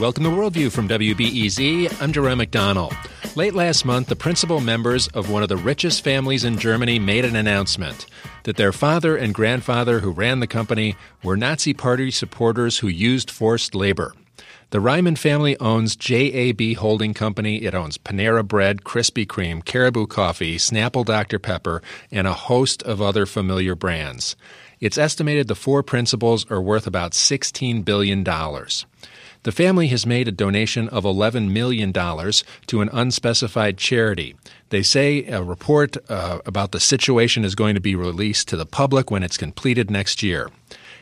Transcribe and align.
Welcome 0.00 0.24
to 0.24 0.30
Worldview 0.30 0.72
from 0.72 0.88
WBEZ. 0.88 2.00
I'm 2.00 2.10
Jerome 2.10 2.38
McDonnell. 2.38 2.90
Late 3.36 3.52
last 3.52 3.84
month, 3.84 4.06
the 4.06 4.16
principal 4.16 4.58
members 4.58 5.08
of 5.08 5.28
one 5.28 5.42
of 5.42 5.50
the 5.50 5.58
richest 5.58 6.02
families 6.02 6.42
in 6.42 6.56
Germany 6.56 6.98
made 6.98 7.26
an 7.26 7.36
announcement 7.36 8.06
that 8.44 8.56
their 8.56 8.72
father 8.72 9.14
and 9.14 9.34
grandfather, 9.34 10.00
who 10.00 10.10
ran 10.10 10.40
the 10.40 10.46
company, 10.46 10.96
were 11.22 11.36
Nazi 11.36 11.74
Party 11.74 12.10
supporters 12.10 12.78
who 12.78 12.88
used 12.88 13.30
forced 13.30 13.74
labor. 13.74 14.14
The 14.70 14.78
Reimann 14.78 15.18
family 15.18 15.58
owns 15.58 15.96
JAB 15.96 16.76
Holding 16.76 17.12
Company. 17.12 17.64
It 17.64 17.74
owns 17.74 17.98
Panera 17.98 18.46
Bread, 18.46 18.84
Krispy 18.84 19.26
Kreme, 19.26 19.62
Caribou 19.62 20.06
Coffee, 20.06 20.56
Snapple 20.56 21.04
Dr. 21.04 21.38
Pepper, 21.38 21.82
and 22.10 22.26
a 22.26 22.32
host 22.32 22.82
of 22.84 23.02
other 23.02 23.26
familiar 23.26 23.74
brands. 23.74 24.34
It's 24.80 24.96
estimated 24.96 25.46
the 25.46 25.54
four 25.54 25.82
principals 25.82 26.50
are 26.50 26.62
worth 26.62 26.86
about 26.86 27.12
$16 27.12 27.84
billion. 27.84 28.24
The 29.42 29.52
family 29.52 29.88
has 29.88 30.04
made 30.04 30.28
a 30.28 30.32
donation 30.32 30.88
of 30.90 31.04
$11 31.04 31.50
million 31.50 31.94
to 31.94 32.80
an 32.82 32.90
unspecified 32.92 33.78
charity. 33.78 34.36
They 34.68 34.82
say 34.82 35.24
a 35.24 35.42
report 35.42 35.96
uh, 36.10 36.40
about 36.44 36.72
the 36.72 36.80
situation 36.80 37.42
is 37.42 37.54
going 37.54 37.74
to 37.74 37.80
be 37.80 37.94
released 37.94 38.48
to 38.48 38.58
the 38.58 38.66
public 38.66 39.10
when 39.10 39.22
it's 39.22 39.38
completed 39.38 39.90
next 39.90 40.22
year. 40.22 40.50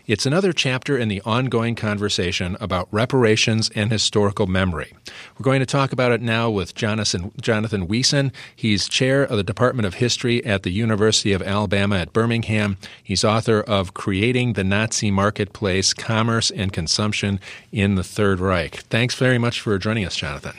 It's 0.08 0.24
another 0.24 0.54
chapter 0.54 0.96
in 0.96 1.08
the 1.08 1.20
ongoing 1.26 1.74
conversation 1.74 2.56
about 2.60 2.88
reparations 2.90 3.68
and 3.74 3.92
historical 3.92 4.46
memory. 4.46 4.94
We're 5.36 5.44
going 5.44 5.60
to 5.60 5.66
talk 5.66 5.92
about 5.92 6.12
it 6.12 6.22
now 6.22 6.48
with 6.48 6.74
Jonathan, 6.74 7.30
Jonathan 7.42 7.86
Wiesen. 7.86 8.32
He's 8.56 8.88
chair 8.88 9.22
of 9.22 9.36
the 9.36 9.42
Department 9.42 9.84
of 9.84 9.96
History 9.96 10.42
at 10.46 10.62
the 10.62 10.70
University 10.70 11.34
of 11.34 11.42
Alabama 11.42 11.96
at 11.98 12.14
Birmingham. 12.14 12.78
He's 13.04 13.22
author 13.22 13.60
of 13.60 13.92
Creating 13.92 14.54
the 14.54 14.64
Nazi 14.64 15.10
Marketplace 15.10 15.92
Commerce 15.92 16.50
and 16.50 16.72
Consumption 16.72 17.38
in 17.70 17.96
the 17.96 18.02
Third 18.02 18.40
Reich. 18.40 18.76
Thanks 18.84 19.14
very 19.14 19.36
much 19.36 19.60
for 19.60 19.76
joining 19.76 20.06
us, 20.06 20.16
Jonathan. 20.16 20.56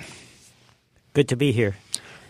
Good 1.14 1.28
to 1.28 1.36
be 1.36 1.52
here. 1.54 1.76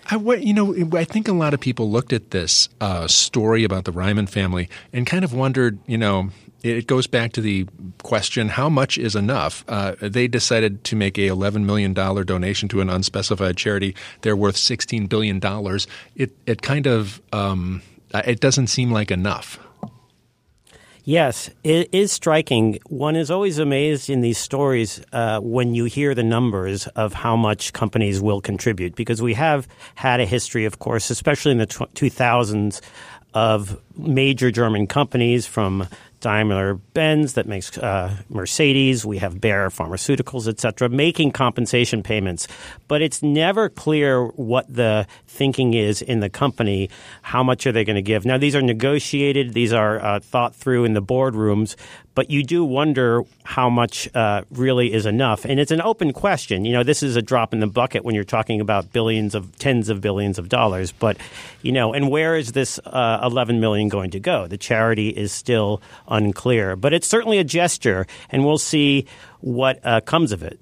I, 0.10 0.16
you 0.36 0.54
know, 0.54 0.74
I 0.98 1.04
think 1.04 1.28
a 1.28 1.34
lot 1.34 1.54
of 1.54 1.60
people 1.60 1.92
looked 1.92 2.14
at 2.14 2.32
this 2.32 2.70
uh, 2.80 3.08
story 3.08 3.66
about 3.66 3.84
the 3.84 3.92
Reimann 3.92 4.30
family 4.30 4.70
and 4.94 5.06
kind 5.06 5.26
of 5.26 5.34
wondered, 5.34 5.80
you 5.86 5.98
know, 5.98 6.30
it 6.64 6.88
goes 6.88 7.08
back 7.08 7.34
to 7.34 7.42
the 7.42 7.68
question 8.04 8.50
how 8.50 8.70
much 8.70 8.98
is 8.98 9.16
enough? 9.16 9.64
Uh, 9.68 9.96
they 10.02 10.28
decided 10.28 10.84
to 10.86 10.96
make 10.96 11.18
a 11.18 11.28
$11 11.28 11.64
million 11.64 11.94
donation 11.94 12.70
to 12.70 12.82
an 12.82 12.90
unspecified 12.90 13.58
charity. 13.58 13.96
They're 14.22 14.36
worth 14.36 14.56
$16 14.56 15.08
billion. 15.10 15.40
It, 16.16 16.32
it 16.46 16.62
kind 16.62 16.88
of 16.88 17.22
um, 17.32 17.82
it 18.14 18.40
doesn't 18.40 18.68
seem 18.68 18.92
like 18.92 19.12
enough. 19.12 19.60
Yes, 21.06 21.50
it 21.64 21.90
is 21.92 22.12
striking. 22.12 22.80
One 22.88 23.16
is 23.16 23.32
always 23.32 23.58
amazed 23.58 24.12
in 24.12 24.22
these 24.22 24.38
stories 24.38 25.02
uh, 25.12 25.40
when 25.40 25.74
you 25.74 25.86
hear 25.86 26.14
the 26.14 26.24
numbers 26.24 26.86
of 26.88 27.14
how 27.14 27.36
much 27.36 27.74
companies 27.74 28.22
will 28.22 28.42
contribute, 28.42 28.96
because 28.96 29.22
we 29.22 29.34
have 29.34 29.68
had 29.96 30.20
a 30.20 30.26
history, 30.26 30.66
of 30.66 30.78
course, 30.78 31.10
especially 31.10 31.54
in 31.54 31.58
the 31.58 31.66
2000s, 31.66 32.82
of 33.34 33.82
major 33.98 34.52
German 34.52 34.88
companies 34.88 35.46
from 35.46 35.88
Daimler 36.20 36.76
Benz 36.76 37.34
that 37.34 37.48
makes 37.48 37.78
uh, 37.78 38.16
Mercedes. 38.30 39.06
We 39.06 39.18
have 39.20 39.40
Bayer 39.40 39.70
Pharmaceuticals, 39.70 40.48
et 40.48 40.60
cetera, 40.60 40.90
making 40.90 41.32
compensation 41.32 42.04
payments. 42.04 42.48
But 42.88 43.02
it's 43.02 43.24
never 43.24 43.70
clear 43.70 44.26
what 44.26 44.74
the 44.74 45.08
thinking 45.28 45.74
is 45.74 46.02
in 46.02 46.20
the 46.20 46.30
company. 46.30 46.90
How 47.22 47.44
much 47.44 47.66
are 47.68 47.72
they 47.72 47.86
going 47.86 47.96
to 47.96 48.02
give? 48.02 48.26
Now, 48.26 48.38
these 48.38 48.56
are 48.56 48.62
negotiated, 48.62 49.54
these 49.54 49.74
are 49.74 50.04
uh, 50.04 50.20
thought 50.20 50.56
through 50.56 50.86
in 50.86 50.94
the 50.94 51.02
boardrooms, 51.02 51.76
but 52.20 52.30
you 52.30 52.44
do 52.44 52.66
wonder 52.66 53.24
how 53.46 53.70
much 53.70 54.14
uh, 54.14 54.42
really 54.52 54.92
is 54.92 55.06
enough. 55.06 55.46
And 55.46 55.58
it's 55.58 55.72
an 55.72 55.82
open 55.82 56.12
question. 56.12 56.66
You 56.66 56.74
know, 56.74 56.84
this 56.84 57.02
is 57.02 57.16
a 57.16 57.22
drop 57.22 57.54
in 57.54 57.62
the 57.62 57.68
bucket 57.68 58.04
when 58.04 58.14
you're 58.14 58.26
talking 58.26 58.60
about 58.60 58.92
billions 58.92 59.36
of 59.36 59.58
tens 59.58 59.88
of 59.88 60.02
billions 60.02 60.38
of 60.38 60.50
dollars. 60.50 60.92
But, 60.92 61.16
you 61.62 61.72
know, 61.72 61.94
and 61.94 62.10
where 62.10 62.36
is 62.36 62.52
this 62.52 62.78
uh, 62.86 63.22
11 63.24 63.62
million 63.62 63.88
going 63.88 64.12
to 64.12 64.20
go? 64.20 64.48
The 64.48 64.58
charity 64.58 65.08
is 65.08 65.32
still 65.32 65.82
unclear. 66.10 66.76
But 66.76 66.92
it's 66.92 67.08
certainly 67.08 67.38
a 67.38 67.46
gesture, 67.46 68.06
and 68.30 68.44
we'll 68.44 68.58
see 68.58 69.06
what 69.40 69.80
uh, 69.86 70.02
comes 70.02 70.34
of 70.34 70.44
it. 70.44 70.60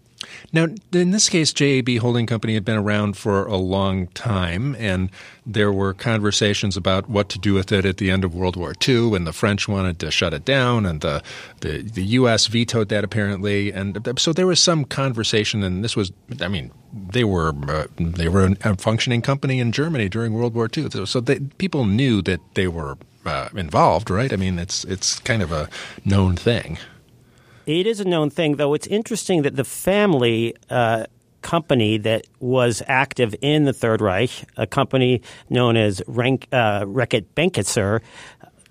Now, 0.51 0.67
in 0.91 1.11
this 1.11 1.29
case, 1.29 1.53
JAB 1.53 1.97
Holding 1.97 2.25
Company 2.25 2.53
had 2.53 2.65
been 2.65 2.77
around 2.77 3.17
for 3.17 3.45
a 3.45 3.57
long 3.57 4.07
time, 4.07 4.75
and 4.79 5.09
there 5.45 5.71
were 5.71 5.93
conversations 5.93 6.75
about 6.75 7.09
what 7.09 7.29
to 7.29 7.39
do 7.39 7.53
with 7.53 7.71
it 7.71 7.85
at 7.85 7.97
the 7.97 8.09
end 8.09 8.23
of 8.23 8.33
World 8.33 8.55
War 8.55 8.73
II, 8.87 9.15
and 9.15 9.27
the 9.27 9.33
French 9.33 9.67
wanted 9.67 9.99
to 9.99 10.11
shut 10.11 10.33
it 10.33 10.45
down, 10.45 10.85
and 10.85 11.01
the 11.01 11.21
the, 11.61 11.81
the 11.81 12.03
U.S. 12.03 12.47
vetoed 12.47 12.89
that 12.89 13.03
apparently, 13.03 13.71
and 13.71 14.07
so 14.17 14.33
there 14.33 14.47
was 14.47 14.61
some 14.61 14.85
conversation, 14.85 15.63
and 15.63 15.83
this 15.83 15.95
was, 15.95 16.11
I 16.41 16.47
mean, 16.47 16.71
they 16.93 17.23
were 17.23 17.53
uh, 17.67 17.87
they 17.97 18.29
were 18.29 18.55
a 18.63 18.77
functioning 18.77 19.21
company 19.21 19.59
in 19.59 19.71
Germany 19.71 20.09
during 20.09 20.33
World 20.33 20.53
War 20.53 20.69
II, 20.75 20.89
so, 20.89 21.05
so 21.05 21.19
they, 21.19 21.39
people 21.39 21.85
knew 21.85 22.21
that 22.23 22.39
they 22.55 22.67
were 22.67 22.97
uh, 23.25 23.49
involved, 23.55 24.09
right? 24.09 24.31
I 24.31 24.35
mean, 24.35 24.57
it's 24.57 24.83
it's 24.85 25.19
kind 25.19 25.41
of 25.41 25.51
a 25.51 25.69
known 26.05 26.35
thing. 26.35 26.77
It 27.67 27.85
is 27.85 27.99
a 27.99 28.05
known 28.05 28.29
thing, 28.29 28.55
though. 28.55 28.73
It's 28.73 28.87
interesting 28.87 29.41
that 29.41 29.57
the 29.57 29.65
family 29.65 30.55
uh, 30.69 31.07
company 31.41 31.97
that 31.97 32.25
was 32.39 32.81
active 32.87 33.35
in 33.41 33.65
the 33.65 33.73
Third 33.73 33.99
Reich, 33.99 34.45
a 34.55 34.65
company 34.65 35.21
known 35.49 35.75
as 35.75 36.01
Rank, 36.07 36.47
uh, 36.53 36.85
Reckitt 36.85 37.25
Benckiser, 37.35 37.99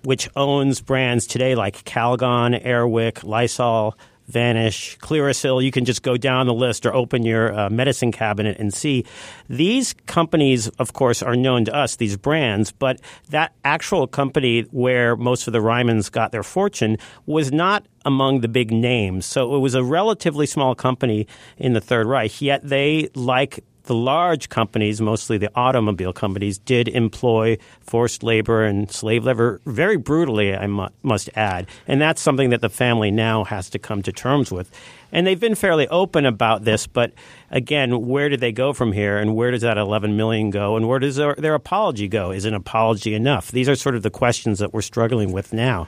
which 0.01 0.27
owns 0.35 0.81
brands 0.81 1.27
today 1.27 1.53
like 1.53 1.83
Calgon, 1.83 2.59
Airwick, 2.65 3.23
Lysol, 3.23 3.95
Vanish, 4.27 4.97
Clearasil. 4.99 5.63
You 5.63 5.71
can 5.71 5.85
just 5.85 6.03
go 6.03 6.17
down 6.17 6.47
the 6.47 6.53
list 6.53 6.85
or 6.85 6.93
open 6.93 7.23
your 7.23 7.57
uh, 7.57 7.69
medicine 7.69 8.11
cabinet 8.11 8.57
and 8.59 8.73
see. 8.73 9.05
These 9.49 9.93
companies, 10.05 10.67
of 10.79 10.93
course, 10.93 11.23
are 11.23 11.35
known 11.35 11.65
to 11.65 11.75
us, 11.75 11.95
these 11.95 12.17
brands, 12.17 12.71
but 12.71 12.99
that 13.29 13.53
actual 13.63 14.07
company 14.07 14.61
where 14.71 15.15
most 15.15 15.47
of 15.47 15.53
the 15.53 15.59
Reimanns 15.59 16.11
got 16.11 16.31
their 16.31 16.43
fortune 16.43 16.97
was 17.25 17.51
not 17.51 17.85
among 18.05 18.41
the 18.41 18.47
big 18.47 18.71
names. 18.71 19.25
So 19.25 19.55
it 19.55 19.59
was 19.59 19.75
a 19.75 19.83
relatively 19.83 20.45
small 20.45 20.75
company 20.75 21.27
in 21.57 21.73
the 21.73 21.81
Third 21.81 22.07
Reich, 22.07 22.41
yet 22.41 22.67
they, 22.67 23.09
like 23.15 23.63
the 23.87 23.95
large 23.95 24.49
companies, 24.49 25.01
mostly 25.01 25.37
the 25.37 25.51
automobile 25.55 26.13
companies, 26.13 26.57
did 26.59 26.87
employ 26.87 27.57
forced 27.81 28.23
labor 28.23 28.63
and 28.63 28.91
slave 28.91 29.25
labor 29.25 29.59
very 29.65 29.97
brutally, 29.97 30.55
I 30.55 30.67
mu- 30.67 30.89
must 31.03 31.29
add. 31.35 31.67
And 31.87 31.99
that's 31.99 32.21
something 32.21 32.51
that 32.51 32.61
the 32.61 32.69
family 32.69 33.11
now 33.11 33.43
has 33.45 33.69
to 33.71 33.79
come 33.79 34.01
to 34.03 34.11
terms 34.11 34.51
with. 34.51 34.71
And 35.11 35.25
they've 35.25 35.39
been 35.39 35.55
fairly 35.55 35.87
open 35.87 36.25
about 36.25 36.63
this, 36.65 36.85
but 36.85 37.13
again, 37.49 38.07
where 38.07 38.29
do 38.29 38.37
they 38.37 38.51
go 38.51 38.73
from 38.73 38.91
here? 38.91 39.17
And 39.17 39.35
where 39.35 39.51
does 39.51 39.61
that 39.61 39.77
11 39.77 40.17
million 40.17 40.49
go? 40.49 40.75
And 40.75 40.87
where 40.87 40.99
does 40.99 41.15
their, 41.15 41.33
their 41.35 41.55
apology 41.55 42.07
go? 42.07 42.31
Is 42.31 42.45
an 42.45 42.53
apology 42.53 43.13
enough? 43.13 43.51
These 43.51 43.69
are 43.69 43.75
sort 43.75 43.95
of 43.95 44.03
the 44.03 44.09
questions 44.09 44.59
that 44.59 44.73
we're 44.73 44.81
struggling 44.81 45.31
with 45.31 45.53
now. 45.53 45.87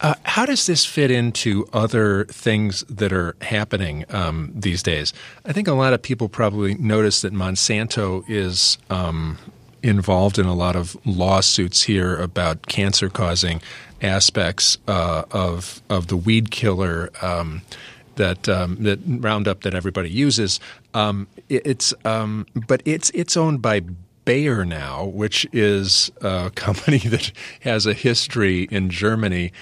Uh, 0.00 0.14
how 0.24 0.44
does 0.44 0.66
this 0.66 0.84
fit 0.84 1.10
into 1.10 1.66
other 1.72 2.24
things 2.26 2.84
that 2.88 3.12
are 3.12 3.36
happening 3.40 4.04
um, 4.10 4.52
these 4.54 4.82
days? 4.82 5.12
I 5.44 5.52
think 5.52 5.68
a 5.68 5.72
lot 5.72 5.92
of 5.92 6.02
people 6.02 6.28
probably 6.28 6.74
notice 6.74 7.20
that 7.22 7.32
Monsanto 7.32 8.24
is 8.28 8.76
um, 8.90 9.38
involved 9.82 10.38
in 10.38 10.46
a 10.46 10.54
lot 10.54 10.76
of 10.76 10.96
lawsuits 11.06 11.82
here 11.82 12.16
about 12.16 12.66
cancer 12.66 13.08
causing 13.08 13.62
aspects 14.02 14.78
uh, 14.88 15.22
of 15.30 15.80
of 15.88 16.08
the 16.08 16.16
weed 16.16 16.50
killer. 16.50 17.10
Um, 17.22 17.62
that 18.16 18.48
um, 18.48 18.76
that 18.80 19.00
Roundup 19.06 19.62
that 19.62 19.74
everybody 19.74 20.10
uses. 20.10 20.60
Um, 20.92 21.26
it, 21.48 21.66
it's 21.66 21.94
um, 22.04 22.46
but 22.54 22.82
it's 22.84 23.10
it's 23.10 23.36
owned 23.36 23.60
by 23.60 23.82
Bayer 24.24 24.64
now, 24.64 25.04
which 25.04 25.46
is 25.52 26.10
a 26.20 26.50
company 26.54 26.98
that 26.98 27.32
has 27.60 27.86
a 27.86 27.92
history 27.92 28.64
in 28.70 28.90
Germany 28.90 29.52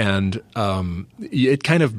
and 0.00 0.42
um, 0.56 1.06
it 1.20 1.62
kind 1.62 1.82
of 1.82 1.94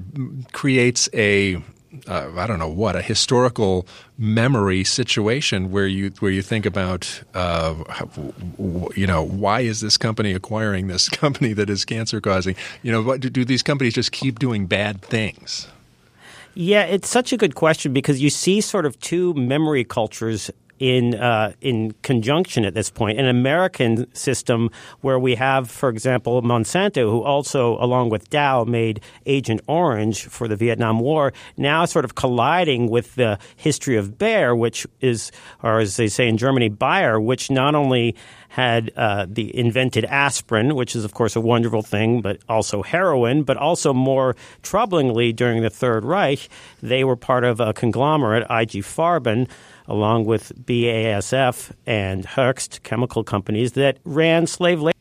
creates 0.54 1.08
a 1.14 1.62
uh, 2.08 2.32
I 2.36 2.48
don't 2.48 2.58
know 2.58 2.70
what 2.70 2.96
a 2.96 3.02
historical 3.02 3.86
memory 4.18 4.84
situation 4.84 5.70
where 5.70 5.86
you 5.86 6.10
where 6.20 6.32
you 6.32 6.42
think 6.42 6.66
about 6.66 7.22
uh, 7.36 7.76
you 8.96 9.06
know 9.06 9.22
why 9.22 9.62
is 9.62 9.82
this 9.82 9.98
company 9.98 10.34
acquiring 10.34 10.88
this 10.88 11.10
company 11.24 11.54
that 11.54 11.70
is 11.70 11.86
cancer 11.86 12.20
causing? 12.20 12.56
You 12.82 12.92
know 12.92 13.04
what, 13.04 13.20
do, 13.20 13.30
do 13.30 13.46
these 13.46 13.62
companies 13.62 13.94
just 13.94 14.12
keep 14.12 14.40
doing 14.40 14.66
bad 14.66 15.04
things? 15.04 15.68
Yeah 16.56 16.84
it's 16.84 17.08
such 17.08 17.32
a 17.32 17.38
good 17.38 17.54
question 17.54 17.94
because 17.94 18.20
you 18.20 18.32
see 18.32 18.62
sort 18.62 18.86
of 18.88 19.00
two 19.00 19.34
memory 19.36 19.84
cultures 19.84 20.50
in 20.82 21.14
uh, 21.14 21.54
in 21.62 21.94
conjunction 22.02 22.66
at 22.66 22.74
this 22.74 22.90
point. 22.90 23.20
An 23.20 23.28
American 23.28 24.12
system 24.16 24.72
where 25.02 25.20
we 25.20 25.36
have, 25.36 25.70
for 25.70 25.90
example, 25.90 26.42
Monsanto, 26.42 27.04
who 27.04 27.22
also, 27.22 27.78
along 27.78 28.10
with 28.10 28.32
Dow, 28.32 28.64
made 28.64 29.00
Agent 29.28 29.62
Orange 29.68 30.26
for 30.26 30.48
the 30.48 30.56
Vietnam 30.56 31.00
War, 31.00 31.34
now 31.56 31.86
sort 31.86 32.04
of 32.04 32.16
colliding 32.16 32.90
with 32.90 33.14
the 33.14 33.38
history 33.56 33.96
of 33.96 34.18
Bayer, 34.18 34.56
which 34.56 34.88
is, 35.02 35.32
or 35.62 35.80
as 35.80 35.98
they 35.98 36.08
say 36.08 36.28
in 36.28 36.38
Germany, 36.38 36.70
Bayer, 36.70 37.22
which 37.22 37.52
not 37.52 37.76
only 37.76 38.16
had 38.50 38.92
uh, 38.98 39.28
the 39.30 39.56
invented 39.56 40.04
aspirin, 40.06 40.76
which 40.76 40.96
is, 40.96 41.06
of 41.06 41.14
course, 41.14 41.38
a 41.38 41.42
wonderful 41.42 41.84
thing, 41.84 42.22
but 42.22 42.40
also 42.50 42.82
heroin. 42.82 43.44
But 43.44 43.56
also, 43.56 43.94
more 43.94 44.36
troublingly, 44.62 45.34
during 45.34 45.62
the 45.62 45.70
Third 45.70 46.04
Reich, 46.04 46.50
they 46.82 47.04
were 47.04 47.16
part 47.16 47.46
of 47.46 47.60
a 47.62 47.72
conglomerate, 47.72 48.44
IG 48.50 48.84
Farben, 48.84 49.48
along 49.92 50.24
with 50.24 50.54
BASF 50.66 51.74
and 51.86 52.26
Hoechst 52.26 52.82
chemical 52.84 53.26
companies 53.26 53.74
that 53.74 54.00
ran 54.06 54.48
slave 54.48 54.82
labor 54.82 54.98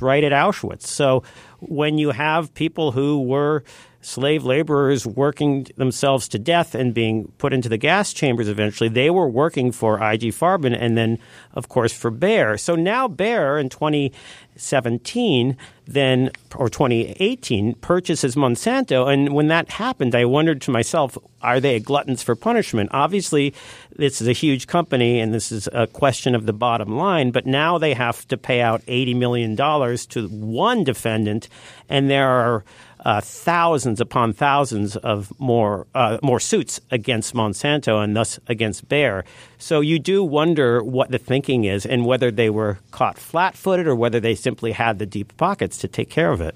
right 0.00 0.24
at 0.24 0.32
Auschwitz. 0.32 0.86
So 0.86 1.22
when 1.58 1.98
you 1.98 2.10
have 2.10 2.54
people 2.54 2.90
who 2.90 3.20
were 3.20 3.62
slave 4.02 4.44
laborers 4.44 5.06
working 5.06 5.66
themselves 5.76 6.28
to 6.28 6.38
death 6.38 6.74
and 6.74 6.94
being 6.94 7.30
put 7.38 7.52
into 7.52 7.68
the 7.68 7.76
gas 7.76 8.12
chambers 8.12 8.48
eventually, 8.48 8.88
they 8.88 9.10
were 9.10 9.28
working 9.28 9.72
for 9.72 9.96
IG 9.96 10.32
Farben 10.32 10.76
and 10.78 10.96
then, 10.96 11.18
of 11.54 11.68
course, 11.68 11.92
for 11.92 12.10
Bayer. 12.10 12.56
So 12.56 12.74
now 12.74 13.08
Bayer 13.08 13.58
in 13.58 13.68
2017 13.68 15.56
then 15.86 16.30
or 16.54 16.68
2018 16.68 17.74
purchases 17.76 18.36
Monsanto 18.36 19.12
and 19.12 19.34
when 19.34 19.48
that 19.48 19.68
happened 19.70 20.14
I 20.14 20.24
wondered 20.24 20.60
to 20.62 20.70
myself 20.70 21.18
are 21.42 21.58
they 21.58 21.80
gluttons 21.80 22.22
for 22.22 22.36
punishment 22.36 22.90
obviously 22.92 23.54
this 23.96 24.20
is 24.20 24.28
a 24.28 24.32
huge 24.32 24.68
company 24.68 25.18
and 25.18 25.34
this 25.34 25.50
is 25.50 25.68
a 25.72 25.88
question 25.88 26.36
of 26.36 26.46
the 26.46 26.52
bottom 26.52 26.96
line 26.96 27.32
but 27.32 27.44
now 27.44 27.76
they 27.76 27.94
have 27.94 28.26
to 28.28 28.36
pay 28.36 28.60
out 28.60 28.82
80 28.86 29.14
million 29.14 29.54
dollars 29.56 30.06
to 30.06 30.28
one 30.28 30.84
defendant 30.84 31.48
and 31.88 32.08
there 32.08 32.28
are 32.28 32.64
uh, 33.04 33.20
thousands 33.20 34.00
upon 34.00 34.32
thousands 34.32 34.96
of 34.96 35.32
more 35.38 35.86
uh, 35.94 36.18
more 36.22 36.40
suits 36.40 36.80
against 36.90 37.34
Monsanto 37.34 38.02
and 38.02 38.14
thus 38.14 38.38
against 38.46 38.88
Bayer. 38.88 39.24
So 39.58 39.80
you 39.80 39.98
do 39.98 40.22
wonder 40.22 40.82
what 40.82 41.10
the 41.10 41.18
thinking 41.18 41.64
is 41.64 41.86
and 41.86 42.04
whether 42.04 42.30
they 42.30 42.50
were 42.50 42.78
caught 42.90 43.18
flat-footed 43.18 43.86
or 43.86 43.94
whether 43.94 44.20
they 44.20 44.34
simply 44.34 44.72
had 44.72 44.98
the 44.98 45.06
deep 45.06 45.36
pockets 45.36 45.78
to 45.78 45.88
take 45.88 46.10
care 46.10 46.32
of 46.32 46.40
it. 46.40 46.54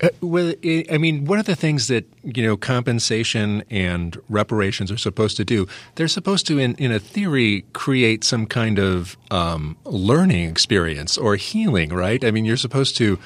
Uh, 0.00 0.08
well, 0.20 0.54
I 0.64 0.96
mean, 0.98 1.24
one 1.24 1.40
of 1.40 1.46
the 1.46 1.56
things 1.56 1.88
that 1.88 2.04
you 2.22 2.42
know 2.44 2.56
compensation 2.56 3.64
and 3.68 4.16
reparations 4.28 4.92
are 4.92 4.98
supposed 4.98 5.36
to 5.38 5.44
do, 5.44 5.66
they're 5.96 6.06
supposed 6.08 6.46
to, 6.46 6.58
in, 6.58 6.76
in 6.76 6.92
a 6.92 7.00
theory, 7.00 7.64
create 7.72 8.22
some 8.22 8.46
kind 8.46 8.78
of 8.78 9.16
um, 9.30 9.76
learning 9.84 10.48
experience 10.48 11.18
or 11.18 11.34
healing, 11.34 11.90
right? 11.90 12.24
I 12.24 12.30
mean, 12.30 12.44
you're 12.44 12.56
supposed 12.56 12.96
to 12.98 13.18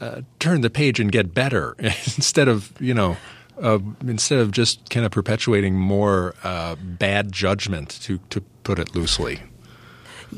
uh, 0.00 0.22
turn 0.38 0.60
the 0.60 0.70
page 0.70 1.00
and 1.00 1.10
get 1.10 1.34
better 1.34 1.74
instead 1.78 2.48
of 2.48 2.72
you 2.80 2.94
know 2.94 3.16
uh, 3.60 3.78
instead 4.06 4.38
of 4.38 4.50
just 4.50 4.90
kind 4.90 5.06
of 5.06 5.12
perpetuating 5.12 5.74
more 5.74 6.34
uh, 6.42 6.76
bad 6.76 7.32
judgment 7.32 7.90
to 8.02 8.18
to 8.30 8.40
put 8.62 8.78
it 8.78 8.94
loosely. 8.94 9.40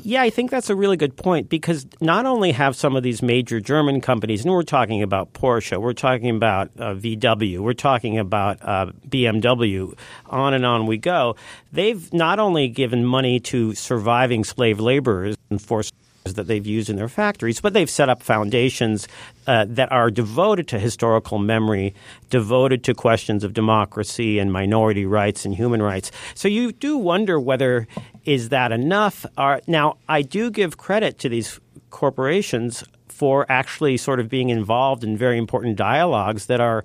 Yeah, 0.03 0.23
I 0.23 0.31
think 0.31 0.50
that's 0.50 0.69
a 0.69 0.76
really 0.76 0.97
good 0.97 1.17
point 1.17 1.49
because 1.49 1.87
not 2.00 2.26
only 2.26 2.53
have 2.53 2.76
some 2.76 2.97
of 2.97 3.03
these 3.03 3.23
major 3.23 3.61
German 3.61 4.00
companies, 4.00 4.44
and 4.44 4.53
we're 4.53 4.62
talking 4.62 5.03
about 5.03 5.32
Porsche, 5.32 5.81
we're 5.81 5.94
talking 5.94 6.35
about 6.37 6.70
uh, 6.79 6.94
VW, 6.94 7.61
we're 7.61 7.73
talking 7.73 8.19
about 8.19 8.59
uh, 8.62 8.93
BMW, 9.09 9.97
on 10.26 10.55
and 10.55 10.67
on 10.67 10.87
we 10.87 10.99
go. 10.99 11.37
They've 11.73 12.12
not 12.12 12.38
only 12.38 12.69
given 12.69 13.05
money 13.05 13.41
to 13.41 13.75
surviving 13.75 14.44
slave 14.44 14.81
laborers 14.81 15.37
and 15.50 15.62
forced 15.62 15.94
that 16.34 16.46
they've 16.46 16.67
used 16.67 16.90
in 16.90 16.96
their 16.96 17.08
factories, 17.08 17.61
but 17.61 17.73
they've 17.73 17.90
set 17.90 18.08
up 18.08 18.23
foundations 18.23 19.08
uh, 19.46 19.64
that 19.69 19.90
are 19.93 20.11
devoted 20.11 20.69
to 20.69 20.78
historical 20.78 21.38
memory, 21.38 21.94
devoted 22.31 22.84
to 22.84 22.94
questions 22.94 23.44
of 23.44 23.52
democracy 23.52 24.38
and 24.38 24.52
minority 24.52 25.06
rights 25.06 25.44
and 25.44 25.55
human 25.55 25.82
rights. 25.82 26.11
So 26.34 26.49
you 26.49 26.73
do 26.73 26.96
wonder 26.96 27.38
whether 27.40 27.87
is 28.25 28.49
that 28.50 28.73
enough? 28.73 29.25
Uh, 29.37 29.61
now, 29.67 29.96
I 30.08 30.23
do 30.23 30.50
give 30.50 30.76
credit 30.76 31.19
to 31.20 31.28
these 31.28 31.61
corporations 31.90 32.84
for 33.08 33.46
actually 33.49 33.96
sort 33.96 34.20
of 34.20 34.28
being 34.28 34.50
involved 34.50 35.02
in 35.02 35.17
very 35.17 35.38
important 35.38 35.76
dialogues 35.76 36.46
that 36.46 36.61
are 36.61 36.84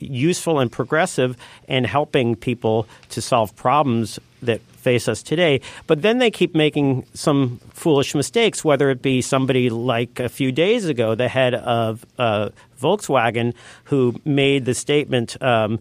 useful 0.00 0.58
and 0.58 0.70
progressive 0.70 1.36
and 1.68 1.86
helping 1.86 2.36
people 2.36 2.86
to 3.10 3.20
solve 3.20 3.54
problems 3.56 4.18
that 4.42 4.60
face 4.60 5.08
us 5.08 5.22
today. 5.22 5.60
But 5.86 6.02
then 6.02 6.18
they 6.18 6.30
keep 6.30 6.54
making 6.54 7.06
some 7.14 7.60
foolish 7.72 8.14
mistakes, 8.14 8.64
whether 8.64 8.90
it 8.90 9.02
be 9.02 9.20
somebody 9.20 9.70
like 9.70 10.18
a 10.18 10.28
few 10.28 10.50
days 10.50 10.86
ago, 10.86 11.14
the 11.14 11.28
head 11.28 11.54
of 11.54 12.04
uh, 12.18 12.48
Volkswagen, 12.80 13.54
who 13.84 14.14
made 14.24 14.64
the 14.64 14.74
statement 14.74 15.40
um, 15.42 15.78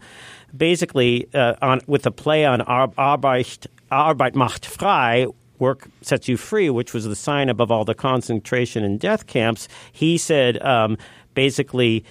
basically 0.56 1.28
uh, 1.34 1.56
on, 1.62 1.82
with 1.88 2.06
a 2.06 2.12
play 2.12 2.46
on 2.46 2.60
Arbeit, 2.62 3.68
Arbeit 3.92 4.36
macht 4.36 4.66
frei, 4.66 5.28
work 5.60 5.88
sets 6.02 6.28
you 6.28 6.38
free, 6.38 6.70
which 6.70 6.94
was 6.94 7.06
the 7.06 7.16
sign 7.16 7.50
above 7.50 7.72
all 7.72 7.86
the 7.86 7.96
concentration 7.96 8.84
and 8.84 9.00
death 9.00 9.28
camps. 9.28 9.68
He 9.92 10.18
said 10.18 10.62
um, 10.62 10.98
basically 11.34 12.04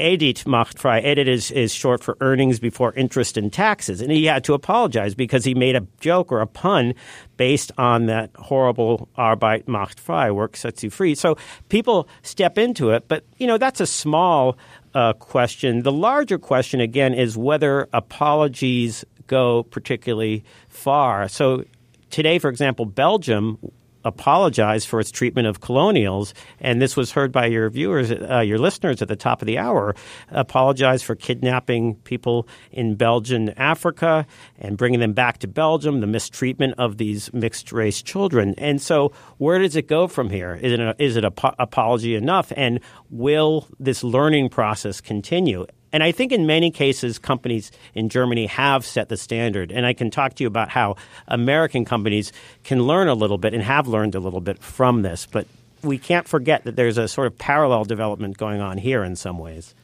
EBIT 0.00 0.46
macht 0.46 0.78
frei. 0.78 1.00
EBIT 1.02 1.28
is, 1.28 1.50
is 1.50 1.72
short 1.72 2.02
for 2.02 2.16
earnings 2.20 2.58
before 2.58 2.92
interest 2.94 3.36
and 3.36 3.52
taxes. 3.52 4.00
And 4.00 4.10
he 4.10 4.24
had 4.24 4.42
to 4.44 4.54
apologize 4.54 5.14
because 5.14 5.44
he 5.44 5.54
made 5.54 5.76
a 5.76 5.86
joke 6.00 6.32
or 6.32 6.40
a 6.40 6.46
pun 6.46 6.94
based 7.36 7.70
on 7.78 8.06
that 8.06 8.30
horrible 8.36 9.08
Arbeit 9.16 9.68
macht 9.68 10.00
frei, 10.00 10.30
work 10.30 10.56
sets 10.56 10.82
you 10.82 10.90
free. 10.90 11.14
So 11.14 11.36
people 11.68 12.08
step 12.22 12.58
into 12.58 12.90
it, 12.90 13.06
but 13.08 13.24
you 13.38 13.46
know 13.46 13.58
that's 13.58 13.80
a 13.80 13.86
small 13.86 14.56
uh, 14.94 15.12
question. 15.14 15.82
The 15.82 15.92
larger 15.92 16.38
question, 16.38 16.80
again, 16.80 17.14
is 17.14 17.36
whether 17.36 17.88
apologies 17.92 19.04
go 19.26 19.62
particularly 19.64 20.44
far. 20.68 21.28
So 21.28 21.64
today, 22.10 22.38
for 22.38 22.50
example, 22.50 22.84
Belgium 22.84 23.58
apologize 24.04 24.84
for 24.84 25.00
its 25.00 25.10
treatment 25.10 25.46
of 25.46 25.60
colonials, 25.60 26.34
and 26.60 26.80
this 26.80 26.96
was 26.96 27.12
heard 27.12 27.32
by 27.32 27.46
your 27.46 27.68
viewers, 27.70 28.10
uh, 28.10 28.40
your 28.40 28.58
listeners 28.58 29.02
at 29.02 29.08
the 29.08 29.16
top 29.16 29.42
of 29.42 29.46
the 29.46 29.58
hour, 29.58 29.94
apologize 30.30 31.02
for 31.02 31.14
kidnapping 31.14 31.96
people 31.96 32.48
in 32.72 32.94
Belgian 32.94 33.50
Africa 33.50 34.26
and 34.58 34.76
bringing 34.76 35.00
them 35.00 35.12
back 35.12 35.38
to 35.38 35.48
Belgium, 35.48 36.00
the 36.00 36.06
mistreatment 36.06 36.74
of 36.78 36.98
these 36.98 37.32
mixed 37.32 37.72
race 37.72 38.02
children. 38.02 38.54
And 38.58 38.80
so, 38.80 39.12
where 39.38 39.58
does 39.58 39.76
it 39.76 39.88
go 39.88 40.06
from 40.06 40.30
here? 40.30 40.54
Is 40.54 40.72
it, 40.72 40.80
a, 40.80 40.94
is 40.98 41.16
it 41.16 41.24
apology 41.24 42.14
enough? 42.14 42.52
And 42.56 42.80
will 43.10 43.68
this 43.78 44.02
learning 44.02 44.48
process 44.50 45.00
continue? 45.00 45.66
And 45.92 46.02
I 46.02 46.12
think 46.12 46.32
in 46.32 46.46
many 46.46 46.70
cases, 46.70 47.18
companies 47.18 47.72
in 47.94 48.08
Germany 48.08 48.46
have 48.46 48.84
set 48.86 49.08
the 49.08 49.16
standard. 49.16 49.72
And 49.72 49.84
I 49.84 49.92
can 49.92 50.10
talk 50.10 50.34
to 50.34 50.44
you 50.44 50.48
about 50.48 50.68
how 50.68 50.96
American 51.28 51.84
companies 51.84 52.32
can 52.64 52.82
learn 52.82 53.08
a 53.08 53.14
little 53.14 53.38
bit 53.38 53.54
and 53.54 53.62
have 53.62 53.88
learned 53.88 54.14
a 54.14 54.20
little 54.20 54.40
bit 54.40 54.62
from 54.62 55.02
this. 55.02 55.26
But 55.26 55.46
we 55.82 55.98
can't 55.98 56.28
forget 56.28 56.64
that 56.64 56.76
there's 56.76 56.98
a 56.98 57.08
sort 57.08 57.26
of 57.26 57.38
parallel 57.38 57.84
development 57.84 58.38
going 58.38 58.60
on 58.60 58.78
here 58.78 59.02
in 59.02 59.16
some 59.16 59.38
ways. 59.38 59.74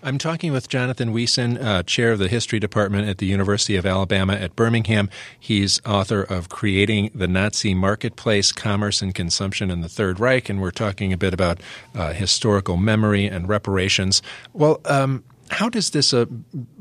I'm 0.00 0.16
talking 0.16 0.52
with 0.52 0.68
Jonathan 0.68 1.12
Wiesen, 1.12 1.60
uh, 1.60 1.82
chair 1.82 2.12
of 2.12 2.20
the 2.20 2.28
history 2.28 2.60
department 2.60 3.08
at 3.08 3.18
the 3.18 3.26
University 3.26 3.74
of 3.74 3.84
Alabama 3.84 4.34
at 4.34 4.54
Birmingham. 4.54 5.10
He's 5.40 5.80
author 5.84 6.22
of 6.22 6.48
Creating 6.48 7.10
the 7.12 7.26
Nazi 7.26 7.74
Marketplace 7.74 8.52
Commerce 8.52 9.02
and 9.02 9.12
Consumption 9.12 9.72
in 9.72 9.80
the 9.80 9.88
Third 9.88 10.20
Reich, 10.20 10.48
and 10.48 10.60
we're 10.60 10.70
talking 10.70 11.12
a 11.12 11.16
bit 11.16 11.34
about 11.34 11.58
uh, 11.96 12.12
historical 12.12 12.76
memory 12.76 13.26
and 13.26 13.48
reparations. 13.48 14.22
Well, 14.52 14.80
um, 14.84 15.24
how 15.50 15.68
does 15.68 15.90
this 15.90 16.12
uh, 16.12 16.26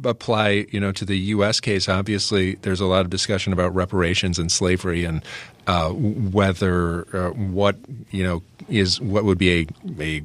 apply, 0.04 0.68
you 0.72 0.80
know, 0.80 0.92
to 0.92 1.06
the 1.06 1.18
U.S. 1.18 1.60
case? 1.60 1.88
Obviously, 1.88 2.56
there's 2.56 2.80
a 2.80 2.86
lot 2.86 3.02
of 3.02 3.10
discussion 3.10 3.54
about 3.54 3.74
reparations 3.74 4.40
and 4.40 4.52
slavery, 4.52 5.06
and 5.06 5.24
uh, 5.68 5.90
whether 5.90 7.08
uh, 7.16 7.32
what 7.32 7.78
you 8.12 8.24
know 8.24 8.44
is 8.70 9.00
what 9.00 9.24
would 9.24 9.38
be 9.38 9.62
a, 9.62 9.68
a 10.02 10.22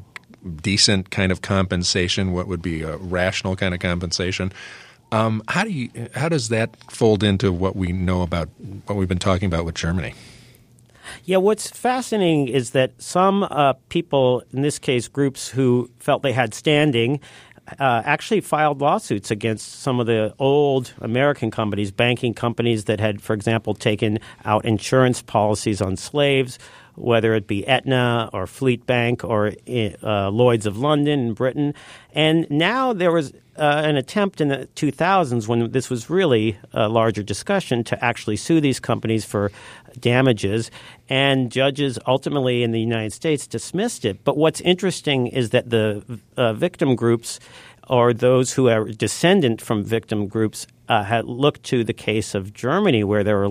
decent 0.60 1.10
kind 1.10 1.30
of 1.30 1.42
compensation, 1.42 2.32
what 2.32 2.46
would 2.46 2.62
be 2.62 2.82
a 2.82 2.96
rational 2.96 3.56
kind 3.56 3.74
of 3.74 3.80
compensation. 3.80 4.52
Um, 5.12 5.42
how 5.48 5.64
do 5.64 5.70
you 5.70 5.90
how 6.14 6.28
does 6.28 6.48
that 6.48 6.76
fold 6.90 7.22
into 7.22 7.52
what 7.52 7.76
we 7.76 7.92
know 7.92 8.22
about 8.22 8.48
what 8.86 8.96
we've 8.96 9.08
been 9.08 9.18
talking 9.18 9.46
about 9.46 9.64
with 9.64 9.74
Germany? 9.74 10.14
Yeah, 11.24 11.38
what's 11.38 11.68
fascinating 11.68 12.48
is 12.48 12.70
that 12.70 13.00
some 13.00 13.42
uh, 13.44 13.74
people, 13.88 14.42
in 14.52 14.62
this 14.62 14.78
case, 14.78 15.08
groups 15.08 15.48
who 15.48 15.90
felt 15.98 16.22
they 16.22 16.32
had 16.32 16.54
standing, 16.54 17.20
uh, 17.78 18.02
actually 18.04 18.40
filed 18.40 18.80
lawsuits 18.80 19.30
against 19.30 19.80
some 19.80 20.00
of 20.00 20.06
the 20.06 20.34
old 20.38 20.92
American 21.00 21.50
companies, 21.50 21.90
banking 21.90 22.34
companies 22.34 22.84
that 22.84 23.00
had, 23.00 23.22
for 23.22 23.34
example, 23.34 23.74
taken 23.74 24.18
out 24.44 24.64
insurance 24.64 25.22
policies 25.22 25.80
on 25.80 25.96
slaves 25.96 26.58
whether 26.94 27.34
it 27.34 27.46
be 27.46 27.66
Aetna 27.66 28.30
or 28.32 28.46
Fleet 28.46 28.86
Bank 28.86 29.24
or 29.24 29.52
uh, 30.02 30.30
Lloyd's 30.30 30.66
of 30.66 30.78
London 30.78 31.20
in 31.20 31.34
Britain. 31.34 31.74
And 32.12 32.46
now 32.50 32.92
there 32.92 33.12
was 33.12 33.32
uh, 33.56 33.82
an 33.84 33.96
attempt 33.96 34.40
in 34.40 34.48
the 34.48 34.68
2000s 34.76 35.46
when 35.46 35.70
this 35.72 35.90
was 35.90 36.08
really 36.08 36.58
a 36.72 36.88
larger 36.88 37.22
discussion 37.22 37.84
to 37.84 38.04
actually 38.04 38.36
sue 38.36 38.60
these 38.60 38.80
companies 38.80 39.24
for 39.24 39.50
damages. 39.98 40.70
And 41.08 41.50
judges 41.50 41.98
ultimately 42.06 42.62
in 42.62 42.72
the 42.72 42.80
United 42.80 43.12
States 43.12 43.46
dismissed 43.46 44.04
it. 44.04 44.24
But 44.24 44.36
what's 44.36 44.60
interesting 44.62 45.26
is 45.26 45.50
that 45.50 45.70
the 45.70 46.02
uh, 46.36 46.54
victim 46.54 46.96
groups 46.96 47.38
or 47.88 48.14
those 48.14 48.52
who 48.52 48.68
are 48.68 48.84
descendant 48.84 49.60
from 49.60 49.84
victim 49.84 50.28
groups 50.28 50.66
uh, 50.88 51.02
had 51.02 51.24
looked 51.24 51.62
to 51.64 51.84
the 51.84 51.92
case 51.92 52.34
of 52.34 52.52
Germany, 52.52 53.04
where 53.04 53.24
there 53.24 53.36
were 53.36 53.48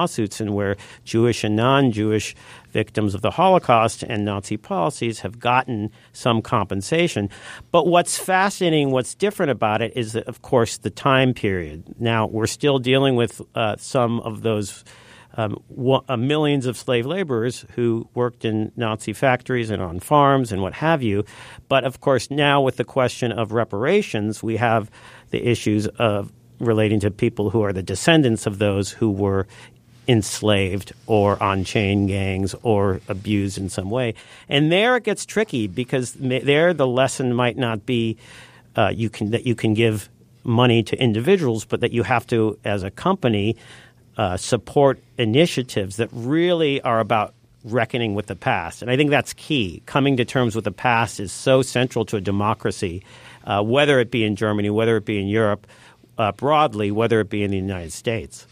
lawsuits 0.00 0.40
and 0.40 0.54
where 0.54 0.76
Jewish 1.04 1.44
and 1.44 1.56
non-Jewish 1.56 2.34
victims 2.70 3.14
of 3.14 3.20
the 3.20 3.30
Holocaust 3.30 4.02
and 4.02 4.24
Nazi 4.24 4.56
policies 4.56 5.20
have 5.20 5.38
gotten 5.38 5.90
some 6.12 6.42
compensation. 6.42 7.30
But 7.70 7.86
what's 7.86 8.18
fascinating, 8.18 8.90
what's 8.90 9.14
different 9.14 9.50
about 9.50 9.82
it 9.82 9.92
is, 9.96 10.12
that, 10.14 10.26
of 10.26 10.42
course, 10.42 10.78
the 10.78 10.90
time 10.90 11.34
period. 11.34 11.94
Now 11.98 12.26
we're 12.26 12.46
still 12.46 12.78
dealing 12.78 13.16
with 13.16 13.40
uh, 13.54 13.76
some 13.78 14.20
of 14.20 14.42
those 14.42 14.84
um, 15.36 15.62
uh, 16.08 16.16
millions 16.16 16.66
of 16.66 16.76
slave 16.76 17.06
laborers 17.06 17.64
who 17.74 18.08
worked 18.14 18.44
in 18.44 18.70
Nazi 18.76 19.12
factories 19.12 19.70
and 19.70 19.82
on 19.82 20.00
farms 20.00 20.52
and 20.52 20.62
what 20.62 20.74
have 20.74 21.02
you. 21.02 21.24
But 21.68 21.84
of 21.84 22.00
course, 22.00 22.30
now 22.30 22.60
with 22.60 22.76
the 22.76 22.84
question 22.84 23.32
of 23.32 23.52
reparations, 23.52 24.42
we 24.42 24.56
have 24.56 24.90
the 25.30 25.44
issues 25.48 25.86
of 25.98 26.32
relating 26.60 27.00
to 27.00 27.10
people 27.10 27.50
who 27.50 27.62
are 27.62 27.72
the 27.72 27.82
descendants 27.82 28.46
of 28.46 28.58
those 28.58 28.90
who 28.90 29.10
were 29.10 29.46
enslaved 30.06 30.92
or 31.06 31.42
on 31.42 31.64
chain 31.64 32.06
gangs 32.06 32.54
or 32.62 33.00
abused 33.08 33.58
in 33.58 33.68
some 33.68 33.90
way. 33.90 34.14
And 34.48 34.70
there 34.70 34.96
it 34.96 35.04
gets 35.04 35.24
tricky 35.24 35.66
because 35.66 36.14
there 36.14 36.74
the 36.74 36.86
lesson 36.86 37.34
might 37.34 37.56
not 37.56 37.86
be 37.86 38.16
uh, 38.76 38.92
you 38.94 39.08
can 39.08 39.30
that 39.30 39.46
you 39.46 39.54
can 39.54 39.74
give 39.74 40.08
money 40.44 40.82
to 40.82 40.96
individuals, 41.00 41.64
but 41.64 41.80
that 41.80 41.92
you 41.92 42.02
have 42.02 42.26
to, 42.26 42.58
as 42.64 42.82
a 42.82 42.90
company, 42.90 43.56
uh, 44.16 44.36
support 44.36 45.00
initiatives 45.18 45.96
that 45.96 46.08
really 46.12 46.80
are 46.82 47.00
about 47.00 47.34
reckoning 47.64 48.14
with 48.14 48.26
the 48.26 48.36
past. 48.36 48.82
And 48.82 48.90
I 48.90 48.96
think 48.96 49.10
that's 49.10 49.32
key. 49.32 49.82
Coming 49.86 50.16
to 50.18 50.24
terms 50.24 50.54
with 50.54 50.64
the 50.64 50.72
past 50.72 51.18
is 51.18 51.32
so 51.32 51.62
central 51.62 52.04
to 52.06 52.16
a 52.16 52.20
democracy, 52.20 53.02
uh, 53.44 53.62
whether 53.62 53.98
it 54.00 54.10
be 54.10 54.22
in 54.22 54.36
Germany, 54.36 54.70
whether 54.70 54.96
it 54.98 55.04
be 55.04 55.18
in 55.18 55.26
Europe, 55.26 55.66
uh, 56.18 56.32
broadly, 56.32 56.90
whether 56.90 57.20
it 57.20 57.30
be 57.30 57.42
in 57.42 57.50
the 57.50 57.56
United 57.56 57.92
States. 57.92 58.46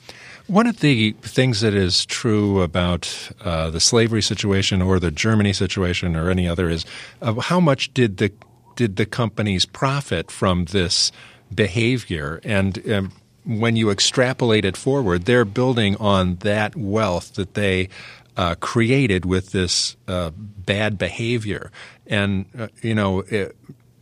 One 0.52 0.66
of 0.66 0.80
the 0.80 1.12
things 1.22 1.62
that 1.62 1.72
is 1.72 2.04
true 2.04 2.60
about 2.60 3.30
uh, 3.42 3.70
the 3.70 3.80
slavery 3.80 4.20
situation 4.20 4.82
or 4.82 5.00
the 5.00 5.10
Germany 5.10 5.54
situation 5.54 6.14
or 6.14 6.28
any 6.28 6.46
other 6.46 6.68
is 6.68 6.84
uh, 7.22 7.40
how 7.40 7.58
much 7.58 7.94
did 7.94 8.18
the 8.18 8.30
did 8.76 8.96
the 8.96 9.06
companies 9.06 9.64
profit 9.64 10.30
from 10.30 10.66
this 10.66 11.10
behavior? 11.54 12.38
And 12.44 12.92
um, 12.92 13.12
when 13.46 13.76
you 13.76 13.88
extrapolate 13.88 14.66
it 14.66 14.76
forward, 14.76 15.24
they're 15.24 15.46
building 15.46 15.96
on 15.96 16.36
that 16.40 16.76
wealth 16.76 17.32
that 17.36 17.54
they 17.54 17.88
uh, 18.36 18.54
created 18.56 19.24
with 19.24 19.52
this 19.52 19.96
uh, 20.06 20.32
bad 20.36 20.98
behavior. 20.98 21.72
And, 22.06 22.44
uh, 22.58 22.68
you 22.82 22.94
know, 22.94 23.20
it, 23.20 23.56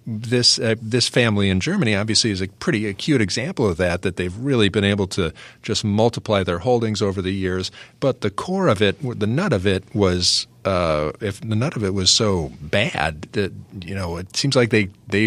this 0.07 0.59
uh, 0.59 0.75
this 0.81 1.09
family 1.09 1.51
in 1.51 1.61
Germany 1.61 1.95
obviously 1.95 2.31
is 2.31 2.41
a 2.41 2.49
pretty 2.49 2.87
acute 2.87 3.21
example 3.21 3.69
of 3.69 3.77
that. 3.77 4.03
That 4.03 4.17
they've 4.17 4.37
really 4.37 4.69
been 4.69 4.85
able 4.85 5.07
to 5.09 5.33
just 5.63 5.85
multiply 5.85 6.43
their 6.43 6.59
holdings 6.59 7.03
over 7.03 7.21
the 7.23 7.33
years. 7.33 7.71
But 8.01 8.23
the 8.23 8.31
core 8.31 8.69
of 8.69 8.83
it, 8.83 8.97
the 9.19 9.27
nut 9.27 9.53
of 9.53 9.67
it, 9.67 9.85
was 9.95 10.47
uh, 10.65 11.13
if 11.21 11.41
the 11.41 11.57
nut 11.57 11.77
of 11.77 11.85
it 11.85 11.95
was 11.95 12.11
so 12.11 12.53
bad 12.61 13.23
that 13.33 13.53
you 13.83 13.95
know 13.95 14.17
it 14.17 14.37
seems 14.37 14.57
like 14.57 14.71
they 14.71 14.89
they 15.09 15.27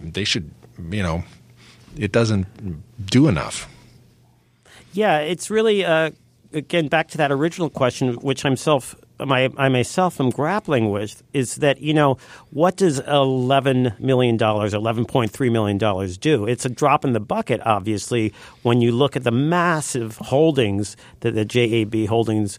they 0.00 0.24
should 0.24 0.50
you 0.90 1.02
know 1.02 1.24
it 1.96 2.12
doesn't 2.12 2.46
do 3.06 3.28
enough. 3.28 3.68
Yeah, 4.92 5.18
it's 5.18 5.50
really 5.50 5.84
uh, 5.84 6.10
again 6.52 6.88
back 6.88 7.08
to 7.08 7.18
that 7.18 7.30
original 7.30 7.70
question, 7.70 8.14
which 8.14 8.44
I'm 8.44 8.56
self 8.56 8.94
my, 9.20 9.50
I 9.56 9.68
myself 9.68 10.20
am 10.20 10.30
grappling 10.30 10.90
with 10.90 11.22
is 11.32 11.56
that 11.56 11.80
you 11.80 11.92
know 11.94 12.18
what 12.50 12.76
does 12.76 13.00
eleven 13.00 13.94
million 13.98 14.36
dollars, 14.36 14.74
eleven 14.74 15.04
point 15.04 15.30
three 15.30 15.50
million 15.50 15.78
dollars 15.78 16.16
do? 16.16 16.46
It's 16.46 16.64
a 16.64 16.68
drop 16.68 17.04
in 17.04 17.12
the 17.12 17.20
bucket, 17.20 17.60
obviously, 17.64 18.32
when 18.62 18.80
you 18.80 18.92
look 18.92 19.16
at 19.16 19.24
the 19.24 19.30
massive 19.30 20.16
holdings 20.18 20.96
that 21.20 21.34
the 21.34 21.44
JAB 21.44 22.08
Holdings 22.08 22.58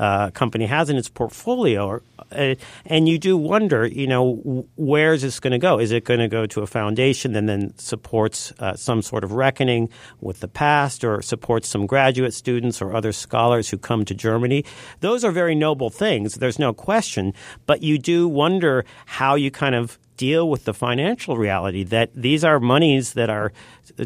uh, 0.00 0.30
company 0.30 0.64
has 0.64 0.88
in 0.88 0.96
its 0.96 1.10
portfolio. 1.10 2.00
Uh, 2.32 2.54
and 2.86 3.06
you 3.06 3.18
do 3.18 3.36
wonder, 3.36 3.86
you 3.86 4.06
know, 4.06 4.66
where 4.76 5.12
is 5.12 5.20
this 5.20 5.38
going 5.38 5.50
to 5.52 5.58
go? 5.58 5.78
Is 5.78 5.92
it 5.92 6.04
going 6.04 6.20
to 6.20 6.28
go 6.28 6.46
to 6.46 6.62
a 6.62 6.66
foundation 6.66 7.34
that 7.34 7.46
then 7.46 7.76
supports 7.76 8.50
uh, 8.60 8.74
some 8.76 9.02
sort 9.02 9.24
of 9.24 9.32
reckoning 9.32 9.90
with 10.22 10.40
the 10.40 10.48
past 10.48 11.04
or 11.04 11.20
supports 11.20 11.68
some 11.68 11.86
graduate 11.86 12.32
students 12.32 12.80
or 12.80 12.96
other 12.96 13.12
scholars 13.12 13.68
who 13.68 13.76
come 13.76 14.06
to 14.06 14.14
Germany? 14.14 14.64
Those 15.00 15.22
are 15.22 15.32
very 15.32 15.54
noble 15.54 15.90
things. 15.90 16.36
There's 16.36 16.58
no 16.58 16.72
question. 16.72 17.34
But 17.66 17.82
you 17.82 17.98
do 17.98 18.26
wonder 18.26 18.86
how 19.04 19.34
you 19.34 19.50
kind 19.50 19.74
of 19.74 19.98
deal 20.16 20.48
with 20.48 20.64
the 20.64 20.74
financial 20.74 21.36
reality 21.36 21.82
that 21.82 22.10
these 22.14 22.42
are 22.42 22.58
monies 22.58 23.14
that 23.14 23.28
are 23.28 23.52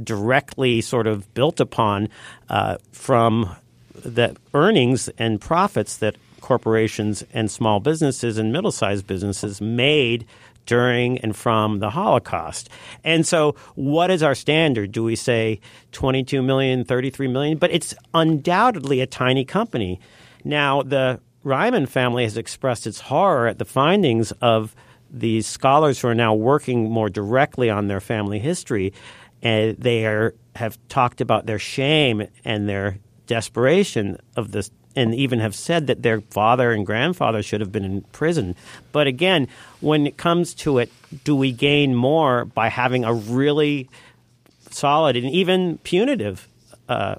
directly 0.02 0.80
sort 0.80 1.06
of 1.06 1.32
built 1.34 1.60
upon 1.60 2.08
uh, 2.48 2.78
from 2.90 3.54
the 4.04 4.36
earnings 4.52 5.08
and 5.18 5.40
profits 5.40 5.96
that 5.98 6.16
corporations 6.40 7.24
and 7.32 7.50
small 7.50 7.80
businesses 7.80 8.36
and 8.38 8.52
middle 8.52 8.72
sized 8.72 9.06
businesses 9.06 9.60
made 9.60 10.26
during 10.66 11.18
and 11.18 11.34
from 11.36 11.78
the 11.78 11.90
Holocaust. 11.90 12.68
And 13.02 13.26
so, 13.26 13.54
what 13.74 14.10
is 14.10 14.22
our 14.22 14.34
standard? 14.34 14.92
Do 14.92 15.04
we 15.04 15.16
say 15.16 15.60
22 15.92 16.42
million, 16.42 16.84
33 16.84 17.28
million? 17.28 17.58
But 17.58 17.70
it's 17.70 17.94
undoubtedly 18.12 19.00
a 19.00 19.06
tiny 19.06 19.44
company. 19.44 20.00
Now, 20.44 20.82
the 20.82 21.20
Reimann 21.44 21.88
family 21.88 22.24
has 22.24 22.36
expressed 22.36 22.86
its 22.86 23.00
horror 23.00 23.46
at 23.46 23.58
the 23.58 23.64
findings 23.64 24.32
of 24.40 24.74
these 25.10 25.46
scholars 25.46 26.00
who 26.00 26.08
are 26.08 26.14
now 26.14 26.34
working 26.34 26.90
more 26.90 27.08
directly 27.08 27.70
on 27.70 27.88
their 27.88 28.00
family 28.00 28.38
history. 28.38 28.92
And 29.42 29.76
they 29.76 30.06
are, 30.06 30.34
have 30.56 30.78
talked 30.88 31.20
about 31.20 31.46
their 31.46 31.58
shame 31.58 32.26
and 32.44 32.68
their 32.68 32.98
desperation 33.26 34.18
of 34.36 34.52
this 34.52 34.70
and 34.96 35.14
even 35.14 35.40
have 35.40 35.54
said 35.54 35.86
that 35.88 36.02
their 36.02 36.20
father 36.20 36.72
and 36.72 36.86
grandfather 36.86 37.42
should 37.42 37.60
have 37.60 37.72
been 37.72 37.84
in 37.84 38.02
prison. 38.12 38.54
But 38.92 39.06
again, 39.06 39.48
when 39.80 40.06
it 40.06 40.16
comes 40.16 40.54
to 40.54 40.78
it, 40.78 40.90
do 41.24 41.34
we 41.34 41.52
gain 41.52 41.94
more 41.94 42.44
by 42.44 42.68
having 42.68 43.04
a 43.04 43.12
really 43.12 43.88
solid 44.70 45.16
and 45.16 45.30
even 45.30 45.78
punitive 45.78 46.48
uh, 46.88 47.16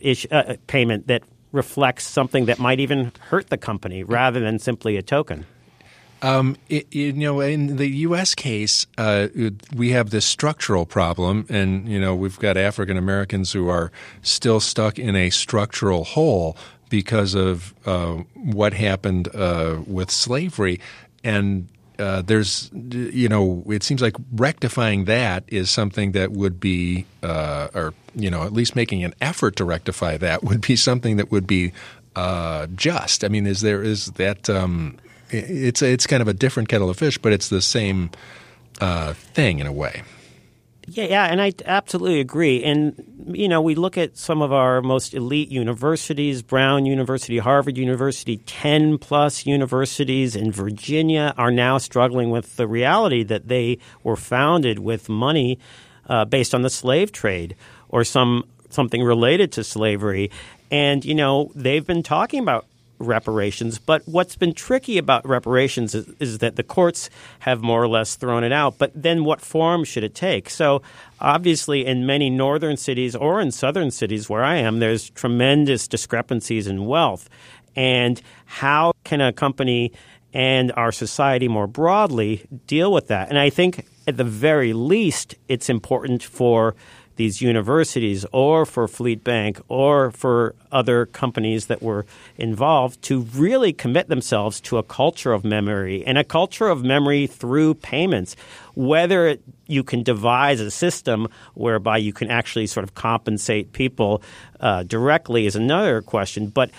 ish, 0.00 0.26
uh, 0.30 0.56
payment 0.66 1.06
that 1.08 1.22
reflects 1.52 2.06
something 2.06 2.46
that 2.46 2.58
might 2.58 2.80
even 2.80 3.12
hurt 3.20 3.48
the 3.48 3.58
company 3.58 4.02
rather 4.02 4.40
than 4.40 4.58
simply 4.58 4.96
a 4.96 5.02
token? 5.02 5.46
Um, 6.22 6.56
it, 6.68 6.92
you 6.94 7.12
know, 7.12 7.40
in 7.40 7.76
the 7.76 7.88
U.S. 7.88 8.34
case, 8.34 8.86
uh, 8.96 9.28
we 9.74 9.90
have 9.90 10.10
this 10.10 10.24
structural 10.24 10.86
problem, 10.86 11.46
and 11.48 11.88
you 11.88 12.00
know, 12.00 12.14
we've 12.14 12.38
got 12.38 12.56
African 12.56 12.96
Americans 12.96 13.52
who 13.52 13.68
are 13.68 13.92
still 14.22 14.60
stuck 14.60 14.98
in 14.98 15.14
a 15.14 15.30
structural 15.30 16.04
hole 16.04 16.56
because 16.88 17.34
of 17.34 17.74
uh, 17.84 18.14
what 18.34 18.72
happened 18.72 19.28
uh, 19.34 19.80
with 19.86 20.10
slavery, 20.10 20.80
and 21.22 21.68
uh, 21.98 22.22
there's, 22.22 22.70
you 22.72 23.28
know, 23.28 23.62
it 23.68 23.82
seems 23.82 24.02
like 24.02 24.14
rectifying 24.32 25.06
that 25.06 25.44
is 25.48 25.70
something 25.70 26.12
that 26.12 26.32
would 26.32 26.60
be, 26.60 27.06
uh, 27.22 27.68
or 27.74 27.94
you 28.14 28.30
know, 28.30 28.42
at 28.42 28.52
least 28.52 28.76
making 28.76 29.02
an 29.02 29.14
effort 29.20 29.56
to 29.56 29.64
rectify 29.64 30.16
that 30.16 30.44
would 30.44 30.60
be 30.60 30.76
something 30.76 31.16
that 31.16 31.30
would 31.30 31.46
be 31.46 31.72
uh, 32.14 32.66
just. 32.74 33.24
I 33.24 33.28
mean, 33.28 33.46
is 33.46 33.60
there 33.60 33.82
is 33.82 34.06
that 34.12 34.50
um, 34.50 34.98
it's 35.30 35.82
it's 35.82 36.06
kind 36.06 36.22
of 36.22 36.28
a 36.28 36.34
different 36.34 36.68
kettle 36.68 36.90
of 36.90 36.96
fish, 36.96 37.18
but 37.18 37.32
it's 37.32 37.48
the 37.48 37.62
same 37.62 38.10
uh, 38.80 39.12
thing 39.14 39.58
in 39.58 39.66
a 39.66 39.72
way. 39.72 40.02
Yeah, 40.88 41.06
yeah, 41.06 41.24
and 41.24 41.42
I 41.42 41.52
absolutely 41.64 42.20
agree. 42.20 42.62
And 42.62 42.94
you 43.32 43.48
know, 43.48 43.60
we 43.60 43.74
look 43.74 43.98
at 43.98 44.16
some 44.16 44.40
of 44.40 44.52
our 44.52 44.80
most 44.82 45.14
elite 45.14 45.48
universities: 45.48 46.42
Brown 46.42 46.86
University, 46.86 47.38
Harvard 47.38 47.76
University, 47.76 48.36
ten 48.38 48.96
plus 48.98 49.46
universities 49.46 50.36
in 50.36 50.52
Virginia 50.52 51.34
are 51.36 51.50
now 51.50 51.78
struggling 51.78 52.30
with 52.30 52.56
the 52.56 52.68
reality 52.68 53.24
that 53.24 53.48
they 53.48 53.78
were 54.04 54.16
founded 54.16 54.78
with 54.78 55.08
money 55.08 55.58
uh, 56.08 56.24
based 56.24 56.54
on 56.54 56.62
the 56.62 56.70
slave 56.70 57.10
trade 57.10 57.56
or 57.88 58.04
some 58.04 58.44
something 58.70 59.02
related 59.02 59.50
to 59.52 59.64
slavery. 59.64 60.30
And 60.70 61.04
you 61.04 61.16
know, 61.16 61.50
they've 61.56 61.86
been 61.86 62.04
talking 62.04 62.40
about 62.40 62.64
reparations. 62.98 63.78
But 63.78 64.02
what's 64.06 64.36
been 64.36 64.52
tricky 64.52 64.98
about 64.98 65.26
reparations 65.26 65.94
is, 65.94 66.08
is, 66.20 66.38
that 66.38 66.56
the 66.56 66.62
courts 66.62 67.10
have 67.40 67.62
more 67.62 67.82
or 67.82 67.88
less 67.88 68.16
thrown 68.16 68.44
it 68.44 68.52
out. 68.52 68.78
But 68.78 68.92
then 68.94 69.24
what 69.24 69.40
form 69.40 69.84
should 69.84 70.04
it 70.04 70.14
take? 70.14 70.50
So 70.50 70.82
obviously, 71.20 71.86
in 71.86 72.06
many 72.06 72.30
northern 72.30 72.76
cities 72.76 73.14
or 73.14 73.40
in 73.40 73.50
southern 73.50 73.90
cities 73.90 74.28
where 74.28 74.44
I 74.44 74.56
am, 74.56 74.78
there's 74.78 75.10
tremendous 75.10 75.88
discrepancies 75.88 76.66
in 76.66 76.86
wealth. 76.86 77.28
And 77.74 78.20
how 78.46 78.92
can 79.04 79.20
a 79.20 79.32
company 79.32 79.92
and 80.32 80.72
our 80.72 80.92
society 80.92 81.48
more 81.48 81.66
broadly 81.66 82.46
deal 82.66 82.92
with 82.92 83.08
that? 83.08 83.28
And 83.28 83.38
I 83.38 83.50
think 83.50 83.86
at 84.06 84.16
the 84.16 84.24
very 84.24 84.72
least, 84.72 85.34
it's 85.48 85.68
important 85.68 86.22
for 86.22 86.74
these 87.16 87.40
universities 87.40 88.24
or 88.32 88.64
for 88.64 88.86
Fleet 88.86 89.24
Bank 89.24 89.60
or 89.68 90.10
for 90.12 90.54
other 90.70 91.06
companies 91.06 91.66
that 91.66 91.82
were 91.82 92.06
involved 92.36 93.02
to 93.02 93.22
really 93.34 93.72
commit 93.72 94.08
themselves 94.08 94.60
to 94.60 94.78
a 94.78 94.82
culture 94.82 95.32
of 95.32 95.44
memory 95.44 96.04
and 96.06 96.18
a 96.18 96.24
culture 96.24 96.68
of 96.68 96.84
memory 96.84 97.26
through 97.26 97.74
payments. 97.74 98.36
Whether 98.74 99.38
you 99.66 99.82
can 99.82 100.02
devise 100.02 100.60
a 100.60 100.70
system 100.70 101.28
whereby 101.54 101.98
you 101.98 102.12
can 102.12 102.30
actually 102.30 102.66
sort 102.66 102.84
of 102.84 102.94
compensate 102.94 103.72
people 103.72 104.22
uh, 104.60 104.82
directly 104.84 105.46
is 105.46 105.56
another 105.56 106.02
question. 106.02 106.48
But 106.48 106.70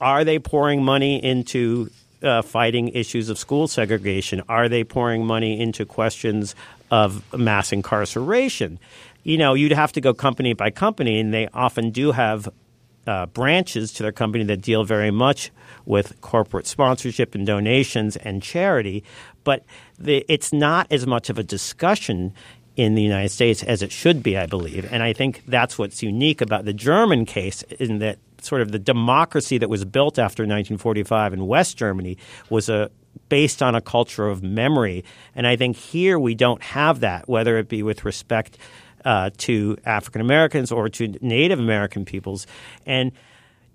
are 0.00 0.24
they 0.24 0.38
pouring 0.38 0.82
money 0.82 1.22
into 1.22 1.90
uh, 2.22 2.42
fighting 2.42 2.88
issues 2.88 3.28
of 3.28 3.38
school 3.38 3.68
segregation? 3.68 4.42
Are 4.48 4.68
they 4.68 4.84
pouring 4.84 5.26
money 5.26 5.60
into 5.60 5.84
questions 5.84 6.54
of 6.90 7.22
mass 7.36 7.72
incarceration? 7.72 8.78
You 9.22 9.38
know, 9.38 9.54
you'd 9.54 9.72
have 9.72 9.92
to 9.92 10.00
go 10.00 10.12
company 10.14 10.52
by 10.52 10.70
company, 10.70 11.20
and 11.20 11.32
they 11.32 11.48
often 11.54 11.90
do 11.90 12.12
have 12.12 12.48
uh, 13.06 13.26
branches 13.26 13.92
to 13.92 14.02
their 14.02 14.12
company 14.12 14.44
that 14.44 14.62
deal 14.62 14.84
very 14.84 15.10
much 15.10 15.50
with 15.84 16.20
corporate 16.20 16.66
sponsorship 16.66 17.34
and 17.34 17.46
donations 17.46 18.16
and 18.16 18.42
charity, 18.42 19.02
but 19.44 19.64
the, 19.98 20.24
it's 20.28 20.52
not 20.52 20.86
as 20.90 21.06
much 21.06 21.28
of 21.28 21.38
a 21.38 21.42
discussion 21.42 22.32
in 22.76 22.94
the 22.94 23.02
United 23.02 23.28
States 23.28 23.62
as 23.64 23.82
it 23.82 23.92
should 23.92 24.22
be, 24.22 24.36
I 24.36 24.46
believe. 24.46 24.90
And 24.90 25.02
I 25.02 25.12
think 25.12 25.42
that's 25.46 25.78
what's 25.78 26.02
unique 26.02 26.40
about 26.40 26.64
the 26.64 26.72
German 26.72 27.26
case 27.26 27.62
in 27.62 27.98
that 27.98 28.18
sort 28.40 28.62
of 28.62 28.72
the 28.72 28.78
democracy 28.78 29.58
that 29.58 29.68
was 29.68 29.84
built 29.84 30.18
after 30.18 30.42
1945 30.42 31.34
in 31.34 31.46
West 31.46 31.76
Germany 31.76 32.16
was 32.48 32.68
a 32.68 32.90
based 33.28 33.62
on 33.62 33.74
a 33.74 33.80
culture 33.80 34.28
of 34.28 34.42
memory. 34.42 35.04
And 35.34 35.46
I 35.46 35.56
think 35.56 35.76
here 35.76 36.18
we 36.18 36.34
don't 36.34 36.62
have 36.62 37.00
that, 37.00 37.28
whether 37.28 37.58
it 37.58 37.68
be 37.68 37.82
with 37.82 38.04
respect 38.04 38.56
uh, 39.04 39.30
to 39.38 39.76
African 39.84 40.20
Americans 40.20 40.72
or 40.72 40.88
to 40.88 41.08
Native 41.20 41.58
American 41.58 42.04
peoples. 42.04 42.46
And 42.86 43.12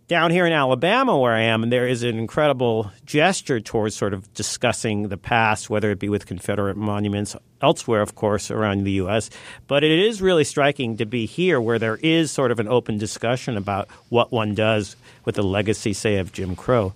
down 0.08 0.32
here 0.32 0.46
in 0.46 0.54
Alabama, 0.54 1.18
where 1.20 1.34
I 1.34 1.42
am, 1.42 1.70
there 1.70 1.86
is 1.88 2.04
an 2.04 2.18
incredible 2.18 2.92
gesture 3.06 3.60
towards 3.60 3.94
sort 3.94 4.14
of 4.14 4.34
discussing 4.34 5.10
the 5.10 5.18
past, 5.18 5.70
whether 5.70 5.92
it 5.92 6.00
be 6.00 6.08
with 6.08 6.26
Confederate 6.26 6.78
monuments 6.78 7.36
elsewhere, 7.62 8.02
of 8.02 8.16
course, 8.16 8.50
around 8.50 8.86
the 8.86 8.92
U.S. 8.94 9.30
But 9.68 9.84
it 9.84 10.00
is 10.00 10.22
really 10.22 10.46
striking 10.46 10.96
to 10.98 11.06
be 11.06 11.26
here 11.26 11.60
where 11.60 11.78
there 11.78 11.98
is 11.98 12.32
sort 12.32 12.52
of 12.52 12.60
an 12.60 12.70
open 12.70 12.98
discussion 12.98 13.58
about 13.58 13.90
what 14.08 14.32
one 14.32 14.56
does 14.56 14.96
with 15.26 15.36
the 15.36 15.44
legacy, 15.44 15.92
say, 15.92 16.18
of 16.18 16.32
Jim 16.32 16.56
Crow. 16.56 16.94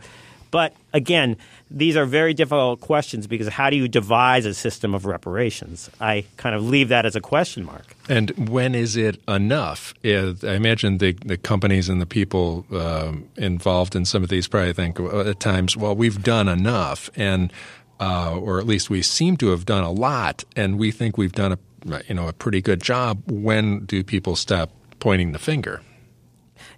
But 0.49 0.73
again, 0.93 1.35
these 1.73 1.95
are 1.95 2.05
very 2.05 2.33
difficult 2.33 2.81
questions 2.81 3.27
because 3.27 3.47
how 3.47 3.69
do 3.69 3.77
you 3.77 3.87
devise 3.87 4.45
a 4.45 4.53
system 4.53 4.93
of 4.93 5.05
reparations? 5.05 5.89
I 5.99 6.25
kind 6.37 6.55
of 6.55 6.63
leave 6.63 6.89
that 6.89 7.05
as 7.05 7.15
a 7.15 7.21
question 7.21 7.63
mark. 7.63 7.95
And 8.09 8.49
when 8.49 8.75
is 8.75 8.97
it 8.97 9.21
enough? 9.27 9.93
I 10.03 10.35
imagine 10.43 10.97
the, 10.97 11.13
the 11.25 11.37
companies 11.37 11.87
and 11.87 12.01
the 12.01 12.05
people 12.05 12.65
um, 12.71 13.27
involved 13.37 13.95
in 13.95 14.05
some 14.05 14.21
of 14.23 14.29
these 14.29 14.47
probably 14.47 14.73
think 14.73 14.99
at 14.99 15.39
times, 15.39 15.77
well, 15.77 15.95
we've 15.95 16.21
done 16.21 16.47
enough, 16.47 17.09
and 17.15 17.53
uh, 17.99 18.35
or 18.37 18.59
at 18.59 18.65
least 18.65 18.89
we 18.89 19.01
seem 19.01 19.37
to 19.37 19.49
have 19.49 19.65
done 19.65 19.83
a 19.83 19.91
lot, 19.91 20.43
and 20.55 20.77
we 20.77 20.91
think 20.91 21.17
we've 21.17 21.31
done 21.31 21.53
a 21.53 21.59
you 22.07 22.15
know 22.15 22.27
a 22.27 22.33
pretty 22.33 22.61
good 22.61 22.81
job. 22.81 23.21
When 23.27 23.85
do 23.85 24.03
people 24.03 24.35
stop 24.35 24.71
pointing 24.99 25.31
the 25.31 25.39
finger? 25.39 25.81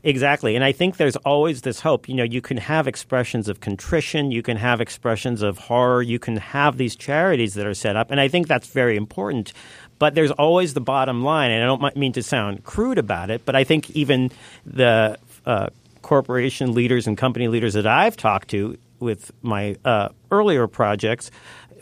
Exactly. 0.05 0.55
And 0.55 0.65
I 0.65 0.73
think 0.73 0.97
there's 0.97 1.15
always 1.17 1.61
this 1.61 1.79
hope. 1.79 2.09
You 2.09 2.15
know, 2.15 2.23
you 2.23 2.41
can 2.41 2.57
have 2.57 2.87
expressions 2.87 3.47
of 3.47 3.61
contrition, 3.61 4.31
you 4.31 4.43
can 4.43 4.57
have 4.57 4.81
expressions 4.81 5.41
of 5.41 5.57
horror, 5.57 6.01
you 6.01 6.19
can 6.19 6.35
have 6.35 6.77
these 6.77 6.95
charities 6.95 7.53
that 7.53 7.65
are 7.65 7.73
set 7.73 7.95
up. 7.95 8.11
And 8.11 8.19
I 8.19 8.27
think 8.27 8.47
that's 8.47 8.67
very 8.67 8.97
important. 8.97 9.53
But 9.99 10.13
there's 10.13 10.31
always 10.31 10.73
the 10.73 10.81
bottom 10.81 11.23
line. 11.23 11.51
And 11.51 11.63
I 11.63 11.67
don't 11.67 11.95
mean 11.95 12.11
to 12.13 12.23
sound 12.23 12.65
crude 12.65 12.97
about 12.97 13.29
it, 13.29 13.45
but 13.45 13.55
I 13.55 13.63
think 13.63 13.91
even 13.91 14.31
the 14.65 15.17
uh, 15.45 15.67
corporation 16.01 16.73
leaders 16.73 17.07
and 17.07 17.17
company 17.17 17.47
leaders 17.47 17.73
that 17.75 17.87
I've 17.87 18.17
talked 18.17 18.49
to 18.49 18.77
with 18.99 19.31
my 19.41 19.77
uh, 19.85 20.09
earlier 20.31 20.67
projects 20.67 21.31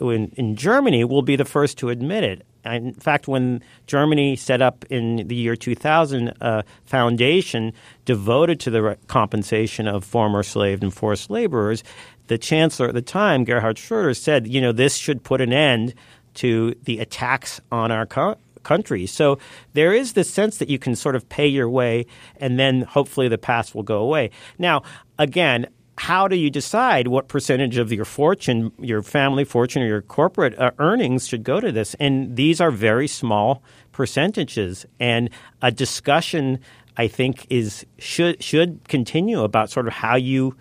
in, 0.00 0.32
in 0.36 0.54
Germany 0.54 1.02
will 1.04 1.22
be 1.22 1.34
the 1.34 1.44
first 1.44 1.78
to 1.78 1.88
admit 1.88 2.22
it 2.22 2.46
in 2.64 2.94
fact, 2.94 3.28
when 3.28 3.62
Germany 3.86 4.36
set 4.36 4.62
up 4.62 4.84
in 4.90 5.26
the 5.28 5.34
year 5.34 5.56
2000 5.56 6.28
a 6.40 6.64
foundation 6.84 7.72
devoted 8.04 8.60
to 8.60 8.70
the 8.70 8.96
compensation 9.08 9.88
of 9.88 10.04
former 10.04 10.42
slave 10.42 10.82
and 10.82 10.92
forced 10.92 11.30
laborers, 11.30 11.82
the 12.28 12.38
chancellor 12.38 12.88
at 12.88 12.94
the 12.94 13.02
time, 13.02 13.44
Gerhard 13.44 13.78
Schroeder, 13.78 14.14
said, 14.14 14.46
you 14.46 14.60
know, 14.60 14.72
this 14.72 14.96
should 14.96 15.22
put 15.22 15.40
an 15.40 15.52
end 15.52 15.94
to 16.34 16.74
the 16.84 17.00
attacks 17.00 17.60
on 17.70 17.90
our 17.90 18.06
co- 18.06 18.36
country. 18.62 19.06
So 19.06 19.38
there 19.72 19.92
is 19.92 20.12
this 20.12 20.30
sense 20.30 20.58
that 20.58 20.68
you 20.68 20.78
can 20.78 20.94
sort 20.96 21.16
of 21.16 21.28
pay 21.28 21.46
your 21.46 21.68
way 21.68 22.06
and 22.36 22.58
then 22.58 22.82
hopefully 22.82 23.28
the 23.28 23.38
past 23.38 23.74
will 23.74 23.82
go 23.82 23.98
away. 23.98 24.30
Now, 24.58 24.82
again, 25.18 25.66
how 25.98 26.26
do 26.26 26.36
you 26.36 26.50
decide 26.50 27.08
what 27.08 27.28
percentage 27.28 27.76
of 27.76 27.92
your 27.92 28.04
fortune, 28.04 28.72
your 28.78 29.02
family 29.02 29.44
fortune, 29.44 29.82
or 29.82 29.86
your 29.86 30.02
corporate 30.02 30.58
uh, 30.58 30.70
earnings 30.78 31.28
should 31.28 31.44
go 31.44 31.60
to 31.60 31.70
this? 31.70 31.94
And 32.00 32.34
these 32.36 32.60
are 32.60 32.70
very 32.70 33.06
small 33.06 33.62
percentages. 33.92 34.86
And 34.98 35.28
a 35.60 35.70
discussion, 35.70 36.60
I 36.96 37.08
think, 37.08 37.46
is 37.50 37.84
should 37.98 38.42
should 38.42 38.80
continue 38.88 39.42
about 39.42 39.70
sort 39.70 39.86
of 39.86 39.92
how 39.92 40.16
you 40.16 40.56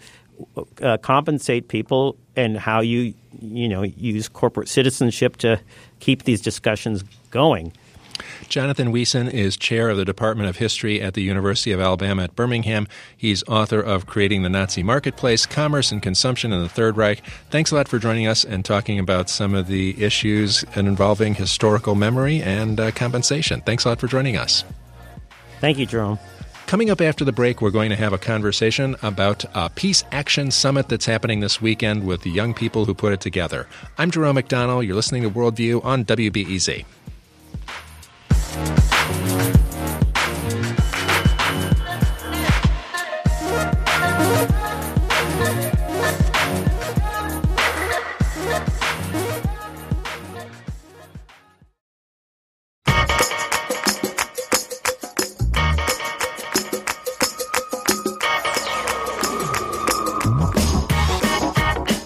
uh, 0.82 0.98
compensate 0.98 1.68
people 1.68 2.18
and 2.36 2.58
how 2.58 2.82
you 2.82 3.14
you 3.42 3.70
know 3.70 3.84
use 3.84 4.28
corporate 4.28 4.68
citizenship 4.68 5.38
to 5.38 5.60
keep 6.00 6.24
these 6.24 6.42
discussions 6.42 7.04
going. 7.30 7.72
Jonathan 8.50 8.92
Wiesen 8.92 9.32
is 9.32 9.58
chair 9.58 9.90
of 9.90 9.98
the 9.98 10.06
Department 10.06 10.50
of 10.50 10.58
History 10.58 11.02
at 11.02 11.14
the 11.14 11.22
University 11.22 11.72
of 11.72 11.80
Alabama 11.80 12.24
at 12.24 12.36
Birmingham. 12.36 12.88
He's 13.16 13.44
author 13.48 13.80
of 13.80 14.06
Creating 14.06 14.44
the 14.44 14.50
Nazi 14.50 14.84
Marketplace 14.84 15.46
Commerce 15.46 15.92
and 15.92 16.02
Consumption 16.02 16.52
in 16.52 16.62
the 16.62 16.70
Third 16.70 16.98
Reich. 16.98 17.22
Thanks 17.50 17.72
a 17.72 17.76
lot 17.76 17.88
for 17.88 18.00
joining 18.00 18.28
us 18.28 18.44
and 18.44 18.66
talking 18.66 19.00
about 19.00 19.30
some 19.30 19.54
of 19.54 19.68
the 19.68 20.02
issues 20.02 20.64
involving 20.76 21.36
historical 21.36 21.96
memory 21.96 22.42
and 22.42 22.80
uh, 22.80 22.92
compensation. 22.92 23.62
Thanks 23.62 23.86
a 23.86 23.90
lot 23.90 24.00
for 24.00 24.08
joining 24.08 24.38
us. 24.38 24.64
Thank 25.60 25.78
you, 25.78 25.86
Jerome. 25.86 26.20
Coming 26.72 26.90
up 26.90 27.02
after 27.02 27.26
the 27.26 27.34
break, 27.34 27.62
we're 27.62 27.70
going 27.70 27.90
to 27.90 27.98
have 27.98 28.14
a 28.14 28.18
conversation 28.18 28.96
about 29.02 29.44
a 29.54 29.70
Peace 29.70 30.06
Action 30.14 30.52
Summit 30.52 30.88
that's 30.88 31.06
happening 31.06 31.42
this 31.42 31.62
weekend 31.62 32.06
with 32.06 32.22
the 32.22 32.30
young 32.32 32.54
people 32.54 32.86
who 32.86 32.94
put 32.94 33.12
it 33.12 33.20
together. 33.20 33.68
I'm 33.98 34.10
Jerome 34.10 34.38
McDonnell. 34.38 34.86
You're 34.86 34.96
listening 34.96 35.24
to 35.24 35.30
Worldview 35.30 35.84
on 35.84 36.06
WBEZ. 36.06 36.86
Thank 38.54 39.56
you. 39.56 39.71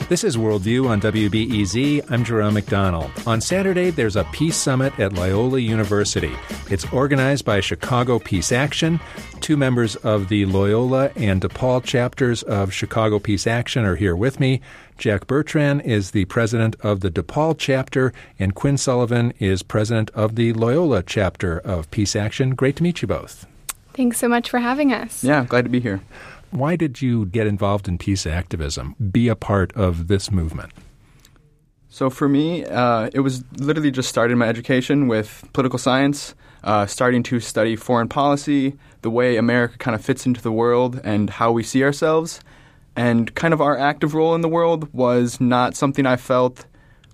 This 0.07 0.23
is 0.23 0.37
Worldview 0.37 0.87
on 0.87 1.01
WBEZ. 1.01 2.11
I'm 2.11 2.23
Jerome 2.23 2.53
McDonnell. 2.53 3.09
On 3.25 3.41
Saturday, 3.41 3.89
there's 3.89 4.15
a 4.15 4.23
Peace 4.25 4.55
Summit 4.55 4.99
at 4.99 5.13
Loyola 5.13 5.57
University. 5.57 6.31
It's 6.69 6.85
organized 6.93 7.43
by 7.43 7.59
Chicago 7.59 8.19
Peace 8.19 8.51
Action. 8.51 8.99
Two 9.41 9.57
members 9.57 9.95
of 9.95 10.29
the 10.29 10.45
Loyola 10.45 11.11
and 11.15 11.41
DePaul 11.41 11.83
chapters 11.83 12.43
of 12.43 12.71
Chicago 12.71 13.17
Peace 13.17 13.47
Action 13.47 13.83
are 13.83 13.95
here 13.95 14.15
with 14.15 14.39
me. 14.39 14.61
Jack 14.99 15.25
Bertrand 15.25 15.81
is 15.81 16.11
the 16.11 16.25
president 16.25 16.75
of 16.81 16.99
the 16.99 17.09
DePaul 17.09 17.55
chapter, 17.57 18.13
and 18.37 18.53
Quinn 18.53 18.77
Sullivan 18.77 19.33
is 19.39 19.63
president 19.63 20.11
of 20.11 20.35
the 20.35 20.53
Loyola 20.53 21.01
chapter 21.01 21.57
of 21.57 21.89
Peace 21.89 22.15
Action. 22.15 22.53
Great 22.53 22.75
to 22.75 22.83
meet 22.83 23.01
you 23.01 23.07
both. 23.07 23.47
Thanks 23.95 24.19
so 24.19 24.27
much 24.27 24.49
for 24.49 24.59
having 24.59 24.93
us. 24.93 25.23
Yeah, 25.23 25.45
glad 25.45 25.63
to 25.63 25.69
be 25.69 25.79
here. 25.79 26.01
Why 26.51 26.75
did 26.75 27.01
you 27.01 27.25
get 27.25 27.47
involved 27.47 27.88
in 27.88 27.97
peace 27.97 28.25
activism, 28.25 28.95
be 29.12 29.27
a 29.27 29.36
part 29.36 29.73
of 29.73 30.08
this 30.08 30.31
movement? 30.31 30.71
So 31.89 32.10
for 32.10 32.27
me, 32.27 32.65
uh, 32.65 33.10
it 33.13 33.21
was 33.21 33.43
literally 33.58 33.91
just 33.91 34.10
starting 34.10 34.38
my 34.38 34.47
education 34.47 35.08
with 35.08 35.47
political 35.53 35.79
science, 35.79 36.36
uh, 36.63 36.86
starting 36.86 37.23
to 37.23 37.39
study 37.39 37.75
foreign 37.75 38.10
policy, 38.10 38.75
the 39.01 39.10
way 39.10 39.38
America 39.38 39.77
kind 39.77 39.95
of 39.95 40.03
fits 40.03 40.25
into 40.25 40.41
the 40.41 40.51
world, 40.51 40.99
and 41.03 41.29
how 41.29 41.51
we 41.51 41.63
see 41.63 41.84
ourselves. 41.84 42.41
And 42.97 43.34
kind 43.36 43.53
of 43.53 43.62
our 43.62 43.77
active 43.77 44.13
role 44.13 44.36
in 44.36 44.41
the 44.41 44.49
world 44.49 44.93
was 44.93 45.39
not 45.39 45.75
something 45.75 46.05
I 46.05 46.17
felt 46.17 46.65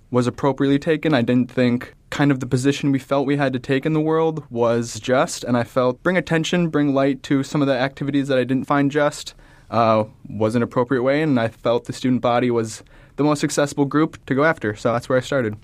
was 0.09 0.27
appropriately 0.27 0.79
taken. 0.79 1.13
I 1.13 1.21
didn't 1.21 1.51
think 1.51 1.93
kind 2.11 2.31
of 2.31 2.39
the 2.39 2.45
position 2.45 2.91
we 2.91 2.99
felt 2.99 3.25
we 3.25 3.37
had 3.37 3.53
to 3.53 3.59
take 3.59 3.85
in 3.87 3.93
the 3.93 3.99
world 3.99 4.43
was 4.51 4.99
just, 4.99 5.43
and 5.43 5.57
I 5.57 5.63
felt 5.63 6.03
bring 6.03 6.17
attention, 6.17 6.69
bring 6.69 6.93
light 6.93 7.23
to 7.23 7.41
some 7.41 7.61
of 7.63 7.67
the 7.67 7.77
activities 7.77 8.27
that 8.27 8.37
I 8.37 8.43
didn't 8.43 8.65
find 8.65 8.91
just. 8.91 9.33
uh, 9.71 10.03
was 10.29 10.53
an 10.55 10.61
appropriate 10.61 11.01
way, 11.01 11.23
and 11.23 11.39
I 11.39 11.47
felt 11.47 11.85
the 11.85 11.93
student 11.93 12.21
body 12.21 12.51
was 12.51 12.83
the 13.15 13.23
most 13.23 13.43
accessible 13.43 13.85
group 13.85 14.23
to 14.25 14.35
go 14.35 14.43
after. 14.43 14.75
So 14.75 14.93
that's 14.93 15.09
where 15.09 15.17
I 15.17 15.21
started. 15.21 15.55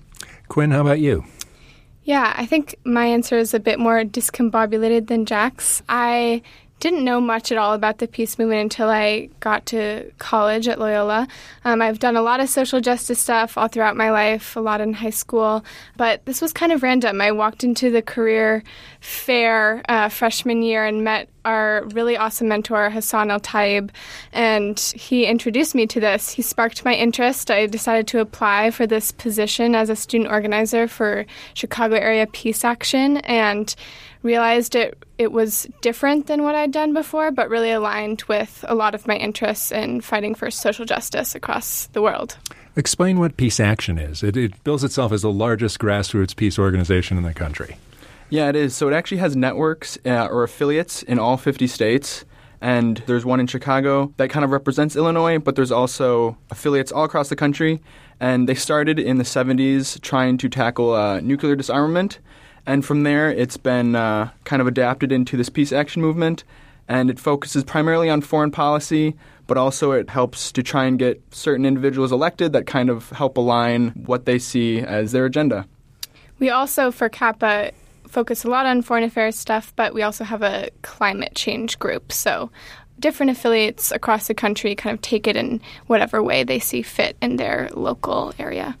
Quinn, 0.48 0.70
how 0.70 0.80
about 0.80 0.98
you? 0.98 1.24
Yeah, 2.04 2.32
I 2.36 2.46
think 2.46 2.76
my 2.84 3.04
answer 3.04 3.36
is 3.36 3.52
a 3.52 3.60
bit 3.60 3.78
more 3.78 4.02
discombobulated 4.02 5.08
than 5.08 5.26
Jack's. 5.26 5.82
I 5.90 6.42
didn't 6.80 7.04
know 7.04 7.20
much 7.20 7.50
at 7.50 7.58
all 7.58 7.74
about 7.74 7.98
the 7.98 8.06
peace 8.06 8.38
movement 8.38 8.60
until 8.60 8.88
I 8.88 9.30
got 9.40 9.66
to 9.66 10.10
college 10.18 10.68
at 10.68 10.78
Loyola. 10.78 11.26
Um, 11.64 11.82
I've 11.82 11.98
done 11.98 12.16
a 12.16 12.22
lot 12.22 12.40
of 12.40 12.48
social 12.48 12.80
justice 12.80 13.18
stuff 13.18 13.58
all 13.58 13.68
throughout 13.68 13.96
my 13.96 14.10
life, 14.10 14.56
a 14.56 14.60
lot 14.60 14.80
in 14.80 14.92
high 14.92 15.10
school, 15.10 15.64
but 15.96 16.24
this 16.24 16.40
was 16.40 16.52
kind 16.52 16.72
of 16.72 16.82
random. 16.82 17.20
I 17.20 17.32
walked 17.32 17.64
into 17.64 17.90
the 17.90 18.02
career 18.02 18.62
fair 19.00 19.82
uh, 19.88 20.08
freshman 20.08 20.62
year 20.62 20.84
and 20.84 21.04
met 21.04 21.28
our 21.44 21.84
really 21.94 22.16
awesome 22.16 22.48
mentor, 22.48 22.90
Hassan 22.90 23.30
El 23.30 23.40
Taib, 23.40 23.90
and 24.32 24.78
he 24.78 25.24
introduced 25.24 25.74
me 25.74 25.86
to 25.86 25.98
this. 25.98 26.30
He 26.30 26.42
sparked 26.42 26.84
my 26.84 26.94
interest. 26.94 27.50
I 27.50 27.66
decided 27.66 28.06
to 28.08 28.20
apply 28.20 28.70
for 28.70 28.86
this 28.86 29.12
position 29.12 29.74
as 29.74 29.88
a 29.88 29.96
student 29.96 30.30
organizer 30.30 30.86
for 30.86 31.24
Chicago 31.54 31.96
Area 31.96 32.26
Peace 32.26 32.64
Action 32.64 33.18
and 33.18 33.74
realized 34.22 34.74
it 34.74 35.02
it 35.18 35.32
was 35.32 35.66
different 35.80 36.26
than 36.26 36.42
what 36.42 36.54
I'd 36.54 36.70
done 36.70 36.94
before, 36.94 37.30
but 37.30 37.48
really 37.48 37.72
aligned 37.72 38.22
with 38.28 38.64
a 38.68 38.74
lot 38.74 38.94
of 38.94 39.06
my 39.06 39.16
interests 39.16 39.72
in 39.72 40.00
fighting 40.00 40.34
for 40.34 40.50
social 40.50 40.84
justice 40.84 41.34
across 41.34 41.86
the 41.88 42.02
world. 42.02 42.36
Explain 42.76 43.18
what 43.18 43.36
Peace 43.36 43.58
Action 43.58 43.98
is. 43.98 44.22
It, 44.22 44.36
it 44.36 44.62
bills 44.62 44.84
itself 44.84 45.10
as 45.10 45.22
the 45.22 45.32
largest 45.32 45.80
grassroots 45.80 46.36
peace 46.36 46.58
organization 46.58 47.16
in 47.16 47.24
the 47.24 47.34
country. 47.34 47.76
Yeah, 48.30 48.48
it 48.48 48.56
is. 48.56 48.76
So 48.76 48.88
it 48.88 48.92
actually 48.92 49.18
has 49.18 49.34
networks 49.34 49.98
uh, 50.06 50.26
or 50.26 50.44
affiliates 50.44 51.02
in 51.02 51.18
all 51.18 51.36
50 51.36 51.66
states. 51.66 52.24
And 52.60 53.02
there's 53.06 53.24
one 53.24 53.40
in 53.40 53.46
Chicago 53.46 54.12
that 54.16 54.30
kind 54.30 54.44
of 54.44 54.50
represents 54.50 54.96
Illinois, 54.96 55.38
but 55.38 55.56
there's 55.56 55.70
also 55.70 56.36
affiliates 56.50 56.92
all 56.92 57.04
across 57.04 57.28
the 57.28 57.36
country. 57.36 57.80
And 58.20 58.48
they 58.48 58.54
started 58.54 58.98
in 58.98 59.18
the 59.18 59.24
70s 59.24 60.00
trying 60.00 60.38
to 60.38 60.48
tackle 60.48 60.92
uh, 60.92 61.20
nuclear 61.20 61.56
disarmament. 61.56 62.18
And 62.68 62.84
from 62.84 63.02
there, 63.02 63.30
it's 63.30 63.56
been 63.56 63.96
uh, 63.96 64.28
kind 64.44 64.60
of 64.60 64.68
adapted 64.68 65.10
into 65.10 65.38
this 65.38 65.48
peace 65.48 65.72
action 65.72 66.02
movement. 66.02 66.44
And 66.86 67.08
it 67.08 67.18
focuses 67.18 67.64
primarily 67.64 68.10
on 68.10 68.20
foreign 68.20 68.50
policy, 68.50 69.16
but 69.46 69.56
also 69.56 69.92
it 69.92 70.10
helps 70.10 70.52
to 70.52 70.62
try 70.62 70.84
and 70.84 70.98
get 70.98 71.22
certain 71.30 71.64
individuals 71.64 72.12
elected 72.12 72.52
that 72.52 72.66
kind 72.66 72.90
of 72.90 73.08
help 73.08 73.38
align 73.38 73.92
what 74.04 74.26
they 74.26 74.38
see 74.38 74.80
as 74.80 75.12
their 75.12 75.24
agenda. 75.24 75.66
We 76.38 76.50
also, 76.50 76.90
for 76.90 77.08
CAPA, 77.08 77.72
focus 78.06 78.44
a 78.44 78.50
lot 78.50 78.66
on 78.66 78.82
foreign 78.82 79.04
affairs 79.04 79.36
stuff, 79.36 79.72
but 79.74 79.94
we 79.94 80.02
also 80.02 80.24
have 80.24 80.42
a 80.42 80.68
climate 80.82 81.34
change 81.34 81.78
group. 81.78 82.12
So 82.12 82.50
different 82.98 83.30
affiliates 83.30 83.92
across 83.92 84.28
the 84.28 84.34
country 84.34 84.74
kind 84.74 84.92
of 84.92 85.00
take 85.00 85.26
it 85.26 85.36
in 85.36 85.62
whatever 85.86 86.22
way 86.22 86.44
they 86.44 86.58
see 86.58 86.82
fit 86.82 87.16
in 87.22 87.36
their 87.36 87.70
local 87.72 88.34
area. 88.38 88.76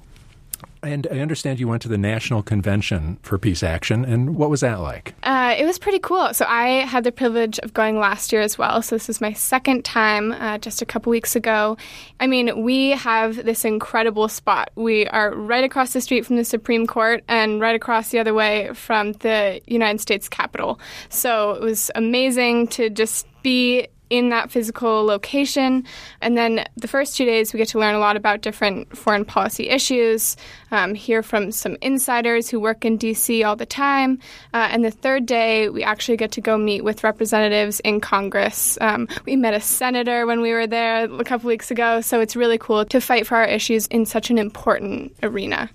And 0.82 1.06
I 1.10 1.18
understand 1.20 1.58
you 1.58 1.68
went 1.68 1.82
to 1.82 1.88
the 1.88 1.98
National 1.98 2.42
Convention 2.42 3.18
for 3.22 3.38
Peace 3.38 3.62
Action, 3.62 4.04
and 4.04 4.36
what 4.36 4.50
was 4.50 4.60
that 4.60 4.80
like? 4.80 5.14
Uh, 5.22 5.54
it 5.58 5.64
was 5.64 5.78
pretty 5.78 5.98
cool. 5.98 6.32
So 6.34 6.44
I 6.48 6.84
had 6.84 7.04
the 7.04 7.12
privilege 7.12 7.58
of 7.60 7.74
going 7.74 7.98
last 7.98 8.32
year 8.32 8.42
as 8.42 8.58
well. 8.58 8.80
So 8.82 8.94
this 8.94 9.08
was 9.08 9.20
my 9.20 9.32
second 9.32 9.84
time 9.84 10.32
uh, 10.32 10.58
just 10.58 10.80
a 10.80 10.86
couple 10.86 11.10
weeks 11.10 11.34
ago. 11.34 11.76
I 12.20 12.26
mean, 12.26 12.62
we 12.62 12.90
have 12.90 13.44
this 13.44 13.64
incredible 13.64 14.28
spot. 14.28 14.70
We 14.76 15.06
are 15.08 15.34
right 15.34 15.64
across 15.64 15.92
the 15.92 16.00
street 16.00 16.24
from 16.26 16.36
the 16.36 16.44
Supreme 16.44 16.86
Court 16.86 17.24
and 17.28 17.60
right 17.60 17.74
across 17.74 18.10
the 18.10 18.18
other 18.18 18.34
way 18.34 18.70
from 18.74 19.12
the 19.14 19.60
United 19.66 20.00
States 20.00 20.28
Capitol. 20.28 20.78
So 21.08 21.52
it 21.52 21.62
was 21.62 21.90
amazing 21.94 22.68
to 22.68 22.90
just 22.90 23.26
be 23.42 23.88
in 24.10 24.30
that 24.30 24.50
physical 24.50 25.04
location. 25.04 25.84
And 26.20 26.36
then 26.36 26.64
the 26.76 26.88
first 26.88 27.16
two 27.16 27.24
days, 27.24 27.52
we 27.52 27.58
get 27.58 27.68
to 27.68 27.78
learn 27.78 27.94
a 27.94 27.98
lot 27.98 28.16
about 28.16 28.40
different 28.40 28.96
foreign 28.96 29.24
policy 29.24 29.68
issues, 29.68 30.36
um, 30.70 30.94
hear 30.94 31.22
from 31.22 31.52
some 31.52 31.76
insiders 31.80 32.48
who 32.48 32.60
work 32.60 32.84
in 32.84 32.98
DC 32.98 33.46
all 33.46 33.56
the 33.56 33.66
time. 33.66 34.18
Uh, 34.54 34.68
and 34.70 34.84
the 34.84 34.90
third 34.90 35.26
day, 35.26 35.68
we 35.68 35.82
actually 35.82 36.16
get 36.16 36.32
to 36.32 36.40
go 36.40 36.56
meet 36.56 36.84
with 36.84 37.04
representatives 37.04 37.80
in 37.80 38.00
Congress. 38.00 38.78
Um, 38.80 39.08
we 39.24 39.36
met 39.36 39.54
a 39.54 39.60
senator 39.60 40.26
when 40.26 40.40
we 40.40 40.52
were 40.52 40.66
there 40.66 41.04
a 41.04 41.24
couple 41.24 41.48
weeks 41.48 41.70
ago, 41.70 42.00
so 42.00 42.20
it's 42.20 42.36
really 42.36 42.58
cool 42.58 42.84
to 42.86 43.00
fight 43.00 43.26
for 43.26 43.36
our 43.36 43.46
issues 43.46 43.86
in 43.88 44.06
such 44.06 44.30
an 44.30 44.38
important 44.38 45.14
arena. 45.22 45.70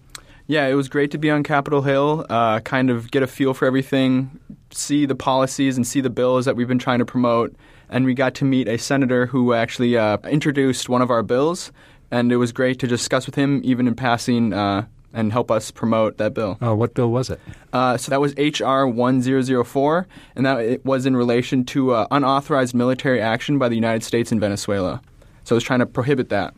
Yeah, 0.47 0.67
it 0.67 0.73
was 0.73 0.89
great 0.89 1.11
to 1.11 1.17
be 1.17 1.29
on 1.29 1.43
Capitol 1.43 1.81
Hill, 1.81 2.25
uh, 2.29 2.59
kind 2.59 2.89
of 2.89 3.09
get 3.11 3.23
a 3.23 3.27
feel 3.27 3.53
for 3.53 3.65
everything, 3.65 4.39
see 4.71 5.05
the 5.05 5.15
policies 5.15 5.77
and 5.77 5.87
see 5.87 6.01
the 6.01 6.09
bills 6.09 6.45
that 6.45 6.55
we've 6.55 6.67
been 6.67 6.79
trying 6.79 6.99
to 6.99 7.05
promote 7.05 7.55
and 7.93 8.05
we 8.05 8.15
got 8.15 8.33
to 8.35 8.45
meet 8.45 8.67
a 8.67 8.77
senator 8.77 9.27
who 9.27 9.53
actually 9.53 9.95
uh, 9.95 10.17
introduced 10.27 10.89
one 10.89 11.03
of 11.03 11.11
our 11.11 11.21
bills, 11.21 11.71
and 12.09 12.31
it 12.31 12.37
was 12.37 12.51
great 12.51 12.79
to 12.79 12.87
discuss 12.87 13.27
with 13.27 13.35
him, 13.35 13.61
even 13.63 13.87
in 13.87 13.95
passing. 13.95 14.51
Uh, 14.51 14.85
and 15.15 15.31
help 15.31 15.51
us 15.51 15.69
promote 15.69 16.17
that 16.17 16.33
bill. 16.33 16.57
Oh, 16.59 16.73
what 16.73 16.95
bill 16.95 17.11
was 17.11 17.29
it? 17.29 17.39
Uh, 17.71 17.97
so 17.97 18.09
that 18.09 18.19
was 18.19 18.33
HR 18.35 18.87
1004, 18.87 20.07
and 20.35 20.43
that 20.43 20.59
it 20.61 20.83
was 20.83 21.05
in 21.05 21.15
relation 21.15 21.63
to 21.65 21.91
uh, 21.91 22.07
unauthorized 22.09 22.73
military 22.73 23.21
action 23.21 23.59
by 23.59 23.69
the 23.69 23.75
United 23.75 24.03
States 24.03 24.31
in 24.31 24.39
Venezuela. 24.39 25.03
So 25.43 25.53
I 25.53 25.57
was 25.57 25.63
trying 25.63 25.81
to 25.81 25.85
prohibit 25.85 26.29
that. 26.29 26.55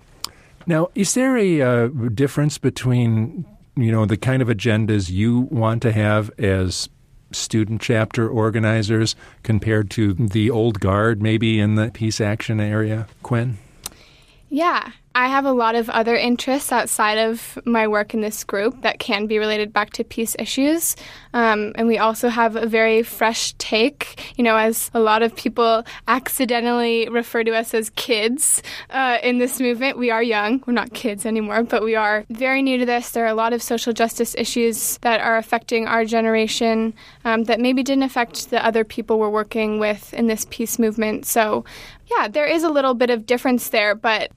Now, 0.67 0.87
is 0.95 1.15
there 1.15 1.37
a 1.37 1.61
uh, 1.61 1.87
difference 2.13 2.57
between 2.57 3.45
you 3.75 3.91
know 3.91 4.05
the 4.05 4.15
kind 4.15 4.41
of 4.41 4.47
agendas 4.47 5.11
you 5.11 5.41
want 5.51 5.81
to 5.81 5.91
have 5.91 6.31
as 6.39 6.87
student 7.35 7.81
chapter 7.81 8.27
organizers 8.27 9.15
compared 9.43 9.89
to 9.91 10.13
the 10.13 10.49
old 10.49 10.79
guard, 10.79 11.21
maybe 11.21 11.59
in 11.59 11.75
the 11.75 11.91
peace 11.91 12.21
action 12.21 12.59
area? 12.59 13.07
Quinn? 13.23 13.57
Yeah, 14.49 14.91
I 15.15 15.27
have 15.29 15.45
a 15.45 15.53
lot 15.53 15.75
of 15.75 15.89
other 15.89 16.13
interests 16.13 16.73
outside 16.73 17.17
of 17.17 17.57
my 17.63 17.87
work 17.87 18.13
in 18.13 18.19
this 18.19 18.43
group 18.43 18.81
that 18.81 18.99
can 18.99 19.27
be 19.27 19.39
related 19.39 19.71
back 19.71 19.91
to 19.91 20.03
peace 20.03 20.35
issues. 20.37 20.97
Um, 21.33 21.71
and 21.75 21.87
we 21.87 21.97
also 21.97 22.27
have 22.27 22.57
a 22.57 22.65
very 22.65 23.01
fresh 23.01 23.53
take, 23.53 24.33
you 24.37 24.43
know, 24.43 24.57
as 24.57 24.91
a 24.93 24.99
lot 24.99 25.23
of 25.23 25.33
people 25.33 25.85
accidentally 26.09 27.07
refer 27.07 27.45
to 27.45 27.55
us 27.55 27.73
as 27.73 27.91
kids 27.91 28.61
uh, 28.89 29.19
in 29.23 29.37
this 29.37 29.61
movement. 29.61 29.97
We 29.97 30.11
are 30.11 30.21
young, 30.21 30.61
we're 30.67 30.73
not 30.73 30.93
kids 30.93 31.25
anymore, 31.25 31.63
but 31.63 31.81
we 31.81 31.95
are 31.95 32.25
very 32.29 32.61
new 32.61 32.77
to 32.77 32.85
this. 32.85 33.11
There 33.11 33.23
are 33.23 33.29
a 33.29 33.35
lot 33.35 33.53
of 33.53 33.63
social 33.63 33.93
justice 33.93 34.35
issues 34.37 34.97
that 34.97 35.21
are 35.21 35.37
affecting 35.37 35.87
our 35.87 36.03
generation 36.03 36.93
um, 37.23 37.45
that 37.45 37.61
maybe 37.61 37.83
didn't 37.83 38.03
affect 38.03 38.49
the 38.49 38.63
other 38.65 38.83
people 38.83 39.17
we're 39.17 39.29
working 39.29 39.79
with 39.79 40.13
in 40.13 40.27
this 40.27 40.45
peace 40.49 40.77
movement. 40.77 41.25
So, 41.25 41.63
yeah, 42.07 42.27
there 42.27 42.45
is 42.45 42.63
a 42.63 42.69
little 42.69 42.93
bit 42.93 43.09
of 43.09 43.25
difference 43.25 43.69
there, 43.69 43.95
but 43.95 44.29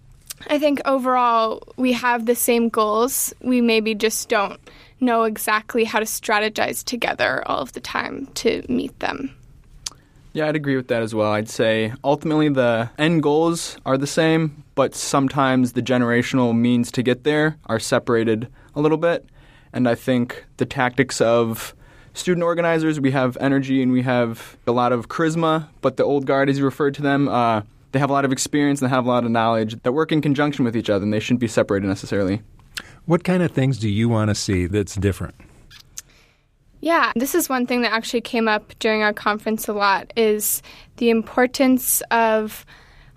I 0.46 0.58
think 0.58 0.80
overall 0.84 1.62
we 1.76 1.92
have 1.92 2.26
the 2.26 2.34
same 2.34 2.68
goals. 2.68 3.34
We 3.42 3.60
maybe 3.60 3.94
just 3.94 4.28
don't 4.28 4.60
know 5.00 5.24
exactly 5.24 5.84
how 5.84 5.98
to 5.98 6.04
strategize 6.04 6.84
together 6.84 7.42
all 7.46 7.58
of 7.58 7.72
the 7.72 7.80
time 7.80 8.28
to 8.34 8.64
meet 8.68 8.98
them. 9.00 9.34
Yeah, 10.32 10.46
I'd 10.46 10.56
agree 10.56 10.76
with 10.76 10.88
that 10.88 11.02
as 11.02 11.14
well. 11.14 11.32
I'd 11.32 11.48
say 11.48 11.92
ultimately 12.04 12.48
the 12.48 12.90
end 12.98 13.22
goals 13.22 13.76
are 13.86 13.98
the 13.98 14.06
same, 14.06 14.62
but 14.74 14.94
sometimes 14.94 15.72
the 15.72 15.82
generational 15.82 16.56
means 16.56 16.92
to 16.92 17.02
get 17.02 17.24
there 17.24 17.56
are 17.66 17.80
separated 17.80 18.48
a 18.74 18.80
little 18.80 18.98
bit. 18.98 19.26
And 19.72 19.88
I 19.88 19.94
think 19.94 20.44
the 20.58 20.66
tactics 20.66 21.20
of 21.20 21.74
student 22.14 22.44
organizers, 22.44 23.00
we 23.00 23.10
have 23.10 23.36
energy 23.40 23.82
and 23.82 23.92
we 23.92 24.02
have 24.02 24.56
a 24.66 24.72
lot 24.72 24.92
of 24.92 25.08
charisma, 25.08 25.68
but 25.80 25.96
the 25.96 26.04
old 26.04 26.26
guard, 26.26 26.48
as 26.48 26.58
you 26.58 26.64
referred 26.64 26.94
to 26.94 27.02
them, 27.02 27.28
uh, 27.28 27.62
they 27.92 27.98
have 27.98 28.10
a 28.10 28.12
lot 28.12 28.24
of 28.24 28.32
experience 28.32 28.80
and 28.80 28.90
they 28.90 28.94
have 28.94 29.06
a 29.06 29.08
lot 29.08 29.24
of 29.24 29.30
knowledge 29.30 29.80
that 29.82 29.92
work 29.92 30.12
in 30.12 30.20
conjunction 30.20 30.64
with 30.64 30.76
each 30.76 30.90
other 30.90 31.04
and 31.04 31.12
they 31.12 31.20
shouldn't 31.20 31.40
be 31.40 31.48
separated 31.48 31.86
necessarily. 31.86 32.42
What 33.06 33.24
kind 33.24 33.42
of 33.42 33.52
things 33.52 33.78
do 33.78 33.88
you 33.88 34.08
want 34.08 34.28
to 34.28 34.34
see 34.34 34.66
that's 34.66 34.94
different? 34.94 35.34
Yeah, 36.80 37.12
this 37.16 37.34
is 37.34 37.48
one 37.48 37.66
thing 37.66 37.82
that 37.82 37.92
actually 37.92 38.20
came 38.20 38.46
up 38.46 38.72
during 38.78 39.02
our 39.02 39.12
conference 39.12 39.66
a 39.66 39.72
lot 39.72 40.12
is 40.16 40.62
the 40.98 41.10
importance 41.10 42.02
of 42.10 42.64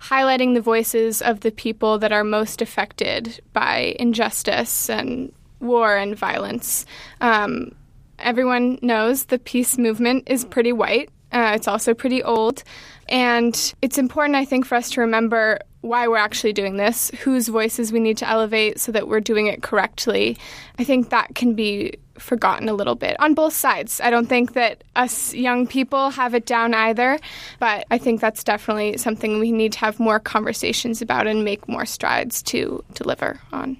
highlighting 0.00 0.54
the 0.54 0.60
voices 0.60 1.22
of 1.22 1.40
the 1.40 1.52
people 1.52 1.98
that 1.98 2.10
are 2.10 2.24
most 2.24 2.60
affected 2.60 3.40
by 3.52 3.94
injustice 4.00 4.90
and 4.90 5.32
war 5.60 5.96
and 5.96 6.16
violence. 6.16 6.84
Um, 7.20 7.72
everyone 8.18 8.78
knows 8.82 9.26
the 9.26 9.38
peace 9.38 9.78
movement 9.78 10.24
is 10.26 10.44
pretty 10.44 10.72
white. 10.72 11.10
Uh, 11.30 11.52
it's 11.54 11.68
also 11.68 11.94
pretty 11.94 12.22
old. 12.22 12.64
And 13.12 13.74
it's 13.82 13.98
important, 13.98 14.36
I 14.36 14.46
think, 14.46 14.64
for 14.64 14.74
us 14.74 14.90
to 14.92 15.02
remember 15.02 15.60
why 15.82 16.08
we're 16.08 16.16
actually 16.16 16.54
doing 16.54 16.78
this, 16.78 17.10
whose 17.20 17.48
voices 17.48 17.92
we 17.92 18.00
need 18.00 18.16
to 18.18 18.28
elevate 18.28 18.80
so 18.80 18.90
that 18.92 19.06
we're 19.06 19.20
doing 19.20 19.48
it 19.48 19.62
correctly. 19.62 20.38
I 20.78 20.84
think 20.84 21.10
that 21.10 21.34
can 21.34 21.54
be 21.54 21.98
forgotten 22.18 22.68
a 22.68 22.72
little 22.74 22.94
bit 22.94 23.18
on 23.20 23.34
both 23.34 23.52
sides. 23.52 24.00
I 24.00 24.08
don't 24.08 24.28
think 24.28 24.54
that 24.54 24.82
us 24.96 25.34
young 25.34 25.66
people 25.66 26.10
have 26.10 26.34
it 26.34 26.46
down 26.46 26.72
either, 26.72 27.18
but 27.58 27.84
I 27.90 27.98
think 27.98 28.20
that's 28.20 28.44
definitely 28.44 28.96
something 28.96 29.38
we 29.38 29.52
need 29.52 29.72
to 29.72 29.80
have 29.80 30.00
more 30.00 30.18
conversations 30.18 31.02
about 31.02 31.26
and 31.26 31.44
make 31.44 31.68
more 31.68 31.84
strides 31.84 32.42
to 32.44 32.82
deliver 32.94 33.40
on. 33.52 33.76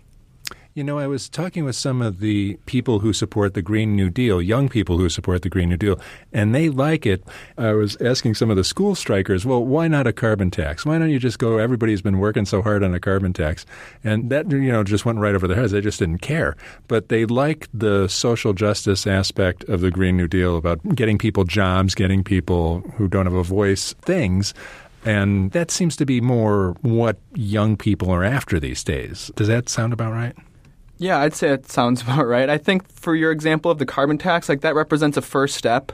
You 0.75 0.83
know, 0.83 0.99
I 0.99 1.07
was 1.07 1.29
talking 1.29 1.67
with 1.67 1.77
some 1.77 2.01
of 2.01 2.21
the 2.21 2.57
people 2.65 3.01
who 3.01 3.13
support 3.13 3.53
the 3.53 3.61
Green 3.61 3.95
New 3.95 4.09
Deal, 4.09 4.41
young 4.41 4.71
people 4.71 4.97
who 4.97 5.11
support 5.11 5.43
the 5.43 5.51
Green 5.51 5.69
New 5.69 5.77
Deal, 5.77 6.01
and 6.33 6.55
they 6.55 6.71
like 6.71 7.05
it. 7.05 7.23
I 7.59 7.73
was 7.73 8.01
asking 8.01 8.37
some 8.37 8.49
of 8.49 8.57
the 8.57 8.65
school 8.65 8.95
strikers, 8.95 9.45
well, 9.45 9.63
why 9.63 9.87
not 9.87 10.07
a 10.07 10.15
carbon 10.15 10.51
tax? 10.51 10.87
Why 10.87 10.99
don't 10.99 11.11
you 11.11 11.19
just 11.19 11.39
go, 11.39 11.59
everybody's 11.59 12.01
been 12.01 12.19
working 12.19 12.47
so 12.47 12.63
hard 12.63 12.83
on 12.83 12.95
a 12.95 13.01
carbon 13.01 13.35
tax? 13.35 13.67
And 14.03 14.31
that, 14.31 14.51
you 14.51 14.73
know, 14.73 14.83
just 14.83 15.05
went 15.05 15.19
right 15.19 15.35
over 15.35 15.47
their 15.47 15.59
heads. 15.59 15.73
They 15.73 15.83
just 15.83 15.99
didn't 15.99 16.23
care. 16.23 16.57
But 16.89 17.11
they 17.11 17.27
like 17.27 17.69
the 17.75 18.09
social 18.09 18.55
justice 18.55 19.07
aspect 19.07 19.65
of 19.65 19.83
the 19.83 19.91
Green 19.91 20.17
New 20.17 20.27
Deal 20.27 20.57
about 20.57 20.95
getting 20.95 21.19
people 21.19 21.45
jobs, 21.45 21.95
getting 21.95 22.25
people 22.25 22.81
who 22.97 23.09
don't 23.09 23.27
have 23.27 23.35
a 23.35 23.43
voice 23.43 23.93
things. 24.01 24.55
And 25.05 25.51
that 25.53 25.71
seems 25.71 25.97
to 25.97 26.07
be 26.07 26.23
more 26.23 26.77
what 26.81 27.19
young 27.35 27.77
people 27.77 28.11
are 28.11 28.25
after 28.25 28.59
these 28.59 28.83
days. 28.83 29.31
Does 29.37 29.49
that 29.49 29.69
sound 29.69 29.93
about 29.93 30.13
right? 30.13 30.35
Yeah, 31.03 31.19
I'd 31.19 31.35
say 31.35 31.49
it 31.49 31.69
sounds 31.69 32.01
about 32.03 32.29
right. 32.29 32.49
I 32.49 32.59
think 32.59 32.89
for 32.93 33.17
your 33.17 33.33
example 33.33 33.73
of 33.73 33.79
the 33.79 33.87
carbon 33.87 34.19
tax, 34.19 34.49
like 34.49 34.61
that 34.61 34.77
represents 34.77 35.17
a 35.17 35.23
first 35.23 35.57
step. 35.57 35.91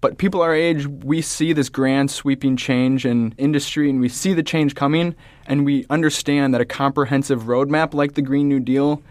But 0.00 0.16
people 0.16 0.42
our 0.42 0.54
age, 0.54 0.86
we 0.86 1.22
see 1.22 1.52
this 1.52 1.68
grand 1.68 2.12
sweeping 2.12 2.56
change 2.56 3.04
in 3.04 3.34
industry 3.36 3.90
and 3.90 4.00
we 4.00 4.08
see 4.08 4.34
the 4.34 4.44
change 4.44 4.76
coming 4.76 5.16
and 5.46 5.64
we 5.64 5.86
understand 5.90 6.54
that 6.54 6.60
a 6.60 6.64
comprehensive 6.64 7.44
roadmap 7.44 7.94
like 7.94 8.14
the 8.14 8.22
Green 8.22 8.48
New 8.48 8.60
Deal 8.60 9.02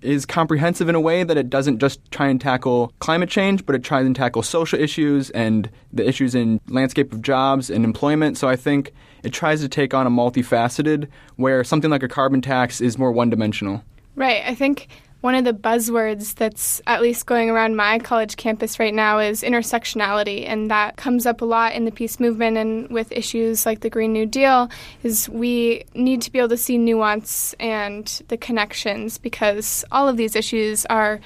is 0.00 0.24
comprehensive 0.24 0.88
in 0.88 0.94
a 0.94 1.00
way 1.00 1.22
that 1.22 1.36
it 1.36 1.50
doesn't 1.50 1.78
just 1.78 2.00
try 2.10 2.28
and 2.28 2.40
tackle 2.40 2.94
climate 2.98 3.28
change, 3.28 3.66
but 3.66 3.74
it 3.74 3.84
tries 3.84 4.06
and 4.06 4.16
tackle 4.16 4.42
social 4.42 4.80
issues 4.80 5.28
and 5.30 5.68
the 5.92 6.08
issues 6.08 6.34
in 6.34 6.58
landscape 6.68 7.12
of 7.12 7.20
jobs 7.20 7.68
and 7.68 7.84
employment. 7.84 8.38
So 8.38 8.48
I 8.48 8.56
think 8.56 8.94
it 9.22 9.34
tries 9.34 9.60
to 9.60 9.68
take 9.68 9.92
on 9.92 10.06
a 10.06 10.10
multifaceted 10.10 11.08
where 11.36 11.62
something 11.62 11.90
like 11.90 12.02
a 12.02 12.08
carbon 12.08 12.40
tax 12.40 12.80
is 12.80 12.96
more 12.96 13.12
one 13.12 13.28
dimensional. 13.28 13.84
Right. 14.14 14.42
I 14.44 14.54
think 14.54 14.88
one 15.22 15.36
of 15.36 15.44
the 15.44 15.54
buzzwords 15.54 16.34
that's 16.34 16.82
at 16.84 17.00
least 17.00 17.26
going 17.26 17.48
around 17.48 17.76
my 17.76 18.00
college 18.00 18.36
campus 18.36 18.80
right 18.80 18.92
now 18.92 19.20
is 19.20 19.42
intersectionality 19.42 20.46
and 20.46 20.68
that 20.70 20.96
comes 20.96 21.26
up 21.26 21.40
a 21.40 21.44
lot 21.44 21.74
in 21.74 21.84
the 21.84 21.92
peace 21.92 22.18
movement 22.18 22.56
and 22.56 22.90
with 22.90 23.10
issues 23.12 23.64
like 23.64 23.80
the 23.80 23.88
green 23.88 24.12
new 24.12 24.26
deal 24.26 24.68
is 25.04 25.28
we 25.28 25.84
need 25.94 26.20
to 26.22 26.30
be 26.32 26.40
able 26.40 26.48
to 26.48 26.56
see 26.56 26.76
nuance 26.76 27.54
and 27.60 28.22
the 28.28 28.36
connections 28.36 29.16
because 29.16 29.84
all 29.92 30.08
of 30.08 30.16
these 30.16 30.34
issues 30.34 30.84
are 30.86 31.20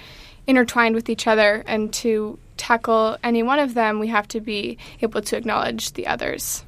intertwined 0.47 0.95
with 0.95 1.09
each 1.09 1.27
other 1.27 1.65
and 1.67 1.93
to 1.93 2.39
tackle 2.59 3.17
any 3.25 3.43
one 3.43 3.59
of 3.59 3.73
them 3.73 3.99
we 3.99 4.09
have 4.09 4.29
to 4.29 4.41
be 4.43 4.77
able 5.01 5.23
to 5.23 5.39
acknowledge 5.39 5.93
the 5.95 6.07
others 6.07 6.65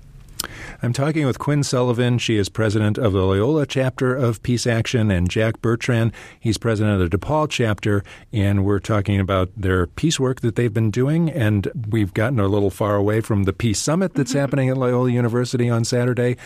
I'm 0.83 0.93
talking 0.93 1.27
with 1.27 1.39
Quinn 1.39 1.63
Sullivan. 1.63 2.19
She 2.19 2.37
is 2.37 2.49
president 2.49 2.99
of 2.99 3.13
the 3.13 3.25
Loyola 3.25 3.67
chapter 3.67 4.15
of 4.15 4.43
Peace 4.43 4.67
Action, 4.67 5.11
and 5.11 5.29
Jack 5.29 5.61
Bertrand. 5.61 6.13
He's 6.39 6.59
president 6.59 7.01
of 7.01 7.11
the 7.11 7.19
DePaul 7.19 7.49
chapter, 7.51 8.05
and 8.33 8.65
we're 8.65 8.79
talking 8.79 9.19
about 9.19 9.51
their 9.57 9.87
peace 9.87 10.21
work 10.21 10.41
that 10.43 10.57
they've 10.57 10.73
been 10.73 10.91
doing. 10.91 11.31
And 11.31 11.71
we've 11.89 12.15
gotten 12.15 12.39
a 12.39 12.47
little 12.47 12.71
far 12.71 12.97
away 12.97 13.21
from 13.21 13.45
the 13.45 13.53
Peace 13.53 13.81
Summit 13.81 14.15
that's 14.15 14.31
mm-hmm. 14.31 14.41
happening 14.41 14.69
at 14.69 14.77
Loyola 14.77 15.11
University 15.11 15.69
on 15.69 15.85
Saturday. 15.85 16.37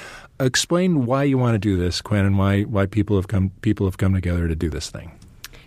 Explain 0.41 1.07
why 1.07 1.25
you 1.25 1.39
want 1.39 1.55
to 1.55 1.59
do 1.59 1.77
this, 1.77 2.01
Quinn, 2.01 2.25
and 2.25 2.39
why 2.39 2.63
why 2.63 2.87
people 2.87 3.17
have 3.17 3.29
come 3.29 3.51
people 3.61 3.87
have 3.87 3.99
come 3.99 4.15
together 4.15 4.49
to 4.49 4.57
do 4.57 4.71
this 4.71 4.91
thing. 4.91 5.13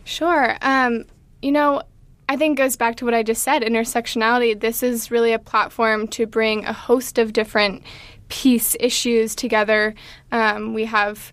Sure. 0.03 0.57
Um, 0.61 1.05
you 1.41 1.51
know, 1.51 1.81
I 2.27 2.37
think 2.37 2.57
it 2.57 2.63
goes 2.63 2.75
back 2.75 2.95
to 2.97 3.05
what 3.05 3.13
I 3.13 3.21
just 3.21 3.43
said 3.43 3.61
intersectionality. 3.61 4.59
This 4.59 4.81
is 4.81 5.11
really 5.11 5.33
a 5.33 5.39
platform 5.39 6.07
to 6.09 6.25
bring 6.25 6.65
a 6.65 6.73
host 6.73 7.19
of 7.19 7.33
different 7.33 7.83
peace 8.29 8.75
issues 8.79 9.35
together. 9.35 9.95
Um, 10.31 10.73
we 10.73 10.85
have 10.85 11.31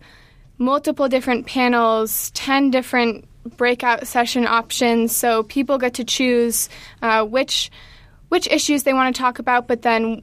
multiple 0.59 1.09
different 1.09 1.47
panels, 1.47 2.31
10 2.33 2.71
different 2.71 3.27
breakout 3.57 4.07
session 4.07 4.47
options, 4.47 5.15
so 5.15 5.43
people 5.43 5.79
get 5.79 5.95
to 5.95 6.05
choose 6.05 6.69
uh, 7.03 7.25
which 7.25 7.71
which 8.29 8.49
issues 8.49 8.85
they 8.85 8.95
want 8.95 9.15
to 9.15 9.21
talk 9.21 9.39
about, 9.41 9.69
but 9.69 9.83
then 9.83 10.23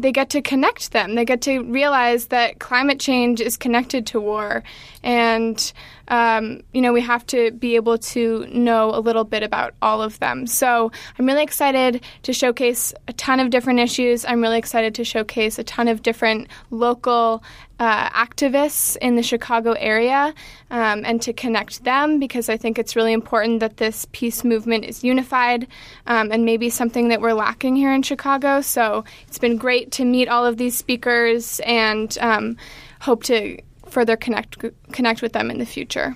they 0.00 0.12
get 0.12 0.30
to 0.30 0.42
connect 0.42 0.92
them. 0.92 1.14
They 1.14 1.24
get 1.24 1.42
to 1.42 1.60
realize 1.60 2.26
that 2.26 2.58
climate 2.58 3.00
change 3.00 3.40
is 3.40 3.56
connected 3.56 4.06
to 4.08 4.20
war, 4.20 4.62
and 5.02 5.72
um, 6.08 6.62
you 6.72 6.80
know 6.80 6.92
we 6.92 7.00
have 7.00 7.26
to 7.26 7.50
be 7.52 7.76
able 7.76 7.98
to 7.98 8.46
know 8.52 8.94
a 8.94 9.00
little 9.00 9.24
bit 9.24 9.42
about 9.42 9.74
all 9.82 10.02
of 10.02 10.18
them. 10.18 10.46
So 10.46 10.90
I'm 11.18 11.26
really 11.26 11.42
excited 11.42 12.02
to 12.22 12.32
showcase 12.32 12.94
a 13.06 13.12
ton 13.12 13.40
of 13.40 13.50
different 13.50 13.80
issues. 13.80 14.24
I'm 14.24 14.40
really 14.40 14.58
excited 14.58 14.94
to 14.96 15.04
showcase 15.04 15.58
a 15.58 15.64
ton 15.64 15.88
of 15.88 16.02
different 16.02 16.48
local 16.70 17.42
uh, 17.78 18.08
activists 18.10 18.96
in 18.96 19.16
the 19.16 19.22
Chicago 19.22 19.72
area 19.72 20.34
um, 20.70 21.04
and 21.04 21.22
to 21.22 21.32
connect 21.32 21.84
them 21.84 22.18
because 22.18 22.48
I 22.48 22.56
think 22.56 22.78
it's 22.78 22.96
really 22.96 23.12
important 23.12 23.60
that 23.60 23.76
this 23.76 24.06
peace 24.12 24.44
movement 24.44 24.84
is 24.84 25.04
unified 25.04 25.66
um, 26.06 26.32
and 26.32 26.44
maybe 26.44 26.70
something 26.70 27.08
that 27.08 27.20
we're 27.20 27.34
lacking 27.34 27.76
here 27.76 27.92
in 27.92 28.02
Chicago. 28.02 28.60
So 28.60 29.04
it's 29.26 29.38
been 29.38 29.56
great 29.56 29.92
to 29.92 30.04
meet 30.04 30.28
all 30.28 30.44
of 30.44 30.56
these 30.56 30.76
speakers 30.76 31.60
and 31.60 32.16
um, 32.20 32.56
hope 33.00 33.22
to 33.24 33.58
further 33.88 34.16
connect 34.16 34.58
connect 34.92 35.22
with 35.22 35.32
them 35.32 35.50
in 35.50 35.58
the 35.58 35.66
future. 35.66 36.14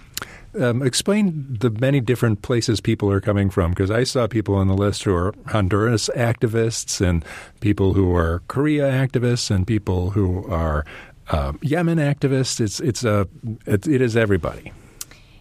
Um, 0.61 0.83
explain 0.83 1.57
the 1.61 1.71
many 1.71 2.01
different 2.01 2.43
places 2.43 2.83
people 2.83 3.11
are 3.11 3.23
coming 3.23 3.49
from 3.49 3.71
because 3.71 3.91
I 3.91 4.05
saw 4.05 4.27
people 4.27 4.55
on 4.55 4.69
the 4.69 4.75
list 4.75 5.05
who 5.05 5.15
are 5.15 5.33
Honduras 5.47 6.11
activists 6.15 7.01
and 7.01 7.25
people 7.61 7.95
who 7.95 8.15
are 8.15 8.43
Korea 8.49 8.91
activists 8.91 9.51
and 9.51 9.67
people 9.67 10.11
who 10.11 10.47
are 10.49 10.85
uh, 11.31 11.53
Yemen 11.63 11.99
activists. 11.99 12.61
It's 12.61 12.81
it's 12.81 13.05
a 13.05 13.29
it, 13.67 13.87
it 13.87 14.01
is 14.01 14.17
everybody. 14.17 14.73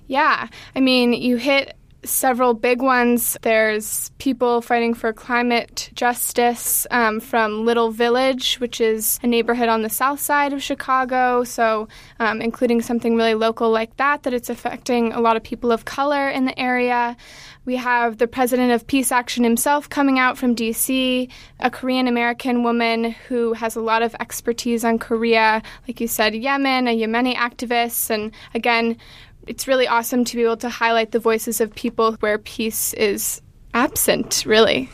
Yeah, 0.08 0.48
I 0.76 0.80
mean, 0.80 1.14
you 1.14 1.38
hit 1.38 1.76
several 2.04 2.54
big 2.54 2.82
ones. 2.82 3.38
There's 3.42 4.10
people 4.18 4.62
fighting 4.62 4.94
for 4.94 5.14
climate 5.14 5.90
justice 5.94 6.88
um, 6.92 7.20
from 7.20 7.66
Little 7.66 7.92
Village, 7.92 8.56
which 8.56 8.82
is 8.82 9.20
a 9.24 9.28
neighborhood 9.28 9.70
on 9.70 9.82
the 9.82 9.90
south 9.90 10.20
side 10.20 10.54
of 10.54 10.64
Chicago. 10.64 11.44
So, 11.44 11.88
um, 12.20 12.42
including 12.42 12.82
something 12.82 13.16
really 13.16 13.36
local 13.36 13.70
like 13.70 13.98
that, 13.98 14.24
that 14.24 14.34
it's 14.34 14.50
affecting 14.50 15.14
a 15.14 15.22
lot 15.22 15.38
of 15.38 15.44
people 15.44 15.72
of 15.72 15.86
color 15.86 16.30
in 16.30 16.46
the 16.46 16.58
area. 16.60 17.16
We 17.64 17.76
have 17.76 18.18
the 18.18 18.28
president 18.28 18.72
of 18.72 18.88
Peace 18.88 19.12
Action 19.12 19.44
himself 19.44 19.88
coming 19.88 20.18
out 20.18 20.36
from 20.36 20.56
DC, 20.56 21.30
a 21.60 21.70
Korean 21.70 22.08
American 22.08 22.64
woman 22.64 23.12
who 23.28 23.54
has 23.54 23.76
a 23.76 23.82
lot 23.82 24.02
of 24.02 24.16
expertise 24.20 24.84
on 24.84 24.98
Korea, 24.98 25.62
like 25.88 26.02
you 26.02 26.08
said, 26.08 26.34
Yemen, 26.34 26.88
a 26.88 26.98
Yemeni 26.98 27.36
activist, 27.36 28.10
and 28.10 28.32
again, 28.56 28.98
it's 29.46 29.68
really 29.68 29.88
awesome 29.88 30.26
to 30.26 30.36
be 30.36 30.44
able 30.44 30.58
to 30.58 30.70
highlight 30.70 31.12
the 31.12 31.20
voices 31.20 31.62
of 31.62 31.74
people 31.76 32.14
where 32.14 32.40
peace 32.40 32.94
is 32.94 33.44
absent, 33.76 34.44
really. 34.48 34.90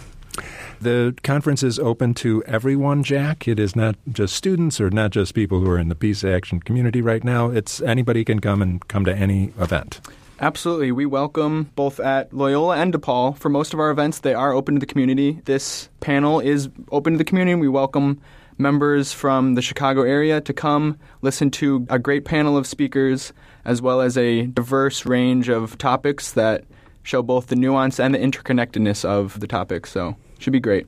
The 0.82 1.16
conference 1.24 1.64
is 1.64 1.80
open 1.80 2.14
to 2.16 2.44
everyone, 2.44 3.02
Jack. 3.02 3.48
It 3.48 3.60
is 3.60 3.78
not 3.78 3.96
just 4.12 4.36
students 4.36 4.82
or 4.82 4.90
not 4.90 5.12
just 5.12 5.34
people 5.34 5.62
who 5.62 5.70
are 5.70 5.80
in 5.80 5.88
the 5.88 5.96
peace 5.96 6.24
action 6.24 6.60
community 6.60 7.02
right 7.02 7.24
now. 7.24 7.50
It's 7.50 7.82
anybody 7.82 8.26
can 8.26 8.42
come 8.42 8.62
and 8.62 8.86
come 8.90 9.06
to 9.06 9.16
any 9.16 9.54
event. 9.58 10.02
Absolutely. 10.40 10.92
We 10.92 11.08
welcome 11.08 11.72
both 11.76 12.00
at 12.00 12.32
Loyola 12.32 12.78
and 12.78 12.94
DePaul. 12.94 13.38
For 13.38 13.50
most 13.50 13.74
of 13.74 13.80
our 13.80 13.90
events, 13.90 14.20
they 14.20 14.36
are 14.36 14.54
open 14.54 14.76
to 14.76 14.80
the 14.80 14.86
community. 14.86 15.42
This 15.46 15.90
panel 16.00 16.40
is 16.40 16.70
open 16.92 17.14
to 17.14 17.18
the 17.18 17.24
community. 17.24 17.56
We 17.56 17.68
welcome 17.68 18.22
members 18.60 19.12
from 19.12 19.56
the 19.56 19.62
Chicago 19.62 20.04
area 20.04 20.42
to 20.42 20.54
come 20.54 20.98
listen 21.22 21.50
to 21.52 21.86
a 21.90 21.98
great 21.98 22.26
panel 22.26 22.56
of 22.58 22.68
speakers 22.68 23.34
as 23.66 23.82
well 23.82 24.00
as 24.00 24.18
a 24.18 24.46
diverse 24.48 25.06
range 25.06 25.50
of 25.50 25.78
topics 25.78 26.34
that 26.34 26.66
show 27.04 27.22
both 27.24 27.48
the 27.48 27.56
nuance 27.56 28.00
and 28.00 28.14
the 28.14 28.20
interconnectedness 28.20 29.06
of 29.06 29.40
the 29.40 29.48
topics. 29.48 29.92
So, 29.92 30.16
should 30.40 30.54
be 30.54 30.60
great. 30.60 30.88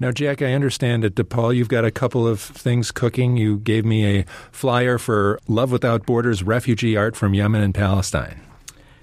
Now, 0.00 0.12
Jack, 0.12 0.42
I 0.42 0.52
understand 0.52 1.04
at 1.04 1.16
DePaul 1.16 1.56
you've 1.56 1.68
got 1.68 1.84
a 1.84 1.90
couple 1.90 2.28
of 2.28 2.40
things 2.40 2.92
cooking. 2.92 3.36
You 3.36 3.58
gave 3.58 3.84
me 3.84 4.20
a 4.20 4.24
flyer 4.52 4.98
for 4.98 5.40
Love 5.48 5.72
Without 5.72 6.06
Borders 6.06 6.44
refugee 6.44 6.96
art 6.96 7.16
from 7.16 7.34
Yemen 7.34 7.62
and 7.62 7.74
Palestine. 7.74 8.47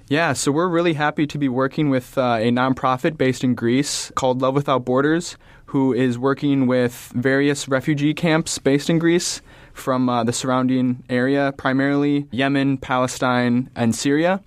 Yeah, 0.07 0.33
so 0.33 0.51
we're 0.51 0.67
really 0.67 0.93
happy 0.93 1.25
to 1.25 1.37
be 1.39 1.49
working 1.49 1.89
with 1.89 2.15
uh, 2.15 2.37
a 2.39 2.51
nonprofit 2.51 3.17
based 3.17 3.43
in 3.43 3.55
Greece 3.55 4.11
called 4.13 4.39
Love 4.39 4.53
Without 4.53 4.85
Borders, 4.85 5.35
who 5.65 5.93
is 5.93 6.19
working 6.19 6.67
with 6.67 7.11
various 7.15 7.67
refugee 7.67 8.13
camps 8.13 8.59
based 8.59 8.87
in 8.87 8.99
Greece 8.99 9.41
from 9.73 10.07
uh, 10.07 10.23
the 10.23 10.31
surrounding 10.31 11.03
area, 11.09 11.55
primarily 11.57 12.27
Yemen, 12.29 12.77
Palestine, 12.77 13.71
and 13.75 13.95
Syria. 13.95 14.43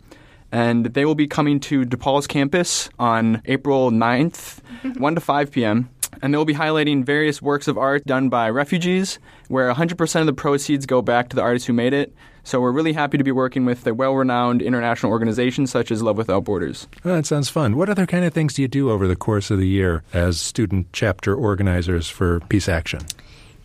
And 0.53 0.87
they 0.87 1.05
will 1.05 1.17
be 1.17 1.27
coming 1.27 1.59
to 1.61 1.85
DePaul's 1.85 2.29
campus 2.29 2.89
on 2.97 3.43
April 3.47 3.91
9th, 3.91 4.61
1 4.97 5.15
to 5.17 5.21
5 5.21 5.51
p.m. 5.51 5.91
And 6.23 6.33
they'll 6.33 6.45
be 6.45 6.55
highlighting 6.55 7.05
various 7.05 7.43
works 7.43 7.67
of 7.67 7.77
art 7.77 8.07
done 8.07 8.29
by 8.29 8.49
refugees, 8.49 9.19
where 9.49 9.75
100% 9.75 10.21
of 10.21 10.27
the 10.27 10.33
proceeds 10.33 10.87
go 10.87 11.03
back 11.03 11.31
to 11.31 11.37
the 11.37 11.43
artists 11.43 11.67
who 11.67 11.73
made 11.73 11.95
it. 11.95 12.15
So 12.49 12.63
we're 12.63 12.73
really 12.73 12.95
happy 12.95 13.19
to 13.19 13.25
be 13.25 13.31
working 13.31 13.67
with 13.67 13.87
a 13.87 13.93
well-renowned 13.93 14.63
international 14.63 15.13
organization 15.13 15.67
such 15.67 15.91
as 15.91 16.03
Love 16.03 16.17
Without 16.17 16.45
Borders. 16.45 16.89
Oh, 17.05 17.15
that 17.15 17.27
sounds 17.27 17.51
fun. 17.51 17.77
What 17.77 17.91
other 17.91 18.07
kind 18.07 18.25
of 18.25 18.33
things 18.33 18.55
do 18.55 18.63
you 18.63 18.69
do 18.69 18.91
over 18.91 19.07
the 19.07 19.17
course 19.17 19.51
of 19.51 19.59
the 19.59 19.69
year 19.69 20.03
as 20.15 20.41
student 20.41 20.87
chapter 20.95 21.35
organizers 21.35 22.09
for 22.09 22.41
Peace 22.49 22.67
Action? 22.67 23.01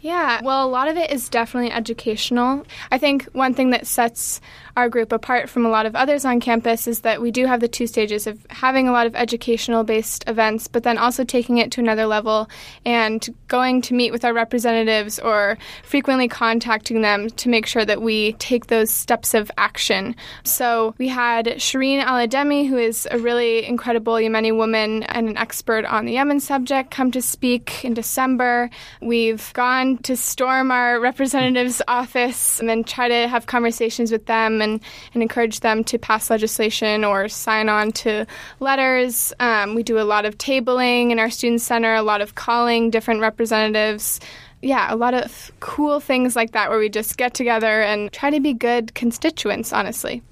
Yeah, 0.02 0.42
well, 0.44 0.66
a 0.66 0.70
lot 0.70 0.90
of 0.90 0.98
it 0.98 1.12
is 1.12 1.30
definitely 1.30 1.72
educational. 1.72 2.66
I 2.92 2.98
think 2.98 3.24
one 3.32 3.54
thing 3.54 3.70
that 3.70 3.88
sets 3.88 4.42
our 4.76 4.90
group 4.90 5.12
apart 5.12 5.50
from 5.50 5.66
a 5.66 5.70
lot 5.70 5.86
of 5.86 5.96
others 5.96 6.26
on 6.26 6.40
campus 6.40 6.88
is 6.88 7.02
that 7.02 7.22
we 7.22 7.30
do 7.30 7.46
have 7.46 7.60
the 7.60 7.68
two 7.68 7.86
stages 7.86 8.26
of 8.26 8.46
having 8.50 8.88
a 8.88 8.92
lot 8.92 9.06
of 9.06 9.16
educational 9.16 9.84
based 9.84 10.24
events, 10.28 10.68
but 10.68 10.84
then 10.84 10.98
also 10.98 11.24
taking 11.24 11.60
it 11.60 11.72
to 11.72 11.82
another 11.82 12.08
level 12.08 12.50
and 12.86 13.30
going 13.48 13.82
to 13.82 13.94
meet 13.94 14.12
with 14.12 14.26
our 14.26 14.34
representatives 14.34 15.20
or 15.20 15.58
frequently 15.84 16.28
contacting 16.28 17.02
them 17.02 17.30
to 17.32 17.50
make 17.50 17.68
sure 17.68 17.86
that 17.86 18.02
we 18.02 18.34
take 18.34 18.68
those 18.68 18.90
steps 18.90 19.36
of 19.36 19.52
action. 19.58 20.16
So 20.44 20.96
we 20.98 21.08
had 21.08 21.46
Shireen 21.46 22.02
Al-Adeimi, 22.02 22.68
who 22.68 22.78
is 22.78 23.08
a 23.12 23.20
really 23.20 23.66
incredible 23.66 24.14
Yemeni 24.14 24.56
woman 24.56 25.04
and 25.04 25.30
an 25.30 25.38
expert 25.38 25.86
on 25.86 26.06
the 26.06 26.14
Yemen 26.14 26.40
subject, 26.40 26.90
come 26.90 27.12
to 27.12 27.22
speak 27.22 27.86
in 27.86 27.94
December. 27.94 28.72
We've 29.02 29.54
gone 29.54 30.00
to 30.00 30.16
storm 30.18 30.72
our 30.72 31.00
representative's 31.00 31.82
office 31.88 32.60
and 32.60 32.68
then 32.68 32.84
try 32.84 33.08
to 33.08 33.28
have 33.28 33.46
conversations 33.46 34.12
with 34.12 34.26
them 34.26 34.63
and, 34.64 34.82
and 35.14 35.22
encourage 35.22 35.60
them 35.60 35.84
to 35.84 36.00
pass 36.00 36.30
legislation 36.30 37.04
or 37.04 37.30
sign 37.30 37.70
on 37.70 37.92
to 37.92 38.26
letters. 38.60 39.34
Um, 39.40 39.76
we 39.76 39.84
do 39.84 40.00
a 40.00 40.08
lot 40.08 40.26
of 40.26 40.38
tabling 40.38 41.12
in 41.12 41.20
our 41.20 41.30
student 41.30 41.62
center, 41.62 41.94
a 41.94 42.02
lot 42.02 42.22
of 42.22 42.36
calling 42.36 42.90
different 42.90 43.22
representatives. 43.22 44.20
Yeah, 44.62 44.94
a 44.94 44.96
lot 44.96 45.14
of 45.14 45.52
cool 45.60 46.00
things 46.00 46.36
like 46.36 46.54
that 46.54 46.70
where 46.70 46.80
we 46.80 46.90
just 46.90 47.18
get 47.18 47.34
together 47.34 47.82
and 47.82 48.12
try 48.12 48.30
to 48.30 48.40
be 48.40 48.54
good 48.54 48.96
constituents, 48.96 49.74
honestly. 49.74 50.24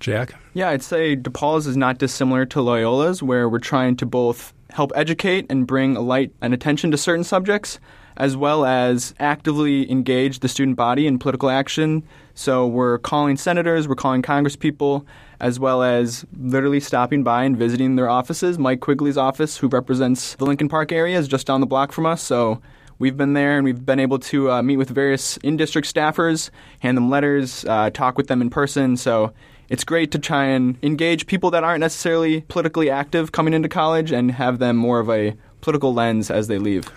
Jack? 0.00 0.34
Yeah, 0.54 0.70
I'd 0.70 0.82
say 0.82 1.16
DePaul's 1.16 1.66
is 1.66 1.76
not 1.76 1.98
dissimilar 1.98 2.46
to 2.46 2.60
Loyola's, 2.60 3.22
where 3.22 3.48
we're 3.48 3.58
trying 3.58 3.96
to 3.96 4.06
both 4.06 4.54
help 4.70 4.92
educate 4.94 5.46
and 5.50 5.66
bring 5.66 5.96
a 5.96 6.00
light 6.00 6.32
and 6.40 6.54
attention 6.54 6.90
to 6.90 6.96
certain 6.96 7.24
subjects, 7.24 7.78
as 8.18 8.36
well 8.36 8.66
as 8.66 9.14
actively 9.20 9.90
engage 9.90 10.40
the 10.40 10.48
student 10.48 10.76
body 10.76 11.06
in 11.06 11.18
political 11.18 11.48
action. 11.48 12.02
So 12.34 12.66
we're 12.66 12.98
calling 12.98 13.36
senators, 13.36 13.88
we're 13.88 13.94
calling 13.94 14.22
congresspeople, 14.22 15.06
as 15.40 15.58
well 15.60 15.82
as 15.84 16.26
literally 16.36 16.80
stopping 16.80 17.22
by 17.22 17.44
and 17.44 17.56
visiting 17.56 17.94
their 17.96 18.10
offices. 18.10 18.58
Mike 18.58 18.80
Quigley's 18.80 19.16
office, 19.16 19.56
who 19.56 19.68
represents 19.68 20.34
the 20.34 20.44
Lincoln 20.44 20.68
Park 20.68 20.90
area, 20.90 21.16
is 21.16 21.28
just 21.28 21.46
down 21.46 21.60
the 21.60 21.66
block 21.66 21.92
from 21.92 22.06
us. 22.06 22.20
So 22.20 22.60
we've 22.98 23.16
been 23.16 23.34
there 23.34 23.56
and 23.56 23.64
we've 23.64 23.86
been 23.86 24.00
able 24.00 24.18
to 24.18 24.50
uh, 24.50 24.62
meet 24.62 24.78
with 24.78 24.90
various 24.90 25.36
in 25.38 25.56
district 25.56 25.92
staffers, 25.92 26.50
hand 26.80 26.96
them 26.96 27.08
letters, 27.08 27.64
uh, 27.66 27.90
talk 27.90 28.16
with 28.16 28.26
them 28.26 28.42
in 28.42 28.50
person. 28.50 28.96
So 28.96 29.32
it's 29.68 29.84
great 29.84 30.10
to 30.10 30.18
try 30.18 30.46
and 30.46 30.76
engage 30.82 31.28
people 31.28 31.52
that 31.52 31.62
aren't 31.62 31.80
necessarily 31.80 32.40
politically 32.42 32.90
active 32.90 33.30
coming 33.30 33.54
into 33.54 33.68
college 33.68 34.10
and 34.10 34.32
have 34.32 34.58
them 34.58 34.76
more 34.76 34.98
of 34.98 35.08
a 35.08 35.36
political 35.60 35.94
lens 35.94 36.32
as 36.32 36.48
they 36.48 36.58
leave. 36.58 36.90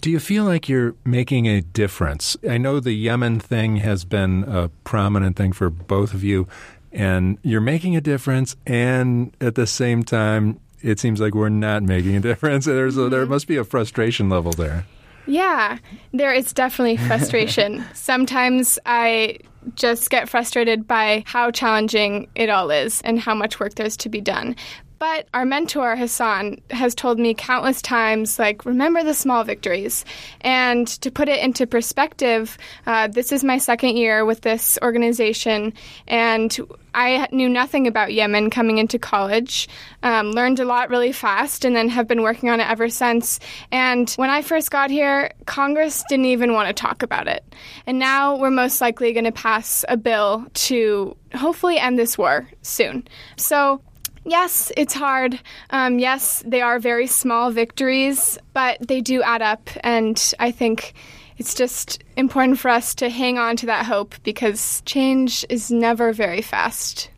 Do 0.00 0.10
you 0.10 0.20
feel 0.20 0.44
like 0.44 0.68
you're 0.68 0.94
making 1.04 1.46
a 1.46 1.60
difference? 1.60 2.36
I 2.48 2.56
know 2.56 2.78
the 2.78 2.92
Yemen 2.92 3.40
thing 3.40 3.76
has 3.76 4.04
been 4.04 4.44
a 4.44 4.68
prominent 4.84 5.36
thing 5.36 5.52
for 5.52 5.70
both 5.70 6.14
of 6.14 6.22
you, 6.22 6.46
and 6.92 7.38
you're 7.42 7.60
making 7.60 7.96
a 7.96 8.00
difference, 8.00 8.54
and 8.64 9.36
at 9.40 9.56
the 9.56 9.66
same 9.66 10.04
time, 10.04 10.60
it 10.82 11.00
seems 11.00 11.20
like 11.20 11.34
we're 11.34 11.48
not 11.48 11.82
making 11.82 12.14
a 12.14 12.20
difference. 12.30 12.66
There's 12.66 12.96
a, 12.96 13.08
there 13.08 13.22
mm-hmm. 13.22 13.30
must 13.30 13.48
be 13.48 13.56
a 13.56 13.64
frustration 13.64 14.28
level 14.28 14.52
there. 14.52 14.86
Yeah, 15.26 15.78
there 16.12 16.32
is 16.32 16.52
definitely 16.52 16.96
frustration. 17.08 17.84
Sometimes 17.92 18.78
I 18.86 19.38
just 19.74 20.10
get 20.10 20.28
frustrated 20.28 20.86
by 20.86 21.24
how 21.26 21.50
challenging 21.50 22.28
it 22.34 22.48
all 22.48 22.70
is 22.70 23.02
and 23.02 23.18
how 23.18 23.34
much 23.34 23.58
work 23.58 23.74
there's 23.74 23.96
to 23.98 24.08
be 24.08 24.20
done. 24.20 24.54
But 24.98 25.28
our 25.32 25.44
mentor, 25.44 25.94
Hassan, 25.94 26.60
has 26.70 26.94
told 26.94 27.18
me 27.18 27.34
countless 27.34 27.80
times, 27.80 28.38
like, 28.38 28.64
remember 28.64 29.04
the 29.04 29.14
small 29.14 29.44
victories. 29.44 30.04
And 30.40 30.88
to 30.88 31.10
put 31.10 31.28
it 31.28 31.40
into 31.40 31.66
perspective, 31.66 32.58
uh, 32.86 33.06
this 33.06 33.30
is 33.30 33.44
my 33.44 33.58
second 33.58 33.96
year 33.96 34.24
with 34.24 34.40
this 34.40 34.78
organization, 34.82 35.72
and 36.08 36.58
I 36.94 37.28
knew 37.30 37.48
nothing 37.48 37.86
about 37.86 38.12
Yemen 38.12 38.50
coming 38.50 38.78
into 38.78 38.98
college, 38.98 39.68
um, 40.02 40.32
learned 40.32 40.58
a 40.58 40.64
lot 40.64 40.90
really 40.90 41.12
fast, 41.12 41.64
and 41.64 41.76
then 41.76 41.88
have 41.90 42.08
been 42.08 42.22
working 42.22 42.48
on 42.50 42.58
it 42.58 42.68
ever 42.68 42.88
since. 42.88 43.38
And 43.70 44.10
when 44.12 44.30
I 44.30 44.42
first 44.42 44.70
got 44.72 44.90
here, 44.90 45.30
Congress 45.46 46.02
didn't 46.08 46.24
even 46.24 46.54
want 46.54 46.66
to 46.68 46.74
talk 46.74 47.04
about 47.04 47.28
it. 47.28 47.44
And 47.86 48.00
now 48.00 48.36
we're 48.36 48.50
most 48.50 48.80
likely 48.80 49.12
going 49.12 49.26
to 49.26 49.32
pass 49.32 49.84
a 49.88 49.96
bill 49.96 50.46
to 50.54 51.16
hopefully 51.34 51.78
end 51.78 51.98
this 51.98 52.18
war 52.18 52.48
soon. 52.62 53.06
So 53.36 53.80
Yes, 54.28 54.70
it's 54.76 54.92
hard. 54.92 55.40
Um, 55.70 55.98
yes, 55.98 56.42
they 56.46 56.60
are 56.60 56.78
very 56.78 57.06
small 57.06 57.50
victories, 57.50 58.38
but 58.52 58.76
they 58.86 59.00
do 59.00 59.22
add 59.22 59.40
up. 59.40 59.70
And 59.80 60.34
I 60.38 60.50
think 60.50 60.92
it's 61.38 61.54
just 61.54 62.04
important 62.14 62.58
for 62.58 62.68
us 62.68 62.94
to 62.96 63.08
hang 63.08 63.38
on 63.38 63.56
to 63.56 63.66
that 63.66 63.86
hope 63.86 64.14
because 64.24 64.82
change 64.84 65.46
is 65.48 65.70
never 65.70 66.12
very 66.12 66.42
fast. 66.42 67.10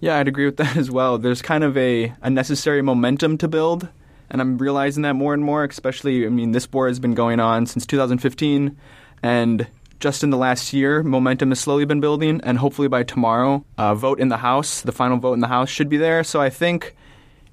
Yeah, 0.00 0.16
I'd 0.16 0.28
agree 0.28 0.46
with 0.46 0.56
that 0.56 0.76
as 0.78 0.90
well. 0.90 1.18
There's 1.18 1.42
kind 1.42 1.62
of 1.62 1.76
a, 1.76 2.14
a 2.22 2.30
necessary 2.30 2.80
momentum 2.80 3.36
to 3.38 3.46
build, 3.46 3.86
and 4.30 4.40
I'm 4.40 4.56
realizing 4.56 5.02
that 5.02 5.12
more 5.12 5.34
and 5.34 5.44
more, 5.44 5.62
especially, 5.62 6.24
I 6.24 6.30
mean, 6.30 6.52
this 6.52 6.72
war 6.72 6.88
has 6.88 7.00
been 7.00 7.14
going 7.14 7.38
on 7.38 7.66
since 7.66 7.84
2015, 7.84 8.78
and 9.22 9.66
just 10.02 10.24
in 10.24 10.30
the 10.30 10.36
last 10.36 10.72
year, 10.72 11.02
momentum 11.04 11.50
has 11.50 11.60
slowly 11.60 11.84
been 11.84 12.00
building, 12.00 12.40
and 12.42 12.58
hopefully 12.58 12.88
by 12.88 13.04
tomorrow, 13.04 13.64
uh, 13.78 13.94
vote 13.94 14.18
in 14.18 14.28
the 14.28 14.38
House, 14.38 14.82
the 14.82 14.90
final 14.90 15.16
vote 15.16 15.34
in 15.34 15.40
the 15.40 15.46
House 15.46 15.70
should 15.70 15.88
be 15.88 15.96
there. 15.96 16.24
So 16.24 16.40
I 16.40 16.50
think 16.50 16.96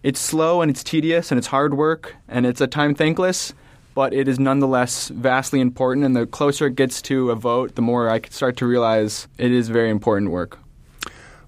it's 0.02 0.20
slow 0.20 0.62
and 0.62 0.72
it's 0.72 0.84
tedious 0.84 1.32
and 1.32 1.38
it's 1.38 1.48
hard 1.48 1.76
work 1.76 2.16
and 2.28 2.48
it's 2.48 2.60
at 2.60 2.72
time 2.72 2.96
thankless, 2.96 3.54
but 3.94 4.14
it 4.14 4.28
is 4.28 4.40
nonetheless 4.40 5.10
vastly 5.10 5.62
important. 5.62 6.06
And 6.06 6.16
the 6.16 6.26
closer 6.26 6.66
it 6.66 6.76
gets 6.76 7.04
to 7.04 7.30
a 7.30 7.36
vote, 7.36 7.76
the 7.76 7.84
more 7.84 8.10
I 8.10 8.20
start 8.30 8.58
to 8.58 8.66
realize 8.66 9.28
it 9.38 9.52
is 9.52 9.70
very 9.70 9.92
important 9.92 10.32
work. 10.32 10.58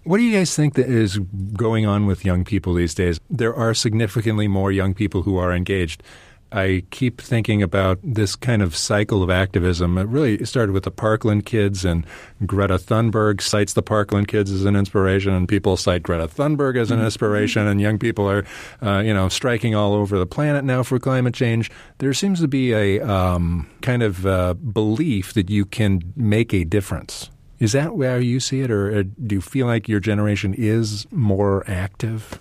What 0.03 0.17
do 0.17 0.23
you 0.23 0.35
guys 0.35 0.55
think 0.55 0.75
that 0.75 0.87
is 0.87 1.19
going 1.53 1.85
on 1.85 2.05
with 2.05 2.25
young 2.25 2.43
people 2.43 2.75
these 2.75 2.93
days? 2.93 3.19
There 3.29 3.55
are 3.55 3.73
significantly 3.73 4.47
more 4.47 4.71
young 4.71 4.93
people 4.93 5.23
who 5.23 5.37
are 5.37 5.53
engaged. 5.53 6.03
I 6.51 6.83
keep 6.91 7.21
thinking 7.21 7.63
about 7.63 7.99
this 8.03 8.35
kind 8.35 8.61
of 8.61 8.75
cycle 8.75 9.23
of 9.23 9.29
activism. 9.29 9.97
It 9.97 10.07
really 10.07 10.43
started 10.45 10.73
with 10.73 10.83
the 10.83 10.91
Parkland 10.91 11.45
kids, 11.45 11.85
and 11.85 12.05
Greta 12.45 12.75
Thunberg 12.75 13.41
cites 13.41 13.73
the 13.73 13.81
Parkland 13.81 14.27
kids 14.27 14.51
as 14.51 14.65
an 14.65 14.75
inspiration, 14.75 15.33
and 15.33 15.47
people 15.47 15.77
cite 15.77 16.03
Greta 16.03 16.27
Thunberg 16.27 16.77
as 16.77 16.91
an 16.91 16.97
mm-hmm. 16.97 17.05
inspiration, 17.05 17.67
and 17.67 17.79
young 17.79 17.97
people 17.97 18.29
are, 18.29 18.45
uh, 18.81 18.99
you 18.99 19.13
know, 19.13 19.29
striking 19.29 19.75
all 19.75 19.93
over 19.93 20.19
the 20.19 20.25
planet 20.25 20.65
now 20.65 20.83
for 20.83 20.99
climate 20.99 21.33
change. 21.33 21.71
There 21.99 22.13
seems 22.13 22.41
to 22.41 22.47
be 22.47 22.73
a 22.73 22.99
um, 22.99 23.69
kind 23.81 24.03
of 24.03 24.25
uh, 24.25 24.53
belief 24.55 25.33
that 25.33 25.49
you 25.49 25.65
can 25.65 26.13
make 26.15 26.53
a 26.53 26.65
difference. 26.65 27.29
Is 27.59 27.73
that 27.73 27.95
where 27.95 28.19
you 28.19 28.39
see 28.39 28.61
it, 28.61 28.71
or 28.71 29.03
do 29.03 29.35
you 29.35 29.41
feel 29.41 29.67
like 29.67 29.87
your 29.87 29.99
generation 29.99 30.53
is 30.53 31.07
more 31.11 31.63
active? 31.67 32.39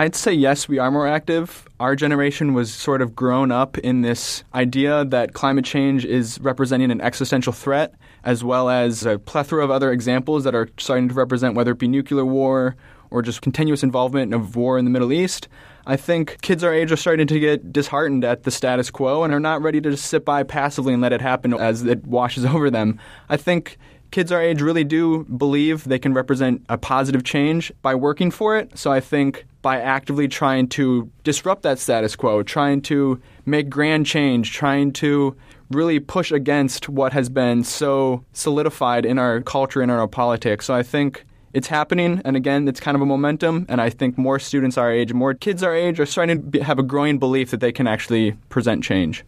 I'd 0.00 0.14
say 0.14 0.32
yes, 0.32 0.68
we 0.68 0.78
are 0.78 0.92
more 0.92 1.08
active. 1.08 1.66
Our 1.80 1.96
generation 1.96 2.54
was 2.54 2.72
sort 2.72 3.02
of 3.02 3.16
grown 3.16 3.50
up 3.50 3.76
in 3.78 4.02
this 4.02 4.44
idea 4.54 5.04
that 5.06 5.32
climate 5.32 5.64
change 5.64 6.04
is 6.04 6.38
representing 6.40 6.92
an 6.92 7.00
existential 7.00 7.52
threat, 7.52 7.94
as 8.22 8.44
well 8.44 8.70
as 8.70 9.04
a 9.04 9.18
plethora 9.18 9.64
of 9.64 9.72
other 9.72 9.90
examples 9.90 10.44
that 10.44 10.54
are 10.54 10.68
starting 10.78 11.08
to 11.08 11.14
represent 11.14 11.56
whether 11.56 11.72
it 11.72 11.78
be 11.78 11.88
nuclear 11.88 12.24
war 12.24 12.76
or 13.10 13.22
just 13.22 13.42
continuous 13.42 13.82
involvement 13.82 14.32
of 14.32 14.54
war 14.54 14.78
in 14.78 14.84
the 14.84 14.90
Middle 14.92 15.12
East. 15.12 15.48
I 15.84 15.96
think 15.96 16.40
kids 16.42 16.62
our 16.62 16.72
age 16.72 16.92
are 16.92 16.96
starting 16.96 17.26
to 17.26 17.40
get 17.40 17.72
disheartened 17.72 18.24
at 18.24 18.44
the 18.44 18.52
status 18.52 18.92
quo 18.92 19.24
and 19.24 19.34
are 19.34 19.40
not 19.40 19.62
ready 19.62 19.80
to 19.80 19.90
just 19.90 20.06
sit 20.06 20.24
by 20.24 20.44
passively 20.44 20.92
and 20.92 21.02
let 21.02 21.12
it 21.12 21.20
happen 21.20 21.54
as 21.54 21.82
it 21.84 22.06
washes 22.06 22.44
over 22.44 22.70
them. 22.70 23.00
I 23.28 23.36
think 23.36 23.78
kids 24.10 24.32
our 24.32 24.40
age 24.40 24.60
really 24.62 24.84
do 24.84 25.24
believe 25.24 25.84
they 25.84 25.98
can 25.98 26.14
represent 26.14 26.64
a 26.68 26.78
positive 26.78 27.24
change 27.24 27.72
by 27.82 27.94
working 27.94 28.30
for 28.30 28.56
it. 28.56 28.76
So 28.78 28.92
I 28.92 29.00
think 29.00 29.46
by 29.62 29.80
actively 29.80 30.28
trying 30.28 30.68
to 30.68 31.10
disrupt 31.24 31.62
that 31.62 31.78
status 31.78 32.16
quo, 32.16 32.42
trying 32.42 32.80
to 32.82 33.20
make 33.44 33.68
grand 33.68 34.06
change, 34.06 34.52
trying 34.52 34.92
to 34.92 35.36
really 35.70 36.00
push 36.00 36.32
against 36.32 36.88
what 36.88 37.12
has 37.12 37.28
been 37.28 37.64
so 37.64 38.24
solidified 38.32 39.04
in 39.04 39.18
our 39.18 39.40
culture 39.40 39.82
and 39.82 39.90
in 39.90 39.98
our 39.98 40.08
politics. 40.08 40.64
So 40.66 40.74
I 40.74 40.82
think 40.82 41.24
it's 41.52 41.66
happening, 41.66 42.22
and 42.24 42.36
again, 42.36 42.68
it's 42.68 42.80
kind 42.80 42.94
of 42.94 43.00
a 43.00 43.06
momentum. 43.06 43.66
And 43.68 43.80
I 43.80 43.90
think 43.90 44.16
more 44.16 44.38
students 44.38 44.78
our 44.78 44.92
age, 44.92 45.12
more 45.12 45.34
kids 45.34 45.62
our 45.62 45.74
age, 45.74 45.98
are 45.98 46.06
starting 46.06 46.50
to 46.52 46.62
have 46.62 46.78
a 46.78 46.82
growing 46.82 47.18
belief 47.18 47.50
that 47.50 47.60
they 47.60 47.72
can 47.72 47.86
actually 47.86 48.32
present 48.48 48.84
change. 48.84 49.24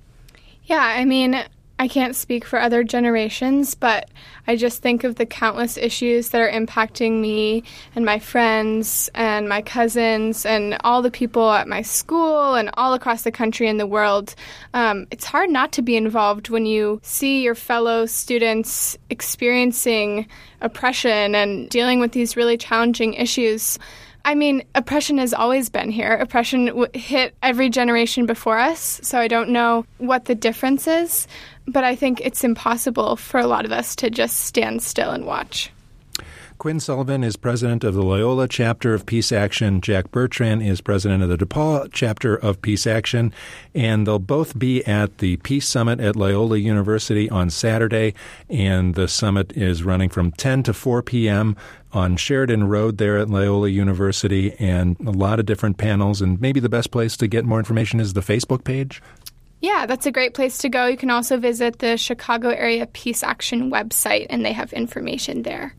Yeah, 0.64 0.82
I 0.82 1.04
mean, 1.04 1.42
I 1.80 1.88
can't 1.88 2.14
speak 2.14 2.44
for 2.44 2.60
other 2.60 2.84
generations, 2.84 3.74
but 3.74 4.10
I 4.46 4.56
just 4.56 4.82
think 4.82 5.02
of 5.02 5.14
the 5.14 5.24
countless 5.24 5.78
issues 5.78 6.28
that 6.28 6.42
are 6.42 6.50
impacting 6.50 7.22
me 7.22 7.62
and 7.96 8.04
my 8.04 8.18
friends 8.18 9.08
and 9.14 9.48
my 9.48 9.62
cousins 9.62 10.44
and 10.44 10.76
all 10.84 11.00
the 11.00 11.10
people 11.10 11.50
at 11.50 11.66
my 11.66 11.80
school 11.80 12.54
and 12.54 12.68
all 12.74 12.92
across 12.92 13.22
the 13.22 13.32
country 13.32 13.66
and 13.66 13.80
the 13.80 13.86
world. 13.86 14.34
Um, 14.74 15.06
it's 15.10 15.24
hard 15.24 15.48
not 15.48 15.72
to 15.72 15.80
be 15.80 15.96
involved 15.96 16.50
when 16.50 16.66
you 16.66 17.00
see 17.02 17.42
your 17.42 17.54
fellow 17.54 18.04
students 18.04 18.98
experiencing 19.08 20.26
oppression 20.60 21.34
and 21.34 21.70
dealing 21.70 21.98
with 21.98 22.12
these 22.12 22.36
really 22.36 22.58
challenging 22.58 23.14
issues. 23.14 23.78
I 24.24 24.34
mean, 24.34 24.64
oppression 24.74 25.18
has 25.18 25.32
always 25.32 25.70
been 25.70 25.90
here. 25.90 26.12
Oppression 26.12 26.66
w- 26.66 26.88
hit 26.92 27.34
every 27.42 27.70
generation 27.70 28.26
before 28.26 28.58
us, 28.58 29.00
so 29.02 29.18
I 29.18 29.28
don't 29.28 29.50
know 29.50 29.86
what 29.98 30.26
the 30.26 30.34
difference 30.34 30.86
is, 30.86 31.26
but 31.70 31.84
I 31.84 31.96
think 31.96 32.20
it's 32.20 32.44
impossible 32.44 33.16
for 33.16 33.40
a 33.40 33.46
lot 33.46 33.64
of 33.64 33.72
us 33.72 33.96
to 33.96 34.10
just 34.10 34.40
stand 34.40 34.82
still 34.82 35.10
and 35.10 35.26
watch. 35.26 35.70
Quinn 36.60 36.78
Sullivan 36.78 37.24
is 37.24 37.36
president 37.36 37.84
of 37.84 37.94
the 37.94 38.02
Loyola 38.02 38.46
chapter 38.46 38.92
of 38.92 39.06
Peace 39.06 39.32
Action. 39.32 39.80
Jack 39.80 40.10
Bertrand 40.10 40.62
is 40.62 40.82
president 40.82 41.22
of 41.22 41.30
the 41.30 41.38
DePaul 41.38 41.88
chapter 41.90 42.36
of 42.36 42.60
Peace 42.60 42.86
Action. 42.86 43.32
And 43.74 44.06
they'll 44.06 44.18
both 44.18 44.58
be 44.58 44.84
at 44.84 45.18
the 45.18 45.38
Peace 45.38 45.66
Summit 45.66 46.00
at 46.00 46.16
Loyola 46.16 46.58
University 46.58 47.30
on 47.30 47.48
Saturday. 47.48 48.12
And 48.50 48.94
the 48.94 49.08
summit 49.08 49.56
is 49.56 49.84
running 49.84 50.10
from 50.10 50.32
10 50.32 50.64
to 50.64 50.74
4 50.74 51.02
p.m. 51.02 51.56
on 51.94 52.18
Sheridan 52.18 52.68
Road 52.68 52.98
there 52.98 53.16
at 53.16 53.30
Loyola 53.30 53.68
University. 53.70 54.54
And 54.58 55.00
a 55.00 55.12
lot 55.12 55.40
of 55.40 55.46
different 55.46 55.78
panels. 55.78 56.20
And 56.20 56.38
maybe 56.42 56.60
the 56.60 56.68
best 56.68 56.90
place 56.90 57.16
to 57.16 57.26
get 57.26 57.46
more 57.46 57.58
information 57.58 58.00
is 58.00 58.12
the 58.12 58.20
Facebook 58.20 58.64
page. 58.64 59.00
Yeah, 59.60 59.86
that's 59.86 60.06
a 60.06 60.12
great 60.12 60.34
place 60.34 60.58
to 60.58 60.68
go. 60.68 60.86
You 60.86 60.96
can 60.96 61.10
also 61.10 61.36
visit 61.36 61.78
the 61.78 61.96
Chicago 61.96 62.48
Area 62.48 62.86
Peace 62.86 63.22
Action 63.22 63.70
website, 63.70 64.26
and 64.30 64.44
they 64.44 64.52
have 64.52 64.72
information 64.72 65.42
there. 65.42 65.74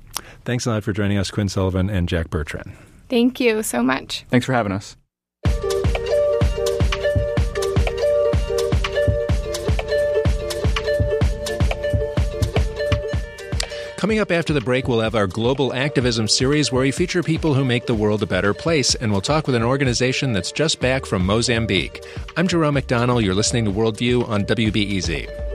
Thanks 0.46 0.66
a 0.66 0.72
lot 0.72 0.84
for 0.84 0.94
joining 0.94 1.18
us, 1.18 1.32
Quinn 1.32 1.50
Sullivan 1.50 1.90
and 1.90 2.08
Jack 2.08 2.30
Bertrand. 2.30 2.74
Thank 3.10 3.40
you 3.40 3.64
so 3.64 3.84
much. 3.84 4.26
Thanks 4.30 4.46
for 4.46 4.54
having 4.54 4.72
us. 4.72 4.96
Coming 14.02 14.18
up 14.18 14.32
after 14.32 14.52
the 14.52 14.62
break, 14.62 14.88
we'll 14.88 15.02
have 15.02 15.14
our 15.14 15.28
Global 15.28 15.76
Activism 15.76 16.28
series 16.28 16.72
where 16.72 16.82
we 16.82 16.90
feature 16.90 17.22
people 17.22 17.54
who 17.54 17.64
make 17.64 17.86
the 17.86 17.94
world 17.94 18.24
a 18.24 18.26
better 18.26 18.52
place, 18.52 18.96
and 18.96 19.12
we'll 19.12 19.22
talk 19.22 19.46
with 19.46 19.54
an 19.54 19.62
organization 19.62 20.34
that's 20.34 20.52
just 20.52 20.80
back 20.80 21.06
from 21.06 21.24
Mozambique. 21.24 22.04
I'm 22.36 22.48
Jerome 22.48 22.74
McDonnell. 22.74 23.24
You're 23.24 23.36
listening 23.36 23.66
to 23.66 23.72
Worldview 23.72 24.28
on 24.28 24.46
WBEZ. 24.46 25.51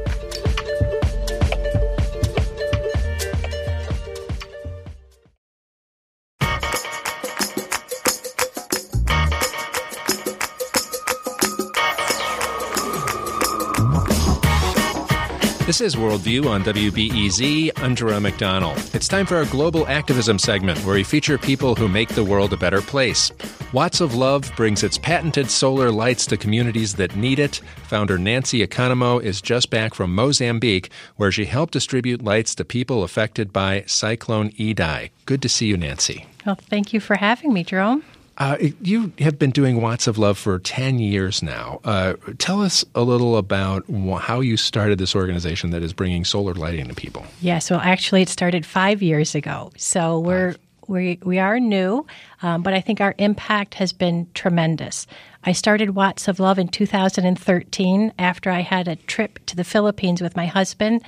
This 15.77 15.95
is 15.95 16.01
Worldview 16.01 16.47
on 16.47 16.65
WBEZ. 16.65 17.71
I'm 17.77 17.95
Jerome 17.95 18.25
McDonnell. 18.25 18.95
It's 18.95 19.07
time 19.07 19.27
for 19.27 19.37
our 19.37 19.45
Global 19.45 19.87
Activism 19.89 20.39
segment 20.39 20.83
where 20.87 20.95
we 20.95 21.05
feature 21.05 21.37
people 21.37 21.75
who 21.75 21.87
make 21.87 22.09
the 22.09 22.25
world 22.25 22.55
a 22.55 22.57
better 22.57 22.81
place. 22.81 23.31
Watts 23.75 24.01
of 24.01 24.15
Love 24.15 24.51
brings 24.57 24.83
its 24.83 24.97
patented 24.97 25.51
solar 25.51 25.91
lights 25.91 26.25
to 26.29 26.39
communities 26.39 26.95
that 26.95 27.15
need 27.15 27.39
it. 27.39 27.57
Founder 27.89 28.17
Nancy 28.17 28.67
Economou 28.67 29.23
is 29.23 29.43
just 29.43 29.69
back 29.69 29.93
from 29.93 30.15
Mozambique, 30.15 30.91
where 31.17 31.31
she 31.31 31.45
helped 31.45 31.75
distribute 31.75 32.25
lights 32.25 32.55
to 32.55 32.65
people 32.65 33.03
affected 33.03 33.53
by 33.53 33.85
Cyclone 33.87 34.53
Idai. 34.53 35.11
Good 35.27 35.43
to 35.43 35.51
see 35.51 35.67
you, 35.67 35.77
Nancy. 35.77 36.25
Well, 36.47 36.55
thank 36.55 36.95
you 36.95 37.01
for 37.01 37.17
having 37.17 37.53
me, 37.53 37.65
Jerome. 37.65 38.03
Uh, 38.39 38.59
you 38.83 39.13
have 39.19 39.39
been 39.39 39.51
doing 39.51 39.81
Watts 39.81 40.07
of 40.07 40.19
Love 40.19 40.37
for 40.37 40.59
10 40.59 40.99
years 40.99 41.43
now. 41.43 41.81
Uh, 41.85 42.15
tell 42.39 42.63
us 42.63 42.85
a 42.95 43.03
little 43.03 43.37
about 43.37 43.85
how 44.21 44.41
you 44.41 44.57
started 44.57 44.99
this 44.99 45.15
organization 45.15 45.71
that 45.71 45.83
is 45.83 45.93
bringing 45.93 46.25
solar 46.25 46.55
lighting 46.55 46.89
to 46.89 46.95
people. 46.95 47.25
Yes, 47.41 47.71
well, 47.71 47.81
actually, 47.81 48.23
it 48.23 48.29
started 48.29 48.67
five 48.67 49.03
years 49.03 49.35
ago. 49.35 49.73
So 49.77 50.19
we're. 50.21 50.57
We, 50.89 51.19
we 51.25 51.41
are 51.41 51.59
new, 51.59 52.07
um, 52.43 52.63
but 52.63 52.73
I 52.73 52.81
think 52.81 53.01
our 53.01 53.17
impact 53.19 53.75
has 53.75 53.93
been 53.93 54.29
tremendous. 54.35 55.09
I 55.43 55.51
started 55.51 55.97
Watts 55.97 56.29
of 56.29 56.39
Love 56.39 56.61
in 56.61 56.69
2013 56.69 58.13
after 58.21 58.51
I 58.53 58.61
had 58.61 58.87
a 58.87 58.95
trip 58.95 59.45
to 59.47 59.57
the 59.57 59.65
Philippines 59.65 60.23
with 60.23 60.37
my 60.37 60.47
husband 60.47 61.03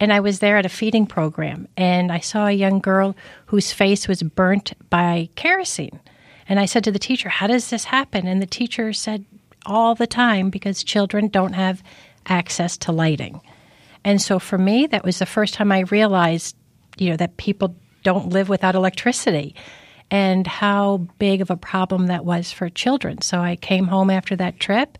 and 0.00 0.12
I 0.12 0.20
was 0.20 0.38
there 0.38 0.56
at 0.56 0.66
a 0.66 0.68
feeding 0.68 1.06
program 1.06 1.66
and 1.76 2.12
I 2.12 2.20
saw 2.20 2.46
a 2.46 2.52
young 2.52 2.78
girl 2.78 3.16
whose 3.46 3.72
face 3.72 4.06
was 4.06 4.22
burnt 4.22 4.72
by 4.90 5.28
kerosene. 5.34 6.00
And 6.48 6.58
I 6.58 6.66
said 6.66 6.84
to 6.84 6.92
the 6.92 6.98
teacher, 6.98 7.28
How 7.28 7.46
does 7.46 7.70
this 7.70 7.84
happen? 7.84 8.26
And 8.26 8.40
the 8.40 8.46
teacher 8.46 8.92
said, 8.92 9.24
All 9.66 9.94
the 9.94 10.06
time 10.06 10.50
because 10.50 10.82
children 10.82 11.28
don't 11.28 11.52
have 11.52 11.82
access 12.26 12.76
to 12.78 12.92
lighting. 12.92 13.40
And 14.04 14.22
so 14.22 14.38
for 14.38 14.58
me, 14.58 14.86
that 14.86 15.04
was 15.04 15.18
the 15.18 15.26
first 15.26 15.54
time 15.54 15.72
I 15.72 15.80
realized, 15.80 16.56
you 16.96 17.10
know, 17.10 17.16
that 17.16 17.36
people 17.36 17.74
don't 18.02 18.30
live 18.30 18.48
without 18.48 18.74
electricity 18.74 19.54
and 20.10 20.46
how 20.46 20.98
big 21.18 21.40
of 21.40 21.50
a 21.50 21.56
problem 21.56 22.06
that 22.06 22.24
was 22.24 22.50
for 22.50 22.70
children. 22.70 23.20
So 23.20 23.40
I 23.40 23.56
came 23.56 23.86
home 23.86 24.08
after 24.08 24.36
that 24.36 24.58
trip 24.58 24.96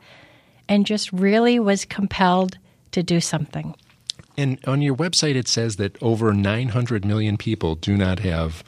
and 0.69 0.85
just 0.85 1.13
really 1.13 1.59
was 1.59 1.85
compelled 1.85 2.59
to 2.93 3.03
do 3.03 3.21
something. 3.21 3.75
And 4.37 4.59
on 4.67 4.83
your 4.83 4.95
website, 4.95 5.35
it 5.35 5.49
says 5.49 5.77
that 5.77 6.01
over 6.03 6.33
900 6.33 7.05
million 7.05 7.37
people 7.37 7.75
do 7.75 7.97
not 7.97 8.21
have 8.21 8.63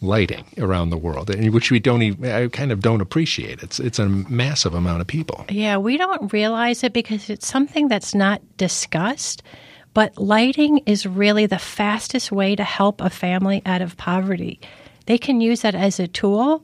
lighting 0.00 0.44
around 0.58 0.90
the 0.90 0.96
world, 0.96 1.34
which 1.52 1.70
we 1.70 1.78
don't 1.78 2.02
even, 2.02 2.30
I 2.30 2.48
kind 2.48 2.72
of 2.72 2.80
don't 2.80 3.00
appreciate. 3.00 3.62
It's 3.62 3.80
it's 3.80 3.98
a 3.98 4.08
massive 4.08 4.74
amount 4.74 5.00
of 5.00 5.06
people. 5.06 5.44
Yeah, 5.48 5.78
we 5.78 5.96
don't 5.96 6.32
realize 6.32 6.84
it 6.84 6.92
because 6.92 7.30
it's 7.30 7.46
something 7.46 7.88
that's 7.88 8.14
not 8.14 8.42
discussed. 8.56 9.42
But 9.94 10.18
lighting 10.18 10.78
is 10.84 11.06
really 11.06 11.46
the 11.46 11.58
fastest 11.58 12.30
way 12.30 12.54
to 12.54 12.64
help 12.64 13.00
a 13.00 13.08
family 13.08 13.62
out 13.64 13.80
of 13.80 13.96
poverty. 13.96 14.60
They 15.06 15.16
can 15.16 15.40
use 15.40 15.62
that 15.62 15.74
as 15.74 15.98
a 15.98 16.06
tool 16.06 16.62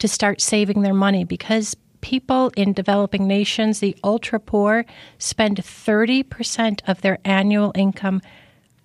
to 0.00 0.08
start 0.08 0.40
saving 0.40 0.82
their 0.82 0.94
money 0.94 1.22
because 1.22 1.76
people 2.00 2.50
in 2.56 2.72
developing 2.72 3.28
nations, 3.28 3.78
the 3.78 3.96
ultra 4.02 4.40
poor, 4.40 4.84
spend 5.18 5.58
30% 5.58 6.80
of 6.88 7.00
their 7.02 7.18
annual 7.24 7.70
income 7.76 8.20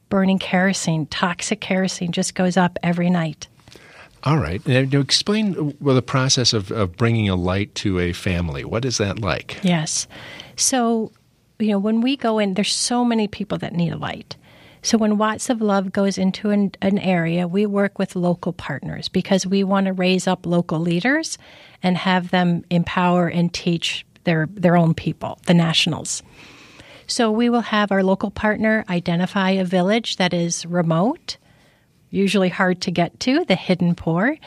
burning 0.10 0.38
kerosene. 0.38 1.08
Toxic 1.08 1.60
kerosene 1.60 2.12
just 2.12 2.36
goes 2.36 2.56
up 2.56 2.78
every 2.84 3.10
night. 3.10 3.48
All 4.28 4.40
right. 4.40 4.66
Now, 4.68 5.00
explain 5.00 5.58
uh, 5.58 5.72
well, 5.80 5.96
the 5.96 6.02
process 6.02 6.52
of, 6.52 6.70
of 6.70 6.98
bringing 6.98 7.30
a 7.30 7.36
light 7.38 7.74
to 7.76 7.98
a 7.98 8.12
family. 8.12 8.66
What 8.66 8.84
is 8.84 8.98
that 8.98 9.20
like? 9.20 9.58
Yes. 9.64 10.06
So, 10.58 11.14
you 11.60 11.70
know, 11.70 11.80
when 11.80 12.02
we 12.02 12.18
go 12.18 12.38
in, 12.38 12.56
there's 12.56 12.74
so 12.74 13.06
many 13.06 13.30
people 13.30 13.58
that 13.60 13.72
need 13.72 13.94
a 13.94 13.98
light. 13.98 14.36
So 14.82 14.98
when 14.98 15.18
Watts 15.18 15.50
of 15.50 15.62
Love 15.62 15.94
goes 15.94 16.18
into 16.18 16.50
an, 16.50 16.74
an, 16.82 16.98
area, 16.98 17.48
we 17.48 17.66
work 17.66 17.98
with 17.98 18.18
local 18.18 18.52
partners 18.52 19.08
because 19.08 19.48
we 19.48 19.64
want 19.64 19.86
to 19.86 19.94
raise 19.94 20.28
up 20.28 20.46
local 20.46 20.82
leaders 20.82 21.38
and 21.82 21.96
have 21.96 22.30
them 22.30 22.66
empower 22.70 23.30
and 23.30 23.54
teach 23.54 24.06
their 24.26 24.50
their 24.52 24.76
own 24.76 24.94
people, 24.94 25.40
the 25.46 25.54
nationals. 25.54 26.22
So 27.08 27.32
we 27.32 27.50
will 27.50 27.62
have 27.62 27.94
our 27.94 28.04
local 28.04 28.30
partner 28.30 28.84
identify 28.90 29.52
a 29.52 29.64
village 29.64 30.18
that 30.18 30.34
is 30.34 30.66
remote 30.66 31.38
usually 32.10 32.50
hard 32.50 32.82
to 32.82 32.92
get 32.92 33.20
to, 33.22 33.46
the 33.46 33.56
hidden 33.56 33.96
poor, 33.96 34.38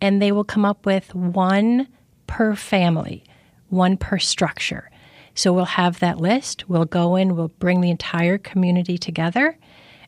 and 0.00 0.20
they 0.20 0.32
will 0.32 0.44
come 0.44 0.64
up 0.64 0.84
with 0.86 1.14
one 1.14 1.88
per 2.26 2.54
family, 2.54 3.24
one 3.68 3.96
per 3.96 4.18
structure. 4.18 4.90
So 5.34 5.52
we'll 5.52 5.64
have 5.64 5.98
that 5.98 6.18
list, 6.18 6.68
we'll 6.68 6.84
go 6.84 7.16
in, 7.16 7.34
we'll 7.34 7.48
bring 7.48 7.80
the 7.80 7.90
entire 7.90 8.38
community 8.38 8.98
together, 8.98 9.58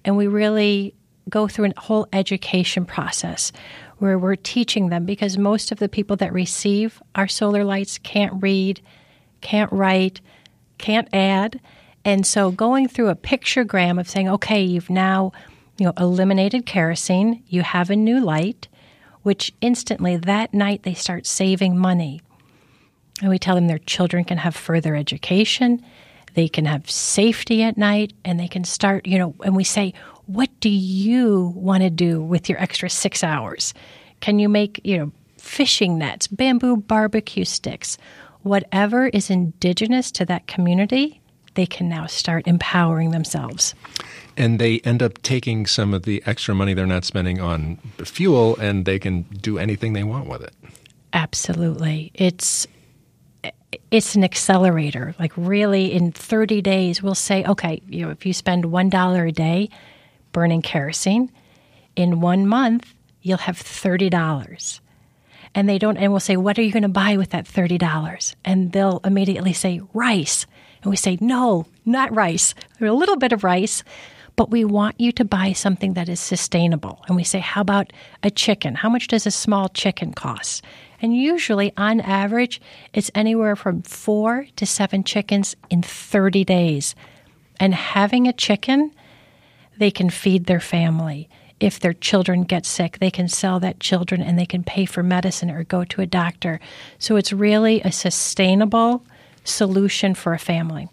and 0.04 0.16
we 0.16 0.26
really 0.26 0.94
go 1.28 1.48
through 1.48 1.66
a 1.66 1.80
whole 1.80 2.06
education 2.12 2.84
process 2.84 3.50
where 3.98 4.18
we're 4.18 4.36
teaching 4.36 4.88
them 4.88 5.04
because 5.04 5.36
most 5.36 5.72
of 5.72 5.78
the 5.78 5.88
people 5.88 6.16
that 6.16 6.32
receive 6.32 7.02
our 7.14 7.26
solar 7.26 7.64
lights 7.64 7.98
can't 7.98 8.40
read, 8.40 8.80
can't 9.40 9.72
write, 9.72 10.20
can't 10.78 11.08
add. 11.12 11.60
And 12.04 12.24
so 12.24 12.52
going 12.52 12.86
through 12.86 13.08
a 13.08 13.16
pictogram 13.16 13.98
of 13.98 14.08
saying, 14.08 14.28
okay, 14.28 14.62
you've 14.62 14.90
now 14.90 15.32
you 15.78 15.86
know, 15.86 15.92
eliminated 15.98 16.66
kerosene, 16.66 17.42
you 17.48 17.62
have 17.62 17.90
a 17.90 17.96
new 17.96 18.20
light, 18.20 18.68
which 19.22 19.52
instantly 19.60 20.16
that 20.16 20.54
night 20.54 20.82
they 20.82 20.94
start 20.94 21.26
saving 21.26 21.76
money. 21.76 22.20
And 23.20 23.30
we 23.30 23.38
tell 23.38 23.54
them 23.54 23.66
their 23.66 23.78
children 23.78 24.24
can 24.24 24.38
have 24.38 24.54
further 24.54 24.94
education, 24.94 25.84
they 26.34 26.48
can 26.48 26.66
have 26.66 26.90
safety 26.90 27.62
at 27.62 27.78
night, 27.78 28.12
and 28.24 28.38
they 28.38 28.48
can 28.48 28.64
start, 28.64 29.06
you 29.06 29.18
know, 29.18 29.34
and 29.42 29.56
we 29.56 29.64
say, 29.64 29.94
what 30.26 30.50
do 30.60 30.68
you 30.68 31.52
want 31.56 31.82
to 31.82 31.90
do 31.90 32.22
with 32.22 32.48
your 32.48 32.60
extra 32.60 32.90
six 32.90 33.24
hours? 33.24 33.72
Can 34.20 34.38
you 34.38 34.48
make, 34.48 34.80
you 34.84 34.98
know, 34.98 35.12
fishing 35.38 35.98
nets, 35.98 36.26
bamboo 36.26 36.76
barbecue 36.76 37.44
sticks, 37.44 37.96
whatever 38.42 39.06
is 39.08 39.30
indigenous 39.30 40.10
to 40.12 40.24
that 40.26 40.46
community, 40.46 41.20
they 41.54 41.66
can 41.66 41.88
now 41.88 42.06
start 42.06 42.46
empowering 42.46 43.12
themselves 43.12 43.74
and 44.36 44.58
they 44.58 44.80
end 44.80 45.02
up 45.02 45.20
taking 45.22 45.66
some 45.66 45.94
of 45.94 46.02
the 46.02 46.22
extra 46.26 46.54
money 46.54 46.74
they're 46.74 46.86
not 46.86 47.04
spending 47.04 47.40
on 47.40 47.76
fuel 48.04 48.56
and 48.56 48.84
they 48.84 48.98
can 48.98 49.22
do 49.22 49.58
anything 49.58 49.92
they 49.92 50.04
want 50.04 50.28
with 50.28 50.42
it. 50.42 50.54
Absolutely. 51.12 52.10
It's 52.14 52.66
it's 53.90 54.14
an 54.14 54.24
accelerator. 54.24 55.14
Like 55.18 55.32
really 55.36 55.92
in 55.92 56.12
30 56.12 56.60
days 56.62 57.02
we'll 57.02 57.14
say, 57.14 57.44
okay, 57.44 57.80
you 57.88 58.04
know, 58.04 58.10
if 58.10 58.26
you 58.26 58.32
spend 58.32 58.64
$1 58.64 59.28
a 59.28 59.32
day 59.32 59.70
burning 60.32 60.62
kerosene, 60.62 61.30
in 61.94 62.20
1 62.20 62.46
month 62.46 62.94
you'll 63.22 63.38
have 63.38 63.56
$30. 63.58 64.80
and 65.54 65.68
they 65.68 65.78
don't, 65.78 65.96
and 65.96 66.12
we'll 66.12 66.20
say, 66.20 66.36
What 66.36 66.58
are 66.58 66.62
you 66.62 66.70
going 66.70 66.82
to 66.82 66.88
buy 66.88 67.16
with 67.16 67.30
that 67.30 67.46
$30? 67.46 68.34
And 68.44 68.72
they'll 68.72 69.00
immediately 69.04 69.54
say, 69.54 69.80
Rice. 69.94 70.46
And 70.82 70.90
we 70.90 70.96
say, 70.96 71.16
No, 71.20 71.66
not 71.84 72.14
rice. 72.14 72.54
A 72.80 72.84
little 72.92 73.16
bit 73.16 73.32
of 73.32 73.42
rice, 73.42 73.82
but 74.36 74.50
we 74.50 74.64
want 74.64 75.00
you 75.00 75.12
to 75.12 75.24
buy 75.24 75.52
something 75.52 75.94
that 75.94 76.08
is 76.08 76.20
sustainable. 76.20 77.02
And 77.06 77.16
we 77.16 77.24
say, 77.24 77.40
How 77.40 77.62
about 77.62 77.92
a 78.22 78.30
chicken? 78.30 78.74
How 78.74 78.88
much 78.88 79.08
does 79.08 79.26
a 79.26 79.30
small 79.30 79.68
chicken 79.68 80.12
cost? 80.12 80.62
And 81.02 81.16
usually, 81.16 81.72
on 81.76 82.00
average, 82.00 82.60
it's 82.92 83.10
anywhere 83.14 83.56
from 83.56 83.82
four 83.82 84.46
to 84.56 84.66
seven 84.66 85.04
chickens 85.04 85.56
in 85.70 85.82
30 85.82 86.44
days. 86.44 86.94
And 87.58 87.74
having 87.74 88.26
a 88.26 88.32
chicken, 88.32 88.92
they 89.78 89.90
can 89.90 90.10
feed 90.10 90.46
their 90.46 90.60
family 90.60 91.28
if 91.58 91.80
their 91.80 91.94
children 91.94 92.42
get 92.42 92.66
sick, 92.66 92.98
they 92.98 93.10
can 93.10 93.28
sell 93.28 93.60
that 93.60 93.80
children 93.80 94.20
and 94.20 94.38
they 94.38 94.46
can 94.46 94.62
pay 94.62 94.84
for 94.84 95.02
medicine 95.02 95.50
or 95.50 95.64
go 95.64 95.84
to 95.84 96.02
a 96.02 96.06
doctor. 96.06 96.60
So 96.98 97.16
it's 97.16 97.32
really 97.32 97.80
a 97.80 97.92
sustainable 97.92 99.04
solution 99.44 100.14
for 100.14 100.34
a 100.34 100.38
family. 100.38 100.88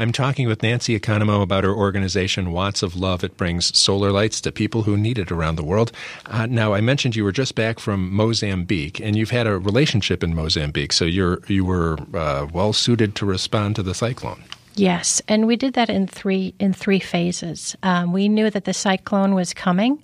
I'm 0.00 0.12
talking 0.12 0.48
with 0.48 0.62
Nancy 0.62 0.98
Economou 0.98 1.42
about 1.42 1.62
her 1.62 1.74
organization, 1.74 2.52
Watts 2.52 2.82
of 2.82 2.96
Love. 2.96 3.22
It 3.22 3.36
brings 3.36 3.76
solar 3.78 4.10
lights 4.10 4.40
to 4.40 4.50
people 4.50 4.84
who 4.84 4.96
need 4.96 5.18
it 5.18 5.30
around 5.30 5.56
the 5.56 5.64
world. 5.64 5.92
Uh, 6.24 6.46
now, 6.46 6.72
I 6.72 6.80
mentioned 6.80 7.16
you 7.16 7.22
were 7.22 7.32
just 7.32 7.54
back 7.54 7.78
from 7.78 8.10
Mozambique, 8.10 8.98
and 8.98 9.14
you've 9.14 9.30
had 9.30 9.46
a 9.46 9.58
relationship 9.58 10.24
in 10.24 10.34
Mozambique, 10.34 10.94
so 10.94 11.04
you're 11.04 11.40
you 11.48 11.66
were 11.66 11.98
uh, 12.14 12.46
well 12.50 12.72
suited 12.72 13.14
to 13.16 13.26
respond 13.26 13.76
to 13.76 13.82
the 13.82 13.94
cyclone. 13.94 14.42
Yes, 14.74 15.20
and 15.28 15.46
we 15.46 15.54
did 15.56 15.74
that 15.74 15.90
in 15.90 16.06
three 16.06 16.54
in 16.58 16.72
three 16.72 17.00
phases. 17.00 17.76
Um, 17.82 18.10
we 18.14 18.26
knew 18.26 18.48
that 18.48 18.64
the 18.64 18.72
cyclone 18.72 19.34
was 19.34 19.52
coming, 19.52 20.02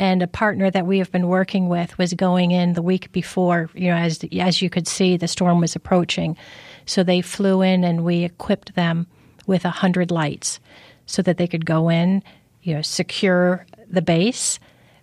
and 0.00 0.24
a 0.24 0.26
partner 0.26 0.72
that 0.72 0.86
we 0.86 0.98
have 0.98 1.12
been 1.12 1.28
working 1.28 1.68
with 1.68 1.96
was 1.98 2.14
going 2.14 2.50
in 2.50 2.72
the 2.72 2.82
week 2.82 3.12
before. 3.12 3.70
You 3.74 3.90
know, 3.90 3.96
as 3.96 4.24
as 4.40 4.60
you 4.60 4.70
could 4.70 4.88
see, 4.88 5.16
the 5.16 5.28
storm 5.28 5.60
was 5.60 5.76
approaching, 5.76 6.36
so 6.84 7.04
they 7.04 7.20
flew 7.20 7.62
in 7.62 7.84
and 7.84 8.04
we 8.04 8.24
equipped 8.24 8.74
them 8.74 9.06
with 9.46 9.64
a 9.64 9.70
hundred 9.70 10.10
lights, 10.10 10.60
so 11.06 11.22
that 11.22 11.36
they 11.36 11.46
could 11.46 11.64
go 11.64 11.88
in, 11.88 12.22
you 12.62 12.74
know, 12.74 12.82
secure 12.82 13.66
the 13.88 14.02
base. 14.02 14.58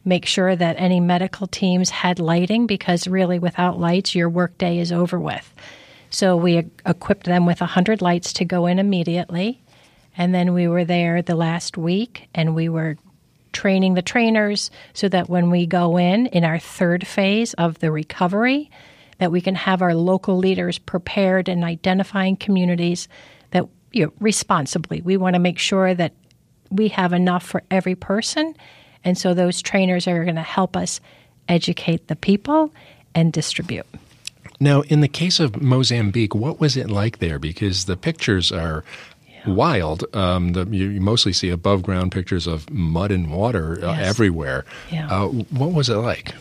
Make 0.06 0.26
sure 0.26 0.54
that 0.56 0.76
any 0.78 1.00
medical 1.00 1.48
teams 1.48 1.90
had 1.90 2.20
lighting 2.20 2.68
because 2.68 3.08
really, 3.08 3.40
without 3.40 3.80
lights, 3.80 4.16
your 4.16 4.30
workday 4.30 4.80
is 4.80 4.92
over 4.92 5.18
with. 5.18 5.54
So 6.10 6.36
we 6.36 6.66
equipped 6.86 7.26
them 7.26 7.46
with 7.46 7.60
100 7.60 8.02
lights 8.02 8.34
to 8.34 8.46
go 8.46 8.68
in 8.68 8.80
immediately. 8.80 9.62
And 10.16 10.34
then 10.34 10.54
we 10.54 10.68
were 10.68 10.86
there 10.86 11.22
the 11.22 11.36
last 11.36 11.78
week 11.78 12.28
and 12.36 12.54
we 12.54 12.70
were 12.70 12.98
training 13.52 13.94
the 13.94 14.02
trainers 14.02 14.70
so 14.94 15.10
that 15.10 15.30
when 15.30 15.50
we 15.50 15.66
go 15.66 15.98
in 15.98 16.28
in 16.28 16.44
our 16.44 16.60
third 16.60 17.08
phase 17.08 17.54
of 17.56 17.80
the 17.80 17.92
recovery 17.92 18.70
that 19.20 19.32
we 19.32 19.42
can 19.42 19.56
have 19.56 19.82
our 19.82 19.96
local 19.96 20.38
leaders 20.38 20.80
prepared 20.80 21.48
and 21.48 21.64
identifying 21.64 22.36
communities 22.36 23.08
you 23.94 24.06
know, 24.06 24.14
responsibly. 24.20 25.02
We 25.02 25.16
want 25.18 25.36
to 25.36 25.40
make 25.40 25.60
sure 25.60 25.94
that 25.94 26.14
we 26.70 26.90
have 26.90 27.14
enough 27.14 27.44
for 27.46 27.64
every 27.72 27.96
person. 27.96 28.56
And 29.04 29.18
so 29.18 29.34
those 29.34 29.62
trainers 29.62 30.08
are 30.08 30.24
going 30.24 30.36
to 30.36 30.42
help 30.42 30.76
us 30.76 31.00
educate 31.48 32.08
the 32.08 32.16
people 32.16 32.74
and 33.16 33.32
distribute. 33.32 33.86
Now, 34.60 34.82
in 34.82 35.02
the 35.02 35.08
case 35.08 35.40
of 35.40 35.62
Mozambique, 35.62 36.34
what 36.34 36.60
was 36.60 36.78
it 36.78 36.90
like 36.90 37.20
there? 37.20 37.38
Because 37.38 37.86
the 37.86 37.98
pictures 37.98 38.52
are 38.52 38.84
yeah. 39.28 39.54
wild. 39.54 40.04
Um, 40.16 40.54
the, 40.54 40.66
you, 40.66 41.02
mostly 41.02 41.34
see 41.34 41.50
above 41.50 41.84
ground 41.84 42.12
pictures 42.12 42.48
of 42.48 42.70
mud 42.70 43.12
and 43.12 43.32
water 43.32 43.84
uh, 43.84 43.92
yes. 43.92 44.08
everywhere. 44.08 44.66
Yeah. 44.92 45.08
Uh, 45.10 45.28
what 45.28 45.74
was 45.74 45.90
it 45.90 45.96
like? 45.96 46.34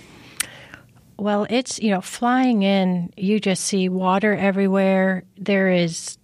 Well, 1.18 1.46
it's, 1.50 1.78
you 1.78 1.90
know, 1.90 2.00
flying 2.00 2.62
in, 2.62 3.12
you 3.16 3.38
just 3.38 3.64
see 3.64 3.88
water 3.88 4.34
everywhere. 4.34 5.24
There 5.36 5.70
is, 5.70 6.18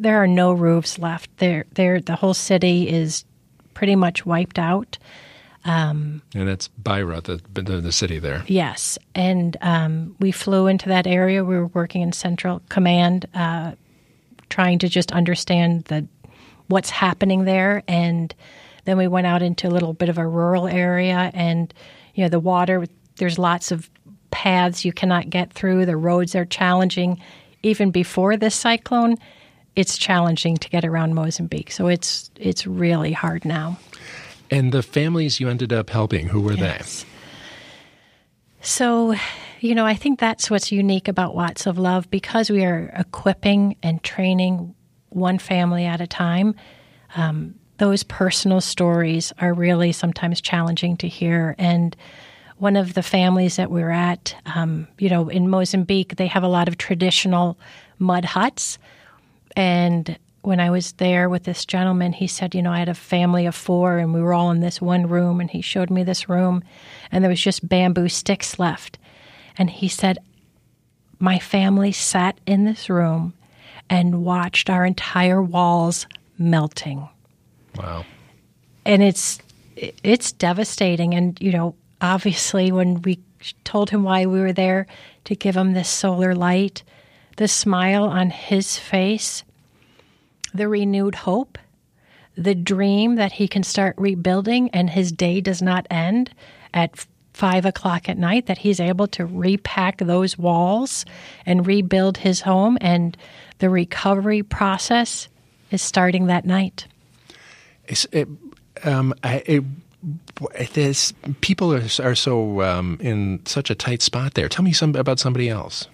there 0.00 0.22
are 0.22 0.26
no 0.26 0.52
roofs 0.52 0.98
left. 0.98 1.30
There, 1.38 1.66
there, 1.74 2.00
the 2.00 2.16
whole 2.16 2.34
city 2.34 2.88
is 2.88 3.24
pretty 3.74 3.96
much 3.96 4.26
wiped 4.26 4.58
out. 4.58 4.98
Um, 5.64 6.22
and 6.34 6.48
that's 6.48 6.68
Beira, 6.68 7.20
the, 7.20 7.40
the, 7.52 7.80
the 7.80 7.92
city 7.92 8.18
there. 8.18 8.42
Yes, 8.46 8.98
and 9.14 9.56
um, 9.60 10.16
we 10.18 10.32
flew 10.32 10.66
into 10.66 10.88
that 10.88 11.06
area. 11.06 11.44
We 11.44 11.56
were 11.56 11.66
working 11.66 12.00
in 12.00 12.12
Central 12.12 12.62
Command, 12.70 13.26
uh, 13.34 13.72
trying 14.48 14.78
to 14.78 14.88
just 14.88 15.12
understand 15.12 15.84
the 15.84 16.06
what's 16.68 16.88
happening 16.88 17.44
there, 17.44 17.82
and 17.86 18.34
then 18.86 18.96
we 18.96 19.06
went 19.06 19.26
out 19.26 19.42
into 19.42 19.68
a 19.68 19.70
little 19.70 19.92
bit 19.92 20.08
of 20.08 20.16
a 20.16 20.26
rural 20.26 20.66
area, 20.66 21.30
and 21.34 21.74
you 22.14 22.24
know 22.24 22.30
the 22.30 22.40
water. 22.40 22.86
There's 23.16 23.38
lots 23.38 23.70
of 23.70 23.90
paths 24.30 24.82
you 24.82 24.94
cannot 24.94 25.28
get 25.28 25.52
through. 25.52 25.84
The 25.84 25.96
roads 25.96 26.34
are 26.34 26.46
challenging. 26.46 27.20
Even 27.62 27.90
before 27.90 28.38
this 28.38 28.54
cyclone, 28.54 29.18
it's 29.80 29.96
challenging 29.96 30.58
to 30.58 30.68
get 30.68 30.84
around 30.84 31.14
Mozambique. 31.14 31.72
So 31.72 31.88
it's 31.88 32.30
it's 32.36 32.66
really 32.66 33.12
hard 33.12 33.44
now. 33.44 33.78
And 34.50 34.72
the 34.72 34.82
families 34.82 35.40
you 35.40 35.48
ended 35.48 35.72
up 35.72 35.90
helping, 35.90 36.28
who 36.28 36.40
were 36.40 36.52
yes. 36.52 37.02
they? 37.02 37.08
So, 38.62 39.14
you 39.60 39.74
know, 39.74 39.86
I 39.86 39.94
think 39.94 40.20
that's 40.20 40.50
what's 40.50 40.70
unique 40.70 41.08
about 41.08 41.34
Watts 41.34 41.66
of 41.66 41.78
Love 41.78 42.10
because 42.10 42.50
we 42.50 42.64
are 42.64 42.92
equipping 42.94 43.76
and 43.82 44.02
training 44.02 44.74
one 45.08 45.38
family 45.38 45.86
at 45.86 46.00
a 46.00 46.06
time. 46.06 46.54
Um, 47.16 47.54
those 47.78 48.02
personal 48.02 48.60
stories 48.60 49.32
are 49.38 49.54
really 49.54 49.92
sometimes 49.92 50.40
challenging 50.42 50.98
to 50.98 51.08
hear. 51.08 51.54
And 51.58 51.96
one 52.58 52.76
of 52.76 52.92
the 52.92 53.02
families 53.02 53.56
that 53.56 53.70
we 53.70 53.82
are 53.82 53.90
at, 53.90 54.36
um, 54.54 54.86
you 54.98 55.08
know, 55.08 55.30
in 55.30 55.48
Mozambique, 55.48 56.16
they 56.16 56.26
have 56.26 56.42
a 56.42 56.48
lot 56.48 56.68
of 56.68 56.76
traditional 56.76 57.58
mud 57.98 58.26
huts. 58.26 58.78
And 59.60 60.18
when 60.40 60.58
I 60.58 60.70
was 60.70 60.92
there 60.92 61.28
with 61.28 61.44
this 61.44 61.66
gentleman, 61.66 62.14
he 62.14 62.26
said, 62.26 62.54
You 62.54 62.62
know, 62.62 62.72
I 62.72 62.78
had 62.78 62.88
a 62.88 62.94
family 62.94 63.44
of 63.44 63.54
four 63.54 63.98
and 63.98 64.14
we 64.14 64.22
were 64.22 64.32
all 64.32 64.50
in 64.50 64.60
this 64.60 64.80
one 64.80 65.06
room. 65.06 65.38
And 65.38 65.50
he 65.50 65.60
showed 65.60 65.90
me 65.90 66.02
this 66.02 66.30
room 66.30 66.64
and 67.12 67.22
there 67.22 67.28
was 67.28 67.42
just 67.42 67.68
bamboo 67.68 68.08
sticks 68.08 68.58
left. 68.58 68.98
And 69.58 69.68
he 69.68 69.86
said, 69.86 70.16
My 71.18 71.38
family 71.38 71.92
sat 71.92 72.40
in 72.46 72.64
this 72.64 72.88
room 72.88 73.34
and 73.90 74.24
watched 74.24 74.70
our 74.70 74.86
entire 74.86 75.42
walls 75.42 76.06
melting. 76.38 77.06
Wow. 77.76 78.06
And 78.86 79.02
it's 79.02 79.40
it's 79.76 80.32
devastating 80.32 81.14
and 81.14 81.38
you 81.40 81.52
know 81.52 81.74
obviously 82.00 82.72
when 82.72 83.00
we 83.02 83.18
told 83.64 83.88
him 83.90 84.04
why 84.04 84.24
we 84.26 84.40
were 84.40 84.52
there 84.52 84.86
to 85.24 85.34
give 85.34 85.56
him 85.56 85.72
this 85.72 85.88
solar 85.88 86.34
light 86.34 86.82
the 87.38 87.48
smile 87.48 88.04
on 88.04 88.28
his 88.28 88.76
face 88.76 89.42
the 90.54 90.68
renewed 90.68 91.14
hope, 91.14 91.58
the 92.36 92.54
dream 92.54 93.16
that 93.16 93.32
he 93.32 93.48
can 93.48 93.62
start 93.62 93.94
rebuilding 93.98 94.70
and 94.70 94.90
his 94.90 95.12
day 95.12 95.40
does 95.40 95.60
not 95.60 95.86
end 95.90 96.30
at 96.72 97.06
five 97.32 97.64
o'clock 97.64 98.08
at 98.08 98.18
night, 98.18 98.46
that 98.46 98.58
he's 98.58 98.80
able 98.80 99.06
to 99.06 99.24
repack 99.24 99.98
those 99.98 100.36
walls 100.36 101.04
and 101.46 101.66
rebuild 101.66 102.18
his 102.18 102.40
home. 102.40 102.76
And 102.80 103.16
the 103.58 103.70
recovery 103.70 104.42
process 104.42 105.28
is 105.70 105.80
starting 105.80 106.26
that 106.26 106.44
night. 106.44 106.86
It, 107.86 108.28
um, 108.84 109.14
I, 109.24 109.42
it, 109.46 109.64
people 111.40 111.74
are, 111.74 111.84
are 112.02 112.14
so 112.14 112.62
um, 112.62 112.98
in 113.00 113.44
such 113.46 113.70
a 113.70 113.74
tight 113.74 114.02
spot 114.02 114.34
there. 114.34 114.48
Tell 114.48 114.64
me 114.64 114.72
some 114.72 114.94
about 114.96 115.18
somebody 115.18 115.48
else. 115.48 115.86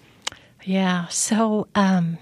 Yeah. 0.64 1.06
So, 1.08 1.68
um, 1.74 2.18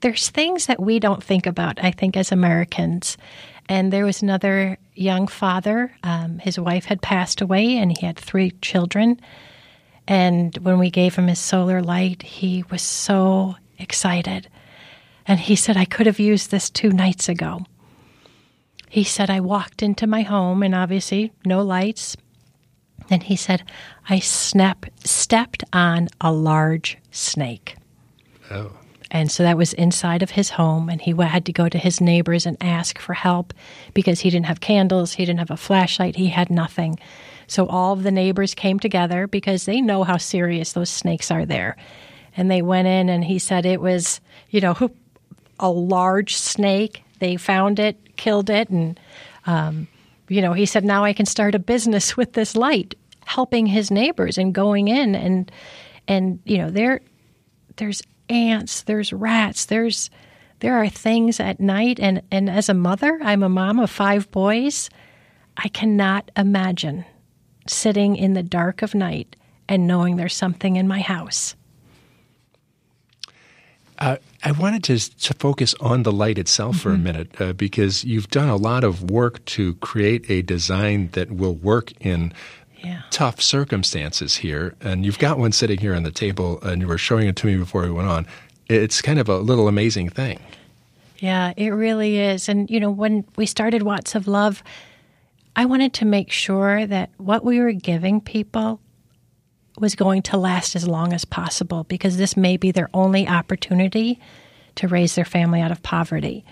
there's 0.00 0.30
things 0.30 0.66
that 0.66 0.80
we 0.80 0.98
don't 1.00 1.22
think 1.22 1.46
about, 1.46 1.82
I 1.82 1.90
think, 1.90 2.16
as 2.16 2.30
Americans. 2.30 3.16
And 3.68 3.92
there 3.92 4.04
was 4.04 4.22
another 4.22 4.78
young 4.94 5.26
father. 5.26 5.92
Um, 6.02 6.38
his 6.38 6.58
wife 6.58 6.86
had 6.86 7.02
passed 7.02 7.40
away, 7.40 7.76
and 7.76 7.96
he 7.96 8.06
had 8.06 8.16
three 8.16 8.52
children. 8.62 9.20
And 10.06 10.56
when 10.58 10.78
we 10.78 10.90
gave 10.90 11.14
him 11.14 11.26
his 11.26 11.38
solar 11.38 11.82
light, 11.82 12.22
he 12.22 12.64
was 12.70 12.80
so 12.80 13.56
excited. 13.78 14.48
And 15.26 15.38
he 15.38 15.56
said, 15.56 15.76
I 15.76 15.84
could 15.84 16.06
have 16.06 16.20
used 16.20 16.50
this 16.50 16.70
two 16.70 16.90
nights 16.90 17.28
ago. 17.28 17.66
He 18.88 19.04
said, 19.04 19.28
I 19.28 19.40
walked 19.40 19.82
into 19.82 20.06
my 20.06 20.22
home, 20.22 20.62
and 20.62 20.74
obviously, 20.74 21.32
no 21.44 21.62
lights. 21.62 22.16
And 23.10 23.22
he 23.22 23.36
said, 23.36 23.62
I 24.08 24.20
snap, 24.20 24.86
stepped 25.04 25.64
on 25.72 26.08
a 26.20 26.32
large 26.32 26.96
snake. 27.10 27.76
Oh. 28.50 28.77
And 29.10 29.30
so 29.30 29.42
that 29.42 29.56
was 29.56 29.72
inside 29.72 30.22
of 30.22 30.30
his 30.30 30.50
home, 30.50 30.88
and 30.90 31.00
he 31.00 31.12
had 31.12 31.46
to 31.46 31.52
go 31.52 31.68
to 31.68 31.78
his 31.78 32.00
neighbors 32.00 32.46
and 32.46 32.56
ask 32.60 32.98
for 32.98 33.14
help 33.14 33.54
because 33.94 34.20
he 34.20 34.30
didn't 34.30 34.46
have 34.46 34.60
candles, 34.60 35.14
he 35.14 35.24
didn't 35.24 35.38
have 35.38 35.50
a 35.50 35.56
flashlight, 35.56 36.16
he 36.16 36.28
had 36.28 36.50
nothing. 36.50 36.98
So 37.46 37.66
all 37.66 37.94
of 37.94 38.02
the 38.02 38.10
neighbors 38.10 38.54
came 38.54 38.78
together 38.78 39.26
because 39.26 39.64
they 39.64 39.80
know 39.80 40.04
how 40.04 40.18
serious 40.18 40.74
those 40.74 40.90
snakes 40.90 41.30
are 41.30 41.46
there. 41.46 41.76
And 42.36 42.50
they 42.50 42.60
went 42.60 42.86
in, 42.88 43.08
and 43.08 43.24
he 43.24 43.38
said 43.38 43.64
it 43.64 43.80
was, 43.80 44.20
you 44.50 44.60
know, 44.60 44.76
a 45.58 45.70
large 45.70 46.36
snake. 46.36 47.02
They 47.18 47.36
found 47.36 47.78
it, 47.78 48.16
killed 48.16 48.50
it, 48.50 48.68
and, 48.68 49.00
um, 49.46 49.88
you 50.28 50.42
know, 50.42 50.52
he 50.52 50.66
said, 50.66 50.84
now 50.84 51.04
I 51.04 51.14
can 51.14 51.26
start 51.26 51.54
a 51.54 51.58
business 51.58 52.16
with 52.16 52.34
this 52.34 52.54
light. 52.54 52.94
helping 53.28 53.66
his 53.66 53.90
neighbors 53.90 54.38
and 54.38 54.54
going 54.54 54.88
in 54.88 55.14
and 55.14 55.52
and 56.08 56.40
you 56.46 56.56
know 56.56 56.70
there 56.70 57.00
there's 57.76 58.00
ants, 58.30 58.82
there's 58.82 59.12
rats, 59.12 59.66
there's 59.66 60.10
there 60.60 60.76
are 60.76 60.88
things 60.88 61.38
at 61.38 61.60
night 61.60 62.00
and 62.00 62.22
and 62.30 62.50
as 62.50 62.68
a 62.68 62.74
mother, 62.74 63.18
I'm 63.22 63.42
a 63.42 63.48
mom 63.48 63.78
of 63.78 63.90
five 63.90 64.30
boys. 64.30 64.90
I 65.56 65.68
cannot 65.68 66.30
imagine 66.36 67.04
sitting 67.66 68.16
in 68.16 68.34
the 68.34 68.42
dark 68.42 68.82
of 68.82 68.94
night 68.94 69.36
and 69.68 69.86
knowing 69.86 70.16
there's 70.16 70.34
something 70.34 70.76
in 70.76 70.88
my 70.88 71.00
house. 71.00 71.54
Uh, 73.98 74.16
I 74.44 74.52
wanted 74.52 74.84
to, 74.84 74.98
to, 74.98 75.34
focus 75.34 75.74
on 75.80 76.04
the 76.04 76.12
light 76.12 76.38
itself 76.38 76.76
mm-hmm. 76.76 76.82
for 76.82 76.90
a 76.90 76.94
mm-hmm. 76.94 77.02
minute 77.02 77.40
uh, 77.40 77.52
because 77.52 78.04
you've 78.04 78.28
done 78.28 78.48
a 78.48 78.54
lot 78.54 78.84
of 78.84 79.10
work 79.10 79.44
to 79.46 79.74
create 79.76 80.30
a 80.30 80.42
design 80.42 81.08
that 81.12 81.32
will 81.32 81.56
work 81.56 81.92
in 82.00 82.32
yeah. 82.82 83.02
tough 83.10 83.40
circumstances 83.40 84.36
here. 84.36 84.74
And 84.80 85.04
you've 85.04 85.18
got 85.18 85.38
one 85.38 85.52
sitting 85.52 85.78
here 85.78 85.94
on 85.94 86.02
the 86.02 86.10
table, 86.10 86.60
and 86.62 86.80
you 86.82 86.88
were 86.88 86.98
showing 86.98 87.28
it 87.28 87.36
to 87.36 87.46
me 87.46 87.56
before 87.56 87.82
we 87.82 87.90
went 87.90 88.08
on. 88.08 88.26
It's 88.68 89.00
kind 89.00 89.18
of 89.18 89.28
a 89.28 89.38
little 89.38 89.68
amazing 89.68 90.10
thing. 90.10 90.40
Yeah, 91.18 91.52
it 91.56 91.70
really 91.70 92.18
is. 92.18 92.48
And, 92.48 92.70
you 92.70 92.78
know, 92.78 92.90
when 92.90 93.24
we 93.36 93.46
started 93.46 93.82
Watts 93.82 94.14
of 94.14 94.28
Love, 94.28 94.62
I 95.56 95.64
wanted 95.64 95.92
to 95.94 96.04
make 96.04 96.30
sure 96.30 96.86
that 96.86 97.10
what 97.16 97.44
we 97.44 97.58
were 97.58 97.72
giving 97.72 98.20
people 98.20 98.80
was 99.78 99.94
going 99.94 100.22
to 100.22 100.36
last 100.36 100.76
as 100.76 100.86
long 100.86 101.12
as 101.12 101.24
possible 101.24 101.84
because 101.84 102.16
this 102.16 102.36
may 102.36 102.56
be 102.56 102.70
their 102.70 102.90
only 102.94 103.26
opportunity 103.26 104.20
to 104.76 104.88
raise 104.88 105.14
their 105.14 105.24
family 105.24 105.60
out 105.60 105.72
of 105.72 105.82
poverty. 105.82 106.44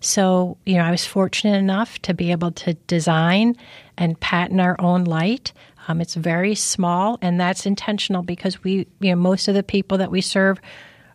So, 0.00 0.56
you 0.66 0.76
know, 0.76 0.84
I 0.84 0.90
was 0.90 1.06
fortunate 1.06 1.58
enough 1.58 2.00
to 2.02 2.14
be 2.14 2.32
able 2.32 2.50
to 2.52 2.74
design 2.74 3.56
and 3.96 4.18
patent 4.18 4.60
our 4.60 4.80
own 4.80 5.04
light. 5.04 5.52
Um, 5.92 6.00
it's 6.00 6.14
very 6.14 6.54
small, 6.54 7.18
and 7.20 7.38
that's 7.38 7.66
intentional 7.66 8.22
because 8.22 8.64
we, 8.64 8.86
you 9.00 9.10
know, 9.10 9.16
most 9.16 9.46
of 9.46 9.54
the 9.54 9.62
people 9.62 9.98
that 9.98 10.10
we 10.10 10.22
serve 10.22 10.58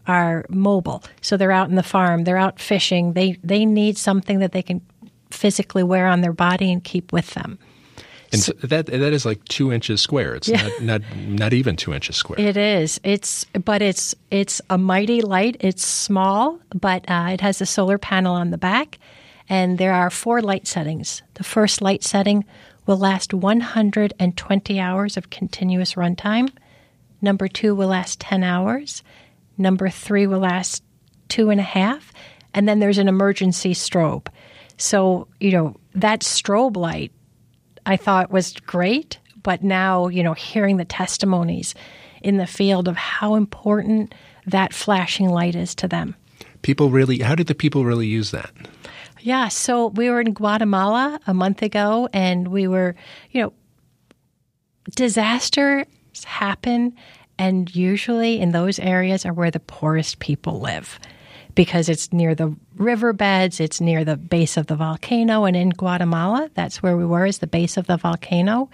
are 0.05 0.45
mobile. 0.49 1.03
So 1.21 1.36
they're 1.36 1.51
out 1.51 1.69
in 1.69 1.75
the 1.75 1.84
farm, 1.84 2.23
they're 2.23 2.38
out 2.38 2.59
fishing. 2.59 3.13
They 3.13 3.38
they 3.43 3.65
need 3.65 3.97
something 3.97 4.39
that 4.39 4.51
they 4.51 4.61
can 4.61 4.82
physically 5.32 5.84
wear 5.84 6.07
on 6.07 6.21
their 6.21 6.32
body 6.32 6.71
and 6.71 6.84
keep 6.84 7.11
with 7.11 7.34
them. 7.34 7.57
And 8.32 8.41
so, 8.41 8.53
that 8.61 8.86
that 8.86 9.13
is 9.13 9.25
like 9.25 9.43
two 9.45 9.73
inches 9.73 9.99
square. 9.99 10.36
It's 10.36 10.47
yeah. 10.47 10.61
not, 10.61 10.82
not 10.82 11.01
not 11.28 11.53
even 11.53 11.75
two 11.75 11.93
inches 11.93 12.15
square. 12.15 12.39
It 12.39 12.55
is. 12.55 12.99
It's 13.03 13.45
but 13.45 13.82
it's 13.82 14.13
it's 14.30 14.61
a 14.69 14.78
mighty 14.78 15.21
light. 15.21 15.57
It's 15.59 15.84
small, 15.84 16.59
but 16.69 17.03
uh, 17.09 17.30
it 17.32 17.41
has 17.41 17.61
a 17.61 17.65
solar 17.65 17.97
panel 17.97 18.36
on 18.36 18.51
the 18.51 18.59
back, 18.59 18.99
and 19.49 19.80
there 19.80 19.93
are 19.93 20.11
four 20.11 20.41
light 20.41 20.67
settings. 20.67 21.23
The 21.34 21.43
first 21.43 21.82
light 21.82 22.03
setting 22.03 22.45
will 22.88 22.98
last 22.98 23.34
120 23.34 24.80
hours 24.80 25.18
of 25.18 25.30
continuous 25.30 25.94
runtime. 25.94 26.50
Number 27.22 27.48
two 27.48 27.76
will 27.76 27.90
last 27.90 28.20
10 28.20 28.44
hours. 28.44 29.04
Number 29.58 29.90
three 29.90 30.26
will 30.26 30.40
last 30.40 30.84
two 31.30 31.50
and 31.50 31.60
a 31.60 31.64
half, 31.64 32.14
and 32.54 32.68
then 32.68 32.80
there's 32.80 32.98
an 32.98 33.08
emergency 33.08 33.74
strobe. 33.74 34.28
So 34.78 35.28
you 35.40 35.52
know 35.52 35.76
that 35.94 36.22
strobe 36.22 36.78
light 36.78 37.12
I 37.88 37.96
thought 37.96 38.32
was 38.32 38.54
great. 38.54 39.18
But 39.42 39.64
now, 39.64 40.10
you 40.10 40.22
know, 40.24 40.34
hearing 40.34 40.76
the 40.76 40.86
testimonies 40.86 41.74
in 42.22 42.36
the 42.36 42.46
field 42.46 42.90
of 42.90 42.98
how 42.98 43.36
important 43.36 44.14
that 44.46 44.74
flashing 44.74 45.30
light 45.30 45.56
is 45.56 45.74
to 45.76 45.88
them. 45.88 46.16
People 46.64 46.90
really, 46.90 47.20
how 47.20 47.34
did 47.34 47.48
the 47.48 47.56
people 47.56 47.86
really 47.86 48.08
use 48.08 48.32
that? 48.32 48.52
Yeah, 49.22 49.47
so 49.47 49.88
we 49.88 50.09
were 50.09 50.22
in 50.22 50.34
Guatemala 50.34 51.20
a 51.28 51.34
month 51.34 51.61
ago 51.61 52.07
and 52.13 52.47
we 52.49 52.68
were, 52.68 52.95
you 53.32 53.41
know, 53.41 53.53
disasters 54.95 55.86
happen 56.26 56.95
and 57.38 57.74
usually 57.76 58.39
in 58.39 58.51
those 58.51 58.80
areas 58.80 59.26
are 59.26 59.34
where 59.34 59.51
the 59.51 59.59
poorest 59.59 60.20
people 60.20 60.59
live 60.59 60.99
because 61.55 61.89
it's 61.89 62.13
near 62.13 62.36
the 62.36 62.55
riverbeds, 62.76 63.59
it's 63.59 63.82
near 63.82 64.05
the 64.05 64.15
base 64.15 64.57
of 64.57 64.68
the 64.68 64.76
volcano. 64.76 65.45
And 65.45 65.55
in 65.55 65.72
Guatemala, 65.72 66.49
that's 66.53 66.84
where 66.84 66.95
we 66.95 67.05
were, 67.05 67.26
is 67.26 67.39
the 67.39 67.47
base 67.47 67.78
of 67.78 67.88
the 67.88 67.97
volcano. 67.97 68.70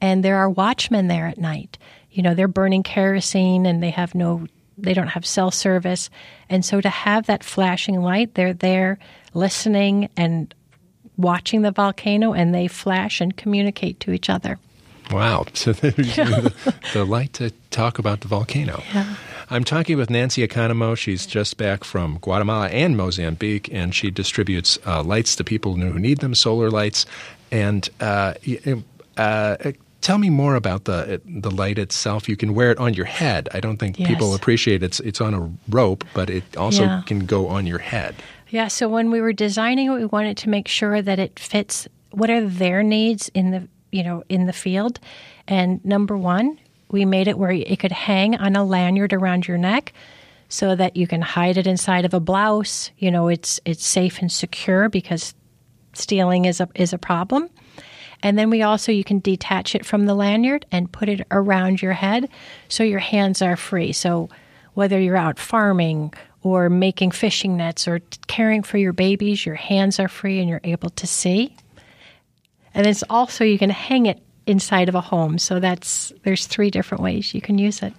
And 0.00 0.24
there 0.24 0.36
are 0.36 0.50
watchmen 0.50 1.06
there 1.06 1.26
at 1.26 1.38
night. 1.38 1.78
You 2.10 2.22
know, 2.22 2.34
they're 2.34 2.48
burning 2.48 2.82
kerosene 2.82 3.66
and 3.66 3.82
they 3.82 3.90
have 3.90 4.14
no, 4.14 4.46
they 4.76 4.94
don't 4.94 5.08
have 5.08 5.24
cell 5.24 5.50
service. 5.50 6.10
And 6.48 6.64
so 6.64 6.80
to 6.80 6.88
have 6.88 7.26
that 7.26 7.44
flashing 7.44 8.00
light, 8.00 8.34
they're 8.34 8.52
there 8.52 8.98
listening 9.38 10.08
and 10.16 10.54
watching 11.16 11.62
the 11.62 11.70
volcano 11.70 12.32
and 12.32 12.54
they 12.54 12.68
flash 12.68 13.20
and 13.20 13.36
communicate 13.36 14.00
to 14.00 14.12
each 14.12 14.28
other. 14.28 14.58
Wow. 15.10 15.46
So 15.54 15.72
there's 15.72 15.94
the, 16.16 16.74
the 16.92 17.04
light 17.04 17.32
to 17.34 17.50
talk 17.70 17.98
about 17.98 18.20
the 18.20 18.28
volcano. 18.28 18.82
Yeah. 18.94 19.16
I'm 19.50 19.64
talking 19.64 19.96
with 19.96 20.10
Nancy 20.10 20.46
Economou. 20.46 20.96
She's 20.96 21.26
just 21.26 21.56
back 21.56 21.82
from 21.82 22.18
Guatemala 22.18 22.68
and 22.68 22.96
Mozambique, 22.96 23.72
and 23.72 23.94
she 23.94 24.10
distributes 24.10 24.78
uh, 24.86 25.02
lights 25.02 25.34
to 25.36 25.44
people 25.44 25.74
who 25.74 25.98
need 25.98 26.18
them, 26.18 26.34
solar 26.34 26.70
lights. 26.70 27.06
And 27.50 27.88
uh, 27.98 28.34
uh, 29.16 29.72
tell 30.02 30.18
me 30.18 30.30
more 30.30 30.54
about 30.54 30.84
the 30.84 31.20
the 31.24 31.50
light 31.50 31.78
itself. 31.78 32.28
You 32.28 32.36
can 32.36 32.54
wear 32.54 32.70
it 32.70 32.78
on 32.78 32.94
your 32.94 33.06
head. 33.06 33.48
I 33.54 33.60
don't 33.60 33.78
think 33.78 33.98
yes. 33.98 34.08
people 34.08 34.34
appreciate 34.34 34.82
it's 34.82 35.00
it's 35.00 35.20
on 35.20 35.34
a 35.34 35.50
rope, 35.68 36.04
but 36.14 36.28
it 36.30 36.56
also 36.56 36.84
yeah. 36.84 37.02
can 37.06 37.20
go 37.20 37.48
on 37.48 37.66
your 37.66 37.78
head. 37.78 38.14
Yeah. 38.50 38.68
So 38.68 38.88
when 38.88 39.10
we 39.10 39.20
were 39.20 39.32
designing 39.32 39.88
it, 39.88 39.94
we 39.94 40.04
wanted 40.06 40.36
to 40.38 40.48
make 40.48 40.68
sure 40.68 41.02
that 41.02 41.18
it 41.18 41.38
fits 41.38 41.86
what 42.10 42.30
are 42.30 42.46
their 42.46 42.82
needs 42.82 43.28
in 43.34 43.50
the 43.50 43.68
you 43.92 44.02
know 44.02 44.24
in 44.28 44.46
the 44.46 44.52
field. 44.52 45.00
And 45.46 45.84
number 45.84 46.16
one, 46.16 46.58
we 46.90 47.04
made 47.04 47.28
it 47.28 47.38
where 47.38 47.50
it 47.50 47.78
could 47.78 47.92
hang 47.92 48.36
on 48.36 48.56
a 48.56 48.64
lanyard 48.64 49.12
around 49.12 49.46
your 49.46 49.58
neck 49.58 49.92
so 50.48 50.74
that 50.74 50.96
you 50.96 51.06
can 51.06 51.20
hide 51.20 51.58
it 51.58 51.66
inside 51.66 52.04
of 52.04 52.14
a 52.14 52.20
blouse. 52.20 52.90
You 52.98 53.10
know, 53.10 53.28
it's 53.28 53.60
it's 53.64 53.84
safe 53.84 54.18
and 54.20 54.32
secure 54.32 54.88
because 54.88 55.34
stealing 55.92 56.46
is 56.46 56.60
a 56.60 56.68
is 56.74 56.92
a 56.92 56.98
problem. 56.98 57.50
And 58.22 58.36
then 58.36 58.50
we 58.50 58.62
also 58.62 58.90
you 58.90 59.04
can 59.04 59.20
detach 59.20 59.74
it 59.74 59.86
from 59.86 60.06
the 60.06 60.14
lanyard 60.14 60.66
and 60.72 60.90
put 60.90 61.08
it 61.08 61.26
around 61.30 61.82
your 61.82 61.92
head 61.92 62.28
so 62.68 62.82
your 62.82 62.98
hands 62.98 63.42
are 63.42 63.56
free. 63.56 63.92
So 63.92 64.28
whether 64.74 64.98
you're 64.98 65.16
out 65.16 65.38
farming 65.38 66.14
or 66.42 66.70
making 66.70 67.10
fishing 67.10 67.56
nets 67.56 67.88
or 67.88 68.00
caring 68.26 68.62
for 68.62 68.78
your 68.78 68.92
babies, 68.92 69.44
your 69.44 69.54
hands 69.54 69.98
are 69.98 70.08
free 70.08 70.40
and 70.40 70.48
you're 70.48 70.60
able 70.64 70.90
to 70.90 71.06
see. 71.06 71.54
And 72.74 72.86
it's 72.86 73.04
also 73.10 73.44
you 73.44 73.58
can 73.58 73.70
hang 73.70 74.06
it 74.06 74.22
inside 74.46 74.88
of 74.88 74.94
a 74.94 75.00
home. 75.00 75.38
So 75.38 75.60
that's 75.60 76.12
there's 76.22 76.46
three 76.46 76.70
different 76.70 77.02
ways 77.02 77.34
you 77.34 77.40
can 77.40 77.58
use 77.58 77.82
it. 77.82 77.92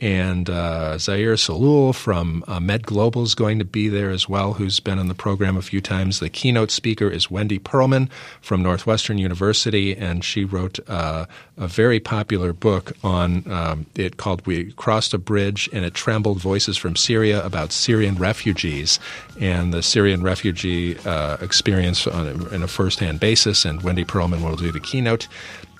and 0.00 0.48
uh, 0.48 0.96
Zaher 0.96 1.34
Sahloul 1.34 1.94
from 1.94 2.42
uh, 2.48 2.58
Med 2.58 2.86
Global 2.86 3.22
is 3.22 3.34
going 3.34 3.58
to 3.58 3.64
be 3.64 3.88
there 3.88 4.10
as 4.10 4.28
well, 4.28 4.54
who's 4.54 4.80
been 4.80 4.98
on 4.98 5.08
the 5.08 5.14
program 5.14 5.56
a 5.56 5.62
few 5.62 5.80
times. 5.80 6.20
The 6.20 6.30
keynote 6.30 6.70
speaker 6.70 7.08
is 7.08 7.30
Wendy 7.30 7.58
Pearlman 7.58 8.08
from 8.40 8.62
Northwestern 8.62 9.18
University, 9.18 9.94
and 9.94 10.24
she 10.24 10.44
wrote 10.44 10.78
uh, 10.88 11.26
a 11.56 11.68
very 11.68 12.00
popular 12.00 12.52
book 12.52 12.92
on 13.04 13.50
um, 13.50 13.86
it 13.94 14.16
called 14.16 14.46
"We 14.46 14.72
Crossed 14.72 15.12
a 15.12 15.18
Bridge 15.18 15.68
and 15.72 15.84
It 15.84 15.94
Trembled: 15.94 16.40
Voices 16.40 16.76
from 16.76 16.96
Syria" 16.96 17.44
about 17.44 17.72
Syrian 17.72 18.16
refugees 18.16 18.98
and 19.38 19.72
the 19.72 19.82
Syrian 19.82 20.22
refugee 20.22 20.98
uh, 21.04 21.36
experience 21.40 22.06
on 22.06 22.26
a, 22.26 22.48
in 22.54 22.62
a 22.62 22.68
firsthand 22.68 23.20
basis. 23.20 23.64
And 23.64 23.82
Wendy 23.82 24.04
Pearlman 24.04 24.42
will 24.42 24.56
do 24.56 24.72
the 24.72 24.80
keynote. 24.80 25.28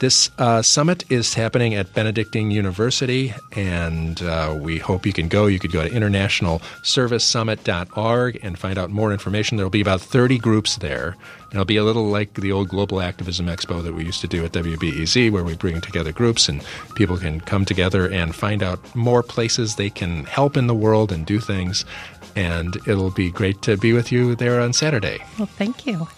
This 0.00 0.30
uh, 0.38 0.62
summit 0.62 1.04
is 1.10 1.34
happening 1.34 1.74
at 1.74 1.92
Benedictine 1.92 2.50
University, 2.50 3.34
and 3.52 4.22
uh, 4.22 4.56
we 4.58 4.78
hope 4.78 5.04
you 5.04 5.12
can 5.12 5.28
go. 5.28 5.44
You 5.44 5.58
could 5.58 5.72
go 5.72 5.86
to 5.86 5.90
internationalservicesummit.org 5.90 8.38
and 8.42 8.58
find 8.58 8.78
out 8.78 8.88
more 8.88 9.12
information. 9.12 9.58
There 9.58 9.66
will 9.66 9.70
be 9.70 9.82
about 9.82 10.00
30 10.00 10.38
groups 10.38 10.76
there. 10.76 11.16
It'll 11.52 11.66
be 11.66 11.76
a 11.76 11.84
little 11.84 12.06
like 12.06 12.32
the 12.32 12.50
old 12.50 12.70
Global 12.70 13.02
Activism 13.02 13.44
Expo 13.44 13.82
that 13.82 13.92
we 13.92 14.06
used 14.06 14.22
to 14.22 14.26
do 14.26 14.42
at 14.42 14.52
WBEZ, 14.52 15.30
where 15.30 15.44
we 15.44 15.54
bring 15.54 15.82
together 15.82 16.12
groups 16.12 16.48
and 16.48 16.64
people 16.94 17.18
can 17.18 17.42
come 17.42 17.66
together 17.66 18.10
and 18.10 18.34
find 18.34 18.62
out 18.62 18.96
more 18.96 19.22
places 19.22 19.76
they 19.76 19.90
can 19.90 20.24
help 20.24 20.56
in 20.56 20.66
the 20.66 20.74
world 20.74 21.12
and 21.12 21.26
do 21.26 21.38
things. 21.38 21.84
And 22.34 22.74
it'll 22.86 23.10
be 23.10 23.30
great 23.30 23.60
to 23.62 23.76
be 23.76 23.92
with 23.92 24.10
you 24.10 24.34
there 24.34 24.62
on 24.62 24.72
Saturday. 24.72 25.18
Well, 25.38 25.44
thank 25.44 25.86
you. 25.86 26.08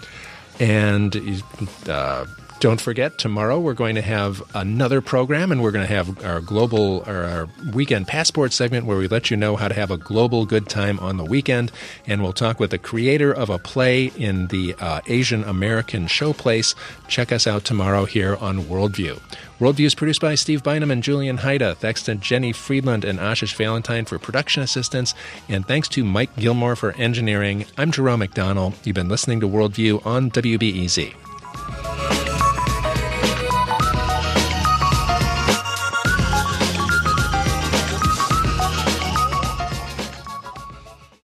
And 0.61 1.43
uh, 1.89 2.27
don't 2.63 2.81
forget, 2.81 3.19
tomorrow 3.19 3.59
we're 3.59 3.75
going 3.75 3.97
to 3.97 4.01
have 4.01 4.41
another 4.55 5.01
program, 5.01 5.51
and 5.51 5.61
we're 5.61 5.73
going 5.73 5.85
to 5.85 5.93
have 5.93 6.25
our 6.25 6.41
global 6.41 7.03
or 7.09 7.25
our 7.25 7.49
weekend 7.73 8.07
passport 8.07 8.53
segment 8.53 8.87
where 8.87 8.97
we 8.97 9.09
let 9.09 9.33
you 9.33 9.37
know 9.37 9.57
how 9.57 9.67
to 9.67 9.75
have 9.75 9.91
a 9.91 9.97
global 9.97 10.47
good 10.47 10.69
time 10.69 11.01
on 11.01 11.17
the 11.17 11.25
weekend. 11.25 11.73
And 12.07 12.23
we'll 12.23 12.33
talk 12.33 12.61
with 12.61 12.71
the 12.71 12.79
creator 12.79 13.33
of 13.33 13.51
a 13.51 13.59
play 13.59 14.13
in 14.17 14.47
the 14.47 14.77
uh, 14.79 15.01
Asian 15.09 15.43
American 15.43 16.07
showplace. 16.07 16.77
Check 17.09 17.33
us 17.33 17.49
out 17.49 17.65
tomorrow 17.65 18.05
here 18.05 18.37
on 18.37 18.61
Worldview. 18.61 19.21
Worldview 19.59 19.87
is 19.87 19.97
produced 19.97 20.21
by 20.21 20.37
Steve 20.37 20.63
Bynum 20.63 20.93
and 20.93 21.03
Julian 21.03 21.39
Hayda. 21.39 21.77
Thanks 21.77 22.05
to 22.05 22.15
Jenny 22.15 22.53
Friedland 22.53 23.05
and 23.05 23.19
Ashish 23.19 23.57
Valentine 23.57 24.05
for 24.05 24.21
production 24.21 24.63
assistance. 24.63 25.17
And 25.49 25.67
thanks 25.67 25.89
to 25.89 26.05
Mike 26.05 26.37
Gilmore 26.37 26.77
for 26.77 26.93
engineering. 26.93 27.65
I'm 27.77 27.91
Jerome 27.91 28.21
McDonnell. 28.21 28.75
You've 28.87 28.95
been 28.95 29.09
listening 29.09 29.41
to 29.41 29.49
Worldview 29.49 30.07
on 30.07 30.31
WBEZ. 30.31 31.13